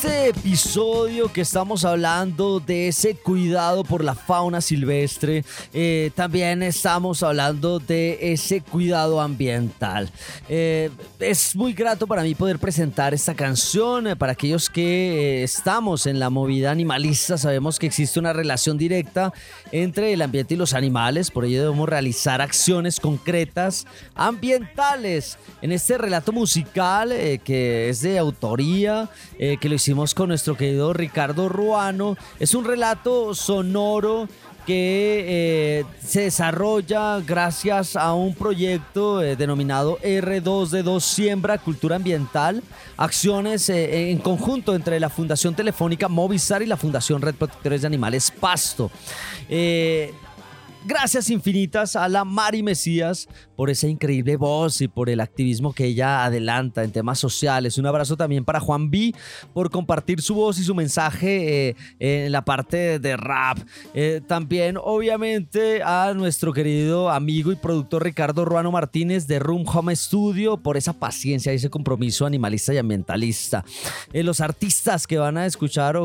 Este 0.04 0.30
episodio 0.30 1.32
que 1.32 1.42
estamos 1.42 1.84
hablando 1.84 2.58
de 2.58 2.88
ese 2.88 3.14
cuidado 3.14 3.84
por 3.84 4.02
la 4.02 4.16
fauna 4.16 4.60
silvestre, 4.60 5.44
eh, 5.72 6.10
también 6.16 6.64
estamos 6.64 7.22
hablando 7.22 7.78
de 7.78 8.32
ese 8.32 8.62
cuidado 8.62 9.20
ambiental. 9.20 10.10
Eh, 10.48 10.90
es 11.20 11.54
muy 11.54 11.72
grato 11.72 12.08
para 12.08 12.24
mí 12.24 12.34
poder 12.34 12.58
presentar 12.58 13.14
esta 13.14 13.34
canción. 13.34 14.08
Eh, 14.08 14.16
para 14.16 14.32
aquellos 14.32 14.68
que 14.68 15.44
estamos 15.44 16.06
en 16.06 16.18
la 16.18 16.30
movida 16.30 16.72
animalista, 16.72 17.38
sabemos 17.38 17.78
que 17.78 17.86
existe 17.86 18.18
una 18.18 18.32
relación 18.32 18.76
directa 18.76 19.32
entre 19.70 20.12
el 20.14 20.22
ambiente 20.22 20.54
y 20.54 20.56
los 20.56 20.74
animales, 20.74 21.30
por 21.30 21.44
ello 21.44 21.60
debemos 21.62 21.88
realizar 21.88 22.40
acciones 22.40 22.98
concretas 22.98 23.86
ambientales 24.16 25.38
en 25.60 25.70
este 25.70 25.96
relato 25.96 26.32
musical 26.32 27.10
que 27.44 27.88
es 27.88 28.00
de 28.00 28.18
autoría, 28.18 29.08
que 29.38 29.68
lo 29.68 29.74
hicimos 29.74 29.91
con 30.14 30.28
nuestro 30.28 30.56
querido 30.56 30.92
Ricardo 30.92 31.48
Ruano. 31.48 32.16
Es 32.40 32.54
un 32.54 32.64
relato 32.64 33.34
sonoro 33.34 34.26
que 34.66 35.24
eh, 35.80 35.84
se 36.02 36.22
desarrolla 36.22 37.20
gracias 37.20 37.94
a 37.94 38.14
un 38.14 38.34
proyecto 38.34 39.22
eh, 39.22 39.36
denominado 39.36 39.98
R2D2 39.98 41.00
Siembra 41.00 41.58
Cultura 41.58 41.96
Ambiental, 41.96 42.62
acciones 42.96 43.68
eh, 43.68 44.10
en 44.10 44.18
conjunto 44.18 44.74
entre 44.74 44.98
la 44.98 45.10
Fundación 45.10 45.54
Telefónica 45.54 46.08
Movistar 46.08 46.62
y 46.62 46.66
la 46.66 46.76
Fundación 46.76 47.20
Red 47.20 47.34
Protectores 47.34 47.82
de 47.82 47.86
Animales 47.86 48.30
Pasto. 48.30 48.90
Gracias 50.84 51.30
infinitas 51.30 51.94
a 51.94 52.08
la 52.08 52.24
Mari 52.24 52.62
Mesías 52.62 53.28
por 53.62 53.70
esa 53.70 53.86
increíble 53.86 54.36
voz 54.36 54.80
y 54.80 54.88
por 54.88 55.08
el 55.08 55.20
activismo 55.20 55.72
que 55.72 55.84
ella 55.84 56.24
adelanta 56.24 56.82
en 56.82 56.90
temas 56.90 57.20
sociales. 57.20 57.78
Un 57.78 57.86
abrazo 57.86 58.16
también 58.16 58.44
para 58.44 58.58
Juan 58.58 58.90
B 58.90 59.14
por 59.54 59.70
compartir 59.70 60.20
su 60.20 60.34
voz 60.34 60.58
y 60.58 60.64
su 60.64 60.74
mensaje 60.74 61.68
eh, 61.68 61.76
en 62.00 62.32
la 62.32 62.44
parte 62.44 62.98
de 62.98 63.16
rap. 63.16 63.58
Eh, 63.94 64.20
también 64.26 64.76
obviamente 64.82 65.80
a 65.80 66.12
nuestro 66.12 66.52
querido 66.52 67.08
amigo 67.08 67.52
y 67.52 67.54
productor 67.54 68.02
Ricardo 68.02 68.44
Ruano 68.44 68.72
Martínez 68.72 69.28
de 69.28 69.38
Room 69.38 69.64
Home 69.72 69.94
Studio 69.94 70.56
por 70.56 70.76
esa 70.76 70.94
paciencia 70.94 71.52
y 71.52 71.54
ese 71.54 71.70
compromiso 71.70 72.26
animalista 72.26 72.74
y 72.74 72.78
ambientalista. 72.78 73.64
Eh, 74.12 74.24
los 74.24 74.40
artistas 74.40 75.06
que 75.06 75.18
van 75.18 75.36
a 75.36 75.46
escuchar 75.46 75.96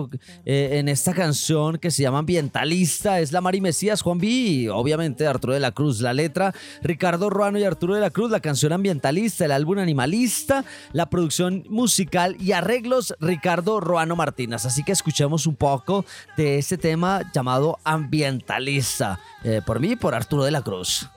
en 0.46 0.90
esta 0.90 1.12
canción 1.16 1.80
que 1.80 1.90
se 1.90 2.04
llama 2.04 2.20
Ambientalista 2.20 3.20
es 3.20 3.32
la 3.32 3.42
Mari 3.42 3.62
Mesías, 3.62 4.04
Juan 4.04 4.20
B 4.20 4.70
obviamente 4.72 5.26
Arturo 5.26 5.56
de 5.56 5.60
la 5.60 5.72
Cruz. 5.72 6.02
La 6.02 6.14
letra, 6.14 6.54
Ricardo 6.84 7.32
Ruano 7.32 7.47
y 7.56 7.64
Arturo 7.64 7.96
de 7.96 8.02
la 8.02 8.10
Cruz. 8.10 8.30
La 8.32 8.40
canción 8.40 8.74
ambientalista, 8.74 9.46
el 9.46 9.52
álbum 9.52 9.80
animalista, 9.80 10.66
la 10.92 11.10
producción 11.10 11.64
musical 11.70 12.36
y 12.40 12.52
arreglos, 12.52 13.16
Ricardo 13.20 13.80
Ruano 13.80 14.16
Martínez. 14.16 14.66
Así 14.66 14.84
que 14.84 14.92
escuchemos 14.92 15.48
un 15.48 15.56
poco 15.56 16.04
de 16.36 16.58
este 16.58 16.78
tema 16.78 17.22
llamado 17.34 17.80
ambientalista. 17.84 19.20
Eh, 19.44 19.62
por 19.66 19.80
mí 19.80 19.92
y 19.92 19.96
por 19.96 20.14
Arturo 20.14 20.44
de 20.44 20.52
la 20.52 20.62
Cruz. 20.62 21.08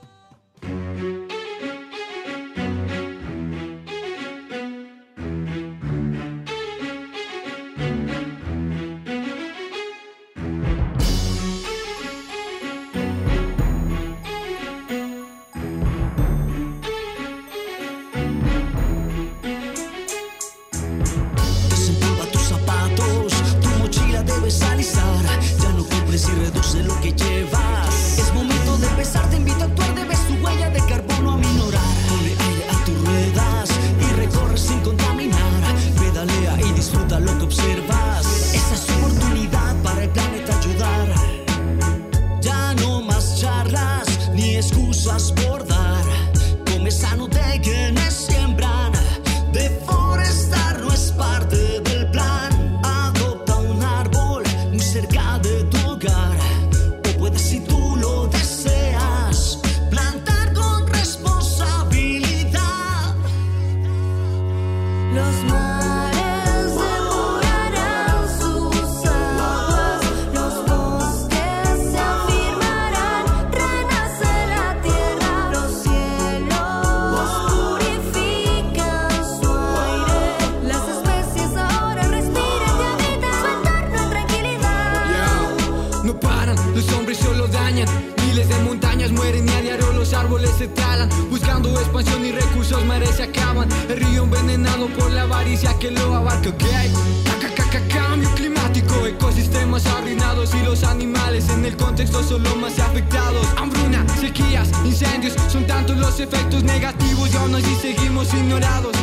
Recursos, 92.81 92.85
mares 92.85 93.19
acaban. 93.19 93.69
El 93.89 93.97
río 93.99 94.23
envenenado 94.23 94.87
por 94.87 95.11
la 95.11 95.23
avaricia 95.23 95.77
que 95.79 95.91
lo 95.91 96.15
abarca, 96.15 96.49
ok. 96.49 96.59
Ca- 96.59 97.55
ca- 97.55 97.69
ca- 97.69 97.87
Cambio 97.87 98.29
climático, 98.35 99.05
ecosistemas 99.05 99.85
arruinados 99.85 100.53
y 100.53 100.63
los 100.63 100.83
animales 100.83 101.49
en 101.49 101.65
el 101.65 101.75
contexto 101.77 102.23
son 102.23 102.43
los 102.43 102.55
más 102.57 102.77
afectados. 102.79 103.45
Hambruna, 103.57 104.05
sequías, 104.19 104.69
incendios, 104.85 105.33
son 105.49 105.65
tantos 105.65 105.97
los 105.97 106.19
efectos 106.19 106.63
negativos 106.63 107.29
y 107.33 107.37
aún 107.37 107.55
así 107.55 107.75
seguimos 107.81 108.33
ignorados. 108.33 108.95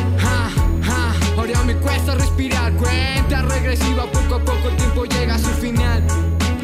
Ahora 1.37 1.63
me 1.63 1.73
cuesta 1.77 2.15
respirar, 2.15 2.73
cuenta 2.73 3.41
regresiva, 3.43 4.05
poco 4.11 4.35
a 4.35 4.39
poco 4.39 4.67
el 4.69 4.75
tiempo 4.75 5.05
llega 5.05 5.35
a 5.35 5.39
su 5.39 5.47
final. 5.61 6.03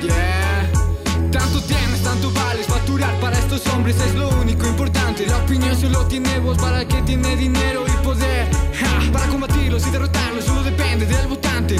Yeah. 0.02 0.70
Tanto 1.32 1.62
tienes, 1.62 1.85
tanto 2.16 2.32
vales, 2.32 2.68
facturar 2.68 3.20
para 3.20 3.38
estos 3.38 3.66
hombres 3.68 3.96
es 4.00 4.16
lo 4.16 4.30
único 4.42 4.66
importante. 4.68 5.26
La 5.28 5.38
opinión 5.38 5.76
solo 5.76 6.06
tiene 6.06 6.40
voz 6.40 6.58
para 6.58 6.82
el 6.82 6.88
que 6.88 7.02
tiene 7.02 7.36
dinero 7.36 7.84
y 7.88 8.06
poder. 8.06 8.48
Ja, 8.80 9.12
para 9.12 9.28
combatirlos 9.28 9.86
y 9.88 9.92
derrotarlos 9.92 10.46
solo 10.46 10.64
depende 10.64 11.06
del 11.06 11.28
votante. 11.28 11.76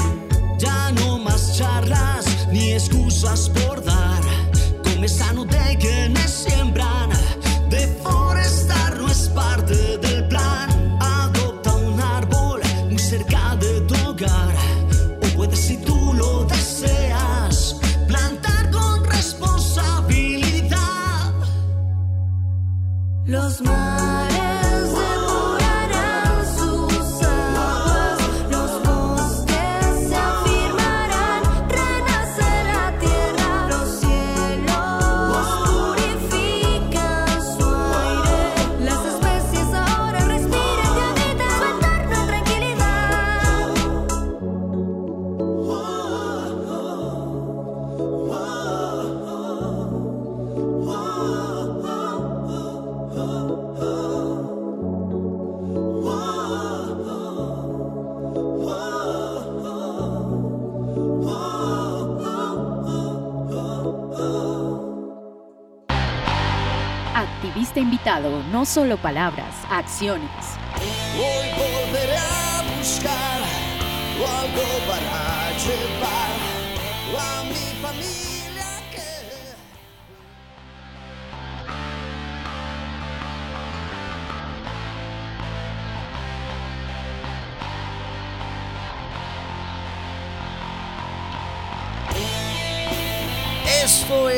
Ya 0.58 0.92
no 0.92 1.18
más 1.18 1.56
charlas 1.56 2.48
ni 2.52 2.72
excusas 2.72 3.48
por 3.50 3.82
dar. 3.84 4.20
Come 4.84 5.08
sano 5.08 5.44
de 5.44 5.78
quienes 5.80 6.30
siembran. 6.30 7.10
Deforestar 7.70 8.98
no 8.98 9.08
es 9.08 9.28
parte 9.28 9.98
del 9.98 10.15
Los 23.58 24.15
Activista 67.76 67.80
invitado, 67.80 68.42
no 68.50 68.64
solo 68.64 68.96
palabras, 68.96 69.54
acciones. 69.70 70.30
Hoy 71.14 71.48
volveré 71.58 72.16
a 72.16 72.62
buscar 72.78 73.42
algo 74.16 74.62
para 74.88 75.50
llevar 75.58 76.36
a 77.18 77.44
mi 77.44 77.64
familia 77.82 78.35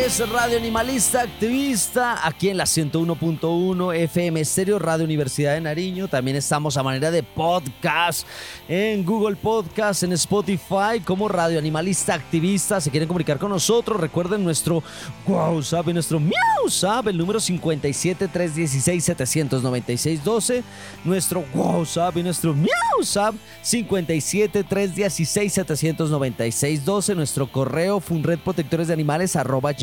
es 0.08 0.26
Radio 0.30 0.56
Animalista 0.56 1.20
Activista, 1.20 2.26
aquí 2.26 2.48
en 2.48 2.56
la 2.56 2.64
101.1 2.64 3.94
FM 3.94 4.40
Estéreo 4.40 4.78
Radio 4.78 5.04
Universidad 5.04 5.52
de 5.52 5.60
Nariño. 5.60 6.08
También 6.08 6.38
estamos 6.38 6.78
a 6.78 6.82
manera 6.82 7.10
de 7.10 7.22
podcast 7.22 8.26
en 8.68 9.04
Google 9.04 9.36
Podcast, 9.36 10.04
en 10.04 10.14
Spotify, 10.14 11.00
como 11.04 11.28
Radio 11.28 11.58
Animalista 11.58 12.14
Activista. 12.14 12.80
Si 12.80 12.88
quieren 12.88 13.06
comunicar 13.06 13.38
con 13.38 13.50
nosotros, 13.50 14.00
recuerden 14.00 14.42
nuestro 14.42 14.82
WhatsApp 15.26 15.88
y 15.88 15.92
nuestro 15.92 16.18
MiauSap, 16.20 17.08
el 17.08 17.18
número 17.18 17.38
57 17.38 18.28
316 18.28 19.04
796 19.04 20.24
12. 20.24 20.64
Nuestro 21.04 21.44
WhatsApp 21.54 22.16
y 22.16 22.22
nuestro 22.22 22.54
MiauSap, 22.54 23.34
57 23.60 24.64
316 24.64 25.52
796 25.52 26.84
12. 26.84 27.14
Nuestro 27.14 27.52
correo 27.52 28.00
funredprotectores 28.00 28.88
de 28.88 28.94
animales 28.94 29.36
arroba 29.36 29.74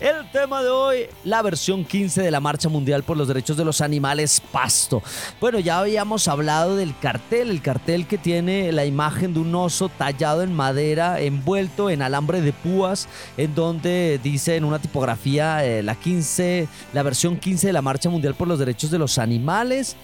El 0.00 0.30
tema 0.30 0.62
de 0.62 0.70
hoy, 0.70 0.98
la 1.24 1.42
versión 1.42 1.84
15 1.84 2.22
de 2.22 2.30
la 2.30 2.40
Marcha 2.40 2.68
Mundial 2.68 3.02
por 3.02 3.16
los 3.16 3.28
Derechos 3.28 3.56
de 3.56 3.64
los 3.64 3.80
Animales 3.80 4.40
Pasto. 4.52 5.02
Bueno, 5.40 5.58
ya 5.58 5.78
habíamos 5.78 6.28
hablado 6.28 6.76
del 6.76 6.94
cartel, 6.98 7.50
el 7.50 7.62
cartel 7.62 8.06
que 8.06 8.18
tiene 8.18 8.72
la 8.72 8.84
imagen 8.84 9.34
de 9.34 9.40
un 9.40 9.54
oso 9.54 9.88
tallado 9.88 10.42
en 10.42 10.54
madera, 10.54 11.20
envuelto 11.20 11.90
en 11.90 12.02
alambre 12.02 12.40
de 12.40 12.52
púas, 12.52 13.08
en 13.36 13.54
donde 13.54 14.20
dice 14.22 14.56
en 14.56 14.64
una 14.64 14.78
tipografía 14.78 15.64
eh, 15.64 15.82
la 15.82 15.94
15, 15.94 16.68
la 16.92 17.02
versión 17.02 17.36
15 17.36 17.68
de 17.68 17.72
la 17.72 17.82
Marcha 17.82 18.10
Mundial 18.10 18.34
por 18.34 18.48
los 18.48 18.58
Derechos 18.58 18.90
de 18.90 18.98
los 18.98 19.18
Animales. 19.18 19.96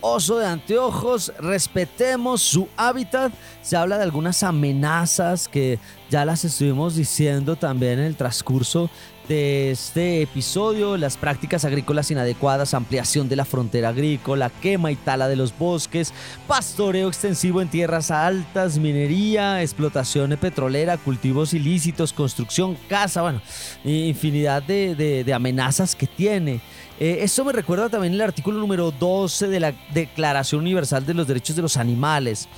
Oso 0.00 0.38
de 0.38 0.46
anteojos, 0.46 1.32
respetemos 1.38 2.42
su 2.42 2.68
hábitat. 2.76 3.32
Se 3.62 3.76
habla 3.76 3.98
de 3.98 4.04
algunas 4.04 4.42
amenazas 4.42 5.48
que 5.48 5.78
ya 6.10 6.24
las 6.24 6.44
estuvimos 6.44 6.96
diciendo 6.96 7.56
también 7.56 7.98
en 7.98 8.06
el 8.06 8.16
transcurso 8.16 8.90
de 9.28 9.70
este 9.70 10.22
episodio, 10.22 10.96
las 10.96 11.18
prácticas 11.18 11.66
agrícolas 11.66 12.10
inadecuadas, 12.10 12.72
ampliación 12.72 13.28
de 13.28 13.36
la 13.36 13.44
frontera 13.44 13.90
agrícola, 13.90 14.50
quema 14.62 14.90
y 14.90 14.96
tala 14.96 15.28
de 15.28 15.36
los 15.36 15.56
bosques, 15.56 16.14
pastoreo 16.46 17.08
extensivo 17.08 17.60
en 17.60 17.68
tierras 17.68 18.10
altas, 18.10 18.78
minería, 18.78 19.62
explotación 19.62 20.34
petrolera, 20.40 20.96
cultivos 20.96 21.52
ilícitos, 21.52 22.14
construcción, 22.14 22.76
caza, 22.88 23.20
bueno, 23.22 23.42
infinidad 23.84 24.62
de, 24.62 25.30
amenazas 25.34 25.94
que 25.94 26.06
tiene. 26.06 26.60
Eh, 27.00 27.18
esto 27.22 27.44
me 27.44 27.52
recuerda 27.52 27.88
también 27.88 28.14
el 28.14 28.20
artículo 28.20 28.58
número 28.58 28.90
12 28.90 29.46
de 29.46 29.60
la 29.60 29.72
Declaración 29.94 30.62
Universal 30.62 31.06
de 31.06 31.14
los 31.14 31.28
Derechos 31.28 31.54
de 31.54 31.62
los 31.62 31.76
Animales. 31.76 32.48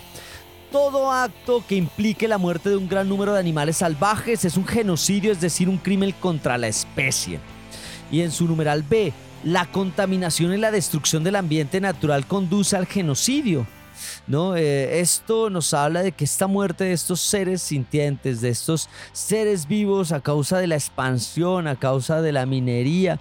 Todo 0.72 1.12
acto 1.12 1.62
que 1.68 1.74
implique 1.74 2.26
la 2.26 2.38
muerte 2.38 2.70
de 2.70 2.76
un 2.76 2.88
gran 2.88 3.08
número 3.08 3.34
de 3.34 3.40
animales 3.40 3.78
salvajes 3.78 4.44
es 4.46 4.56
un 4.56 4.66
genocidio, 4.66 5.32
es 5.32 5.40
decir, 5.42 5.68
un 5.68 5.76
crimen 5.76 6.12
contra 6.20 6.56
la 6.56 6.68
especie. 6.68 7.38
Y 8.10 8.22
en 8.22 8.30
su 8.30 8.46
numeral 8.46 8.82
B, 8.82 9.12
la 9.44 9.66
contaminación 9.70 10.54
y 10.54 10.56
la 10.56 10.70
destrucción 10.70 11.22
del 11.22 11.36
ambiente 11.36 11.80
natural 11.80 12.26
conduce 12.26 12.76
al 12.76 12.86
genocidio. 12.86 13.66
¿no? 14.26 14.56
Eh, 14.56 15.00
esto 15.00 15.50
nos 15.50 15.74
habla 15.74 16.02
de 16.02 16.12
que 16.12 16.24
esta 16.24 16.46
muerte 16.46 16.84
de 16.84 16.92
estos 16.92 17.20
seres 17.20 17.60
sintientes, 17.60 18.40
de 18.40 18.48
estos 18.48 18.88
seres 19.12 19.66
vivos 19.66 20.12
a 20.12 20.20
causa 20.20 20.58
de 20.58 20.66
la 20.66 20.76
expansión, 20.76 21.66
a 21.66 21.76
causa 21.76 22.22
de 22.22 22.32
la 22.32 22.46
minería, 22.46 23.20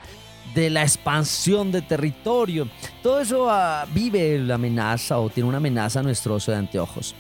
de 0.54 0.70
la 0.70 0.82
expansión 0.82 1.72
de 1.72 1.82
territorio, 1.82 2.68
todo 3.04 3.20
eso 3.20 3.50
ah, 3.50 3.86
vive 3.94 4.40
la 4.40 4.56
amenaza 4.56 5.20
o 5.20 5.30
tiene 5.30 5.48
una 5.48 5.58
amenaza 5.58 6.00
a 6.00 6.04
nuestro 6.04 6.36
oso 6.36 6.52
de 6.52 6.58
anteojos. 6.58 7.16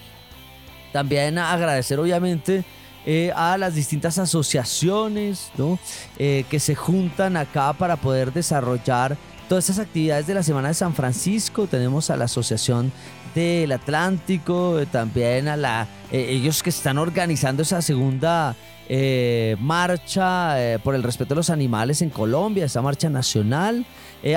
También 0.92 1.38
agradecer 1.38 2.00
obviamente 2.00 2.64
eh, 3.06 3.32
a 3.36 3.58
las 3.58 3.76
distintas 3.76 4.18
asociaciones 4.18 5.52
¿no? 5.58 5.80
Eh, 6.18 6.46
que 6.50 6.60
se 6.60 6.76
juntan 6.76 7.38
acá 7.38 7.74
para 7.74 7.96
poder 7.96 8.34
desarrollar 8.34 9.18
todas 9.48 9.70
estas 9.70 9.86
actividades 9.86 10.28
de 10.28 10.34
la 10.34 10.44
Semana 10.44 10.68
de 10.68 10.74
San 10.74 10.94
Francisco. 10.94 11.68
Tenemos 11.68 12.10
a 12.10 12.18
la 12.18 12.26
Asociación 12.26 12.92
del 13.34 13.72
Atlántico, 13.72 14.80
eh, 14.80 14.86
también 14.86 15.48
a 15.48 15.56
la, 15.56 15.88
eh, 16.12 16.28
ellos 16.30 16.64
que 16.64 16.70
están 16.70 16.98
organizando 16.98 17.64
esa 17.64 17.82
segunda 17.82 18.56
eh, 18.88 19.56
marcha 19.60 20.56
por 20.84 20.96
el 20.96 21.04
respeto 21.04 21.34
a 21.34 21.38
los 21.38 21.50
animales 21.50 22.02
en 22.02 22.10
Colombia, 22.10 22.66
esa 22.66 22.82
marcha 22.82 23.10
nacional, 23.10 23.86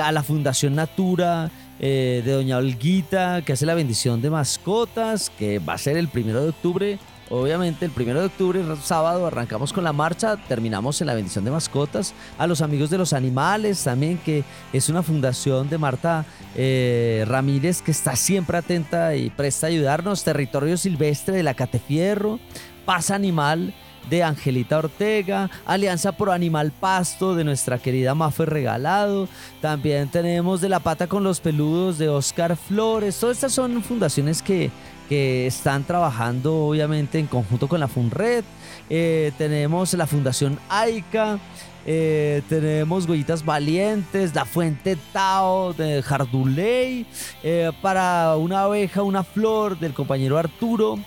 a 0.01 0.11
la 0.11 0.23
Fundación 0.23 0.75
Natura 0.75 1.49
de 1.79 2.21
Doña 2.21 2.57
Olguita, 2.57 3.41
que 3.41 3.53
hace 3.53 3.65
la 3.65 3.73
bendición 3.73 4.21
de 4.21 4.29
mascotas, 4.29 5.31
que 5.37 5.57
va 5.57 5.73
a 5.73 5.77
ser 5.77 5.97
el 5.97 6.07
primero 6.07 6.43
de 6.43 6.49
octubre. 6.49 6.99
Obviamente 7.35 7.83
el 7.85 7.89
primero 7.89 8.19
de 8.19 8.27
octubre, 8.27 8.63
sábado, 8.83 9.25
arrancamos 9.25 9.73
con 9.73 9.83
la 9.83 9.91
marcha, 9.91 10.37
terminamos 10.37 11.01
en 11.01 11.07
la 11.07 11.15
bendición 11.15 11.43
de 11.43 11.49
mascotas. 11.49 12.13
A 12.37 12.45
los 12.45 12.61
amigos 12.61 12.91
de 12.91 12.99
los 12.99 13.11
animales 13.11 13.83
también, 13.83 14.19
que 14.19 14.43
es 14.71 14.87
una 14.87 15.01
fundación 15.01 15.67
de 15.67 15.79
Marta 15.79 16.25
eh, 16.55 17.25
Ramírez 17.27 17.81
que 17.81 17.89
está 17.89 18.15
siempre 18.15 18.59
atenta 18.59 19.15
y 19.15 19.31
presta 19.31 19.65
a 19.65 19.69
ayudarnos. 19.71 20.23
Territorio 20.23 20.77
Silvestre 20.77 21.35
de 21.35 21.41
la 21.41 21.55
Catefierro, 21.55 22.39
Paz 22.85 23.09
Animal 23.09 23.73
de 24.09 24.21
Angelita 24.21 24.77
Ortega, 24.77 25.49
Alianza 25.65 26.11
Pro 26.11 26.31
Animal 26.31 26.71
Pasto 26.71 27.35
de 27.35 27.43
nuestra 27.43 27.79
querida 27.79 28.13
Mafe 28.13 28.45
Regalado, 28.45 29.27
también 29.61 30.09
tenemos 30.09 30.61
de 30.61 30.69
La 30.69 30.79
Pata 30.79 31.07
con 31.07 31.23
los 31.23 31.39
Peludos 31.39 31.97
de 31.97 32.09
Oscar 32.09 32.57
Flores, 32.57 33.17
todas 33.19 33.37
estas 33.37 33.53
son 33.53 33.81
fundaciones 33.81 34.41
que, 34.41 34.71
que 35.09 35.47
están 35.47 35.83
trabajando 35.83 36.67
obviamente 36.67 37.19
en 37.19 37.27
conjunto 37.27 37.67
con 37.67 37.79
la 37.79 37.87
FUNRED, 37.87 38.43
Eh, 38.89 39.31
tenemos 39.37 39.93
la 39.93 40.05
Fundación 40.05 40.59
AICA, 40.69 41.39
eh, 41.85 42.41
tenemos 42.49 43.07
Huellitas 43.07 43.43
Valientes, 43.43 44.35
La 44.35 44.45
Fuente 44.45 44.97
Tao 45.11 45.73
de 45.73 46.01
Jarduley, 46.01 47.05
eh, 47.43 47.71
para 47.81 48.35
una 48.35 48.63
abeja, 48.63 49.03
una 49.03 49.23
flor 49.23 49.79
del 49.79 49.93
compañero 49.93 50.37
Arturo. 50.37 50.99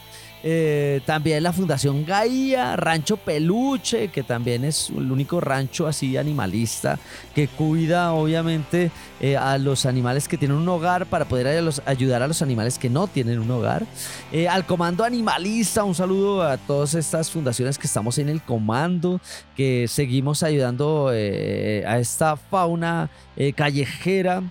Eh, 0.48 1.00
también 1.04 1.42
la 1.42 1.52
Fundación 1.52 2.06
Gaía, 2.06 2.76
Rancho 2.76 3.16
Peluche, 3.16 4.06
que 4.12 4.22
también 4.22 4.64
es 4.64 4.90
el 4.90 5.10
único 5.10 5.40
rancho 5.40 5.88
así 5.88 6.16
animalista 6.16 7.00
que 7.34 7.48
cuida 7.48 8.12
obviamente 8.12 8.92
eh, 9.18 9.36
a 9.36 9.58
los 9.58 9.86
animales 9.86 10.28
que 10.28 10.38
tienen 10.38 10.56
un 10.56 10.68
hogar 10.68 11.06
para 11.06 11.24
poder 11.24 11.68
ayudar 11.84 12.22
a 12.22 12.28
los 12.28 12.42
animales 12.42 12.78
que 12.78 12.88
no 12.88 13.08
tienen 13.08 13.40
un 13.40 13.50
hogar. 13.50 13.86
Eh, 14.30 14.46
al 14.46 14.64
Comando 14.66 15.02
Animalista, 15.02 15.82
un 15.82 15.96
saludo 15.96 16.44
a 16.44 16.58
todas 16.58 16.94
estas 16.94 17.28
fundaciones 17.28 17.76
que 17.76 17.88
estamos 17.88 18.16
en 18.18 18.28
el 18.28 18.40
comando, 18.40 19.20
que 19.56 19.88
seguimos 19.88 20.44
ayudando 20.44 21.08
a 21.08 21.98
esta 21.98 22.36
fauna 22.36 23.10
callejera 23.56 24.44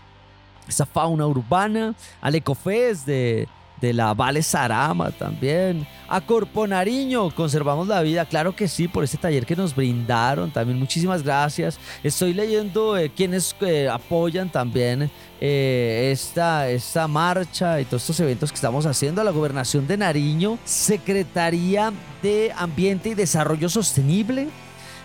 esa 0.67 0.85
fauna 0.85 1.27
urbana, 1.27 1.93
al 2.21 2.35
Ecofest 2.35 3.05
de, 3.05 3.47
de 3.81 3.93
la 3.93 4.13
Vale 4.13 4.41
Sarama 4.41 5.11
también, 5.11 5.85
a 6.07 6.21
Corpo 6.21 6.67
Nariño, 6.67 7.31
conservamos 7.31 7.87
la 7.87 8.01
vida, 8.01 8.25
claro 8.25 8.55
que 8.55 8.67
sí, 8.67 8.87
por 8.87 9.03
este 9.03 9.17
taller 9.17 9.45
que 9.45 9.55
nos 9.55 9.75
brindaron, 9.75 10.51
también 10.51 10.77
muchísimas 10.79 11.23
gracias. 11.23 11.79
Estoy 12.03 12.33
leyendo 12.33 12.97
eh, 12.97 13.11
quienes 13.15 13.55
eh, 13.61 13.89
apoyan 13.89 14.49
también 14.49 15.09
eh, 15.41 16.09
esta, 16.11 16.69
esta 16.69 17.07
marcha 17.07 17.81
y 17.81 17.85
todos 17.85 18.03
estos 18.03 18.19
eventos 18.19 18.51
que 18.51 18.55
estamos 18.55 18.85
haciendo, 18.85 19.21
a 19.21 19.23
la 19.23 19.31
Gobernación 19.31 19.87
de 19.87 19.97
Nariño, 19.97 20.57
Secretaría 20.63 21.91
de 22.21 22.53
Ambiente 22.55 23.09
y 23.09 23.13
Desarrollo 23.13 23.69
Sostenible, 23.69 24.47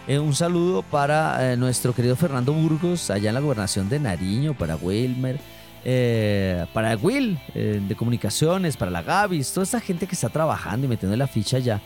un 0.08 0.34
saludo 0.34 0.82
para 0.82 1.54
nuestro 1.54 1.94
querido 1.94 2.16
Fernando 2.16 2.52
Burgos, 2.52 3.10
allá 3.10 3.28
en 3.28 3.34
la 3.34 3.40
gobernación 3.40 3.88
de 3.88 4.00
Nariño, 4.00 4.54
para 4.54 4.74
Wilmer, 4.74 5.38
eh, 5.84 6.66
para 6.72 6.96
Will 6.96 7.38
eh, 7.54 7.80
de 7.86 7.96
comunicaciones, 7.96 8.76
para 8.76 8.90
la 8.90 9.02
Gavis, 9.02 9.52
toda 9.52 9.64
esta 9.64 9.80
gente 9.80 10.06
que 10.06 10.14
está 10.14 10.28
trabajando 10.28 10.86
y 10.86 10.88
metiendo 10.88 11.16
la 11.16 11.26
ficha 11.26 11.58
ya. 11.58 11.80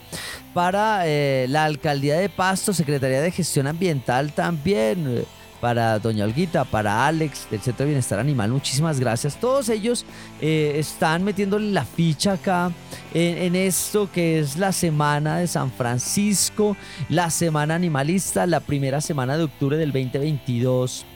Para 0.53 1.07
eh, 1.07 1.47
la 1.49 1.65
alcaldía 1.65 2.17
de 2.19 2.29
Pasto, 2.29 2.73
Secretaría 2.73 3.21
de 3.21 3.31
Gestión 3.31 3.67
Ambiental 3.67 4.33
también. 4.33 5.05
eh, 5.09 5.25
para 5.61 5.99
Doña 5.99 6.25
Olguita, 6.25 6.67
para 6.67 7.07
Alex 7.07 7.49
del 7.51 7.59
Centro 7.63 7.85
de 7.85 7.93
Bienestar 7.93 8.19
Animal, 8.19 8.51
muchísimas 8.51 9.01
gracias. 9.01 9.41
Todos 9.41 9.71
ellos 9.71 10.05
están 10.39 11.25
metiéndole 11.25 11.71
la 11.71 11.87
ficha 11.87 12.35
acá 12.35 12.71
en 13.15 13.57
esto 13.57 14.11
que 14.13 14.41
es 14.41 14.59
la 14.59 14.73
semana 14.73 15.39
de 15.39 15.47
San 15.47 15.73
Francisco, 15.73 16.77
la 17.09 17.31
semana 17.31 17.77
animalista, 17.77 18.47
la 18.47 18.61
primera 18.61 19.01
semana 19.01 19.39
de 19.39 19.45
octubre 19.45 19.79
del 19.79 19.91
2022 19.91 21.07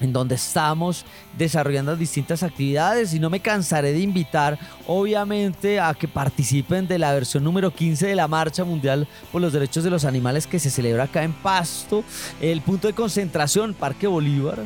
en 0.00 0.12
donde 0.12 0.34
estamos 0.34 1.04
desarrollando 1.36 1.96
distintas 1.96 2.42
actividades 2.42 3.14
y 3.14 3.20
no 3.20 3.30
me 3.30 3.40
cansaré 3.40 3.92
de 3.92 4.00
invitar 4.00 4.58
obviamente 4.86 5.78
a 5.80 5.94
que 5.94 6.08
participen 6.08 6.86
de 6.86 6.98
la 6.98 7.12
versión 7.12 7.44
número 7.44 7.70
15 7.70 8.06
de 8.06 8.16
la 8.16 8.28
Marcha 8.28 8.64
Mundial 8.64 9.06
por 9.30 9.40
los 9.40 9.52
Derechos 9.52 9.84
de 9.84 9.90
los 9.90 10.04
Animales 10.04 10.46
que 10.46 10.58
se 10.58 10.70
celebra 10.70 11.04
acá 11.04 11.22
en 11.22 11.32
Pasto, 11.32 12.04
el 12.40 12.60
punto 12.62 12.88
de 12.88 12.94
concentración 12.94 13.74
Parque 13.74 14.06
Bolívar. 14.06 14.58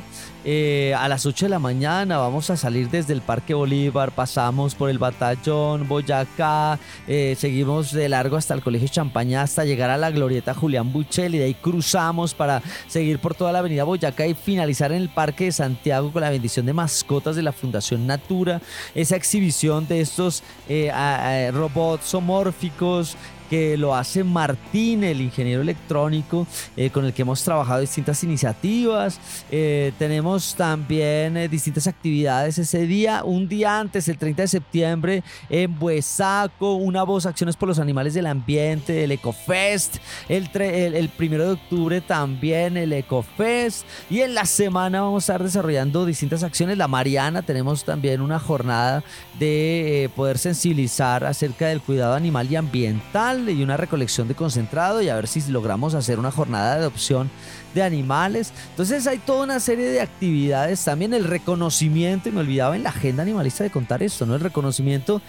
Eh, 0.47 0.95
a 0.99 1.09
las 1.09 1.25
8 1.25 1.47
de 1.47 1.49
la 1.49 1.59
mañana 1.59 2.19
vamos 2.19 2.51
a 2.51 2.59
salir 2.59 2.91
desde 2.91 3.15
el 3.15 3.23
Parque 3.23 3.55
Bolívar, 3.55 4.13
pasamos 4.13 4.75
por 4.75 4.91
el 4.91 4.99
Batallón, 4.99 5.89
Boyacá, 5.89 6.79
eh, 7.09 7.35
seguimos 7.39 7.93
de 7.93 8.11
largo 8.11 8.37
hasta 8.37 8.53
el 8.53 8.61
Colegio 8.61 8.89
Champaña 8.89 9.41
hasta 9.41 9.65
llegar 9.65 9.89
a 9.89 9.97
la 9.97 10.11
Glorieta 10.11 10.53
Julián 10.53 10.93
Buchel 10.93 11.35
y 11.35 11.39
de 11.39 11.45
ahí 11.45 11.55
cruzamos 11.55 12.35
para 12.35 12.63
seguir 12.89 13.21
por 13.21 13.35
toda 13.35 13.53
la 13.53 13.61
avenida 13.61 13.85
Boyacá 13.85 14.27
y 14.27 14.35
finalizar 14.35 14.93
en 14.93 15.01
el 15.01 15.09
Parque 15.09 15.47
de 15.47 15.53
Santiago 15.53 16.13
con 16.13 16.21
la 16.21 16.29
bendición 16.29 16.67
de 16.67 16.75
mascotas 16.75 17.37
de 17.37 17.43
la 17.43 17.53
Fundación 17.53 18.07
Natura, 18.07 18.61
esa 18.95 19.17
exhibición 19.17 19.89
de 19.89 20.03
estos 20.03 20.43
eh, 20.69 21.51
robots 21.55 22.11
zoomórficos 22.11 23.17
que 23.55 23.77
lo 23.77 23.95
hace 23.95 24.25
Martín, 24.25 25.05
el 25.05 25.21
ingeniero 25.21 25.63
electrónico, 25.63 26.45
eh, 26.77 26.91
con 26.91 27.05
el 27.05 27.13
que 27.13 27.23
hemos 27.23 27.41
trabajado 27.45 27.83
distintas 27.83 28.25
iniciativas. 28.25 29.21
Eh, 29.49 29.93
tenemos 29.97 30.57
también 30.57 31.37
eh, 31.37 31.47
distintas 31.47 31.87
actividades 31.87 32.59
ese 32.59 32.85
día. 32.85 33.23
Un 33.23 33.47
día 33.47 33.79
antes, 33.79 34.09
el 34.09 34.19
30 34.19 34.43
de 34.43 34.49
septiembre, 34.49 35.23
en 35.49 35.79
Buesaco, 35.79 36.75
una 36.75 37.05
voz, 37.05 37.27
acciones 37.27 37.55
por 37.55 37.69
los 37.69 37.79
animales 37.79 38.15
del 38.15 38.27
ambiente, 38.27 39.05
el 39.05 39.13
Ecofest. 39.13 39.99
El, 40.29 40.51
el, 40.61 40.97
el 40.97 41.09
primero 41.11 41.45
de 41.45 41.53
octubre 41.53 42.01
también 42.01 42.77
el 42.77 42.93
Ecofest. 42.93 43.87
Y 44.11 44.23
en 44.23 44.35
la 44.35 44.47
semana 44.47 45.03
vamos 45.03 45.23
a 45.23 45.33
estar 45.33 45.45
desarrollando 45.45 46.05
distintas 46.05 46.43
acciones. 46.43 46.77
La 46.77 46.89
Mariana, 46.89 47.43
tenemos 47.43 47.85
también 47.85 48.21
una 48.21 48.41
jornada 48.41 49.05
de 49.39 50.11
poder 50.17 50.39
sensibilizar 50.39 51.25
acerca 51.25 51.69
del 51.69 51.81
cuidado 51.81 52.15
animal 52.15 52.51
y 52.51 52.57
ambiental. 52.57 53.44
Y 53.53 53.63
una 53.63 53.77
recolección 53.77 54.29
de 54.29 54.35
concentrado 54.35 55.03
y 55.03 55.09
a 55.09 55.17
ver 55.17 55.27
si 55.27 55.41
logramos 55.51 55.95
hacer 55.95 56.19
una 56.19 56.31
jornada 56.31 56.75
de 56.75 56.81
adopción 56.81 57.31
de 57.75 57.83
animales. 57.83 58.53
Entonces 58.71 59.07
hay 59.07 59.19
toda 59.19 59.45
una 59.45 59.61
serie 59.61 59.87
de 59.87 60.01
actividades, 60.01 60.85
también 60.85 61.15
el 61.15 61.25
reconocimiento, 61.25 62.29
y 62.29 62.33
me 62.33 62.41
olvidaba 62.41 62.77
en 62.77 62.83
la 62.83 62.91
agenda 62.91 63.23
animalista 63.23 63.65
de 63.65 63.71
contar 63.71 64.03
esto, 64.03 64.27
¿no? 64.27 64.35
El 64.35 64.41
reconocimiento 64.41 65.21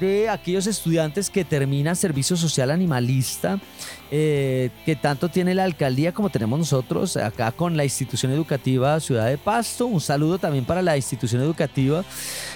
de 0.00 0.28
aquellos 0.28 0.66
estudiantes 0.66 1.28
que 1.30 1.44
terminan 1.44 1.96
servicio 1.96 2.36
social 2.36 2.70
animalista, 2.70 3.58
eh, 4.10 4.70
que 4.84 4.96
tanto 4.96 5.28
tiene 5.28 5.54
la 5.54 5.64
alcaldía 5.64 6.12
como 6.12 6.30
tenemos 6.30 6.58
nosotros 6.58 7.16
acá 7.16 7.52
con 7.52 7.76
la 7.76 7.84
institución 7.84 8.32
educativa 8.32 9.00
Ciudad 9.00 9.26
de 9.26 9.38
Pasto. 9.38 9.86
Un 9.86 10.00
saludo 10.00 10.38
también 10.38 10.64
para 10.64 10.82
la 10.82 10.96
institución 10.96 11.42
educativa, 11.42 12.04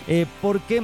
eh, 0.06 0.26
porque 0.40 0.82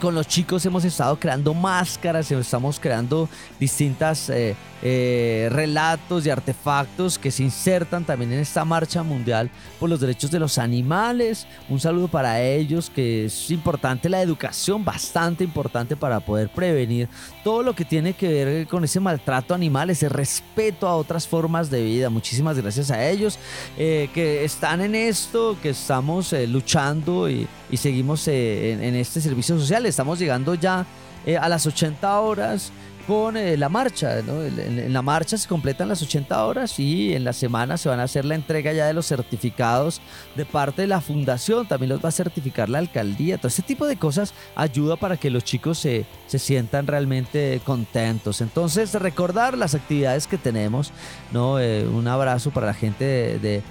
con 0.00 0.14
los 0.14 0.26
chicos 0.26 0.64
hemos 0.66 0.84
estado 0.84 1.18
creando 1.18 1.54
máscaras, 1.54 2.30
estamos 2.30 2.78
creando 2.78 3.28
distintas 3.58 4.28
eh, 4.30 4.54
eh, 4.82 5.48
relatos 5.50 6.26
y 6.26 6.30
artefactos 6.30 7.18
que 7.18 7.30
se 7.30 7.42
insertan 7.42 8.04
también 8.04 8.32
en 8.32 8.40
esta 8.40 8.64
marcha 8.64 9.02
mundial 9.02 9.50
por 9.80 9.88
los 9.88 10.00
derechos 10.00 10.30
de 10.30 10.38
los 10.38 10.58
animales. 10.58 11.46
Un 11.68 11.80
saludo 11.80 12.08
para 12.08 12.42
ellos, 12.42 12.90
que 12.90 13.26
es 13.26 13.50
importante 13.50 14.08
la 14.08 14.20
educación, 14.20 14.84
bastante 14.84 15.44
importante 15.44 15.96
para 15.96 16.20
poder 16.20 16.50
prevenir 16.50 17.08
todo 17.42 17.62
lo 17.62 17.74
que 17.74 17.84
tiene 17.84 18.12
que 18.12 18.28
ver 18.28 18.66
con 18.66 18.84
ese 18.84 19.00
maltrato 19.00 19.54
animal, 19.54 19.88
ese 19.88 20.08
respeto 20.08 20.86
a 20.86 20.96
otras 20.96 21.26
formas 21.26 21.70
de 21.70 21.82
vida. 21.82 22.10
Muchísimas 22.10 22.58
gracias 22.58 22.90
a 22.90 23.08
ellos 23.08 23.38
eh, 23.78 24.10
que 24.12 24.44
están 24.44 24.80
en 24.80 24.94
esto, 24.94 25.56
que 25.62 25.70
estamos 25.70 26.32
eh, 26.32 26.46
luchando 26.46 27.30
y, 27.30 27.48
seguimos 27.76 28.26
eh, 28.28 28.72
en 28.72 28.94
este 28.94 29.20
servicio 29.20 29.58
social. 29.58 29.85
Estamos 29.88 30.18
llegando 30.18 30.54
ya 30.54 30.86
eh, 31.24 31.36
a 31.36 31.48
las 31.48 31.66
80 31.66 32.20
horas 32.20 32.72
con 33.06 33.36
eh, 33.36 33.56
la 33.56 33.68
marcha. 33.68 34.18
En, 34.18 34.92
la 34.92 35.02
marcha 35.02 35.36
se 35.36 35.48
completan 35.48 35.88
las 35.88 36.02
80 36.02 36.44
horas 36.44 36.78
y 36.78 37.14
en 37.14 37.24
la 37.24 37.32
semana 37.32 37.76
se 37.76 37.88
van 37.88 38.00
a 38.00 38.04
hacer 38.04 38.24
la 38.24 38.34
entrega 38.34 38.72
ya 38.72 38.86
de 38.86 38.92
los 38.92 39.06
certificados 39.06 40.00
de 40.34 40.44
parte 40.44 40.82
de 40.82 40.88
la 40.88 41.00
fundación. 41.00 41.66
También 41.66 41.90
los 41.90 42.04
va 42.04 42.08
a 42.08 42.12
certificar 42.12 42.68
la 42.68 42.78
alcaldía. 42.78 43.38
Todo 43.38 43.48
ese 43.48 43.62
tipo 43.62 43.86
de 43.86 43.96
cosas 43.96 44.34
ayuda 44.54 44.96
para 44.96 45.16
que 45.16 45.30
los 45.30 45.44
chicos 45.44 45.78
se, 45.78 46.04
se 46.26 46.38
sientan 46.38 46.86
realmente 46.86 47.60
contentos. 47.64 48.40
Entonces, 48.40 48.92
recordar 48.94 49.56
las 49.56 49.74
actividades 49.74 50.26
que 50.26 50.38
tenemos. 50.38 50.92
¿no? 51.32 51.60
Eh, 51.60 51.86
un 51.86 52.08
abrazo 52.08 52.50
para 52.50 52.66
la 52.66 52.74
gente 52.74 53.04
de, 53.04 53.38
de 53.38 53.62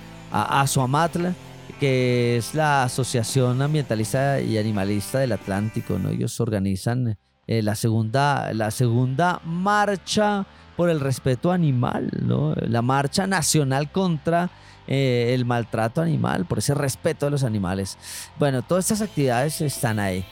que 1.80 2.38
es 2.38 2.54
la 2.54 2.84
Asociación 2.84 3.62
Ambientalista 3.62 4.40
y 4.42 4.58
Animalista 4.58 5.20
del 5.20 5.34
Atlántico, 5.34 6.00
¿no? 6.00 6.10
Ellos 6.10 6.40
organizan 6.40 7.18
eh, 7.48 7.62
la 7.62 7.76
segunda, 7.76 8.54
la 8.54 8.72
segunda 8.72 9.42
marcha 9.44 10.46
por 10.76 10.90
el 10.90 11.00
respeto 11.00 11.52
animal, 11.52 12.10
¿no? 12.22 12.54
La 12.56 12.82
marcha 12.82 13.28
nacional 13.28 13.92
contra 13.92 14.50
eh, 14.88 15.32
el 15.34 15.46
maltrato 15.46 16.02
animal, 16.02 16.46
por 16.46 16.60
ese 16.60 16.74
respeto 16.74 17.28
a 17.28 17.30
los 17.30 17.44
animales. 17.44 17.98
Bueno, 18.38 18.62
todas 18.62 18.86
estas 18.86 19.02
actividades 19.02 19.60
están 19.62 20.00
ahí. 20.00 20.26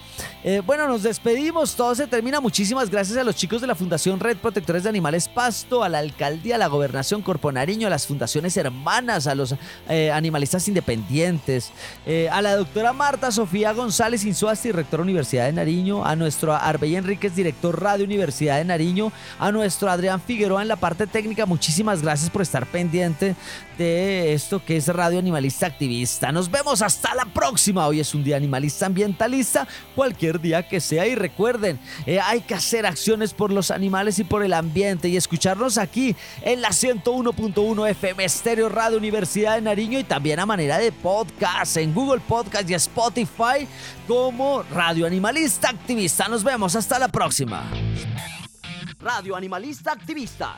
Eh, 0.43 0.61
bueno, 0.65 0.87
nos 0.87 1.03
despedimos, 1.03 1.75
todo 1.75 1.95
se 1.95 2.07
termina. 2.07 2.39
Muchísimas 2.39 2.89
gracias 2.89 3.17
a 3.17 3.23
los 3.23 3.35
chicos 3.35 3.61
de 3.61 3.67
la 3.67 3.75
Fundación 3.75 4.19
Red 4.19 4.37
Protectores 4.37 4.83
de 4.83 4.89
Animales 4.89 5.27
Pasto, 5.27 5.83
a 5.83 5.89
la 5.89 5.99
alcaldía, 5.99 6.55
a 6.55 6.59
la 6.59 6.67
gobernación 6.67 7.21
Corpo 7.21 7.51
Nariño, 7.51 7.87
a 7.87 7.89
las 7.89 8.05
fundaciones 8.05 8.55
hermanas, 8.57 9.27
a 9.27 9.35
los 9.35 9.55
eh, 9.89 10.11
animalistas 10.11 10.67
independientes, 10.67 11.71
a 12.31 12.41
la 12.41 12.55
doctora 12.55 12.93
Marta 12.93 13.31
Sofía 13.31 13.73
González 13.73 14.23
Insuasti, 14.25 14.71
rectora 14.71 15.03
Universidad 15.03 15.45
de 15.45 15.53
Nariño, 15.53 16.05
a 16.05 16.15
nuestro 16.15 16.53
Arbey 16.53 16.95
Enríquez, 16.95 17.35
director 17.35 17.81
Radio 17.81 18.05
Universidad 18.05 18.57
de 18.57 18.65
Nariño, 18.65 19.11
a 19.39 19.51
nuestro 19.51 19.89
Adrián 19.89 20.21
Figueroa 20.21 20.61
en 20.61 20.67
la 20.67 20.75
parte 20.75 21.07
técnica. 21.07 21.45
Muchísimas 21.45 22.01
gracias 22.01 22.29
por 22.29 22.41
estar 22.41 22.65
pendiente 22.67 23.35
de 23.77 24.33
esto 24.43 24.61
que 24.65 24.75
es 24.75 24.89
Radio 24.89 25.19
Animalista 25.19 25.67
Activista. 25.67 26.33
Nos 26.33 26.51
vemos 26.51 26.81
hasta 26.81 27.15
la 27.15 27.23
próxima. 27.23 27.87
Hoy 27.87 28.01
es 28.01 28.13
un 28.13 28.25
día 28.25 28.35
animalista 28.35 28.87
ambientalista, 28.87 29.65
cualquier 29.95 30.41
día 30.41 30.67
que 30.67 30.81
sea. 30.81 31.07
Y 31.07 31.15
recuerden, 31.15 31.79
eh, 32.05 32.19
hay 32.19 32.41
que 32.41 32.53
hacer 32.53 32.85
acciones 32.85 33.33
por 33.33 33.53
los 33.53 33.71
animales 33.71 34.19
y 34.19 34.25
por 34.25 34.43
el 34.43 34.51
ambiente 34.51 35.07
y 35.07 35.15
escucharnos 35.15 35.77
aquí 35.77 36.13
en 36.41 36.61
la 36.61 36.69
101.1 36.71 37.89
FM 37.91 38.25
Estéreo 38.25 38.67
Radio 38.67 38.97
Universidad 38.97 39.55
de 39.55 39.61
Nariño 39.61 39.97
y 39.97 40.03
también 40.03 40.41
a 40.41 40.45
manera 40.45 40.77
de 40.77 40.91
podcast 40.91 41.77
en 41.77 41.93
Google 41.93 42.21
Podcast 42.27 42.69
y 42.69 42.73
Spotify 42.73 43.65
como 44.09 44.63
Radio 44.63 45.07
Animalista 45.07 45.69
Activista. 45.69 46.27
Nos 46.27 46.43
vemos 46.43 46.75
hasta 46.75 46.99
la 46.99 47.07
próxima. 47.07 47.63
Radio 48.99 49.37
Animalista 49.37 49.93
Activista. 49.93 50.57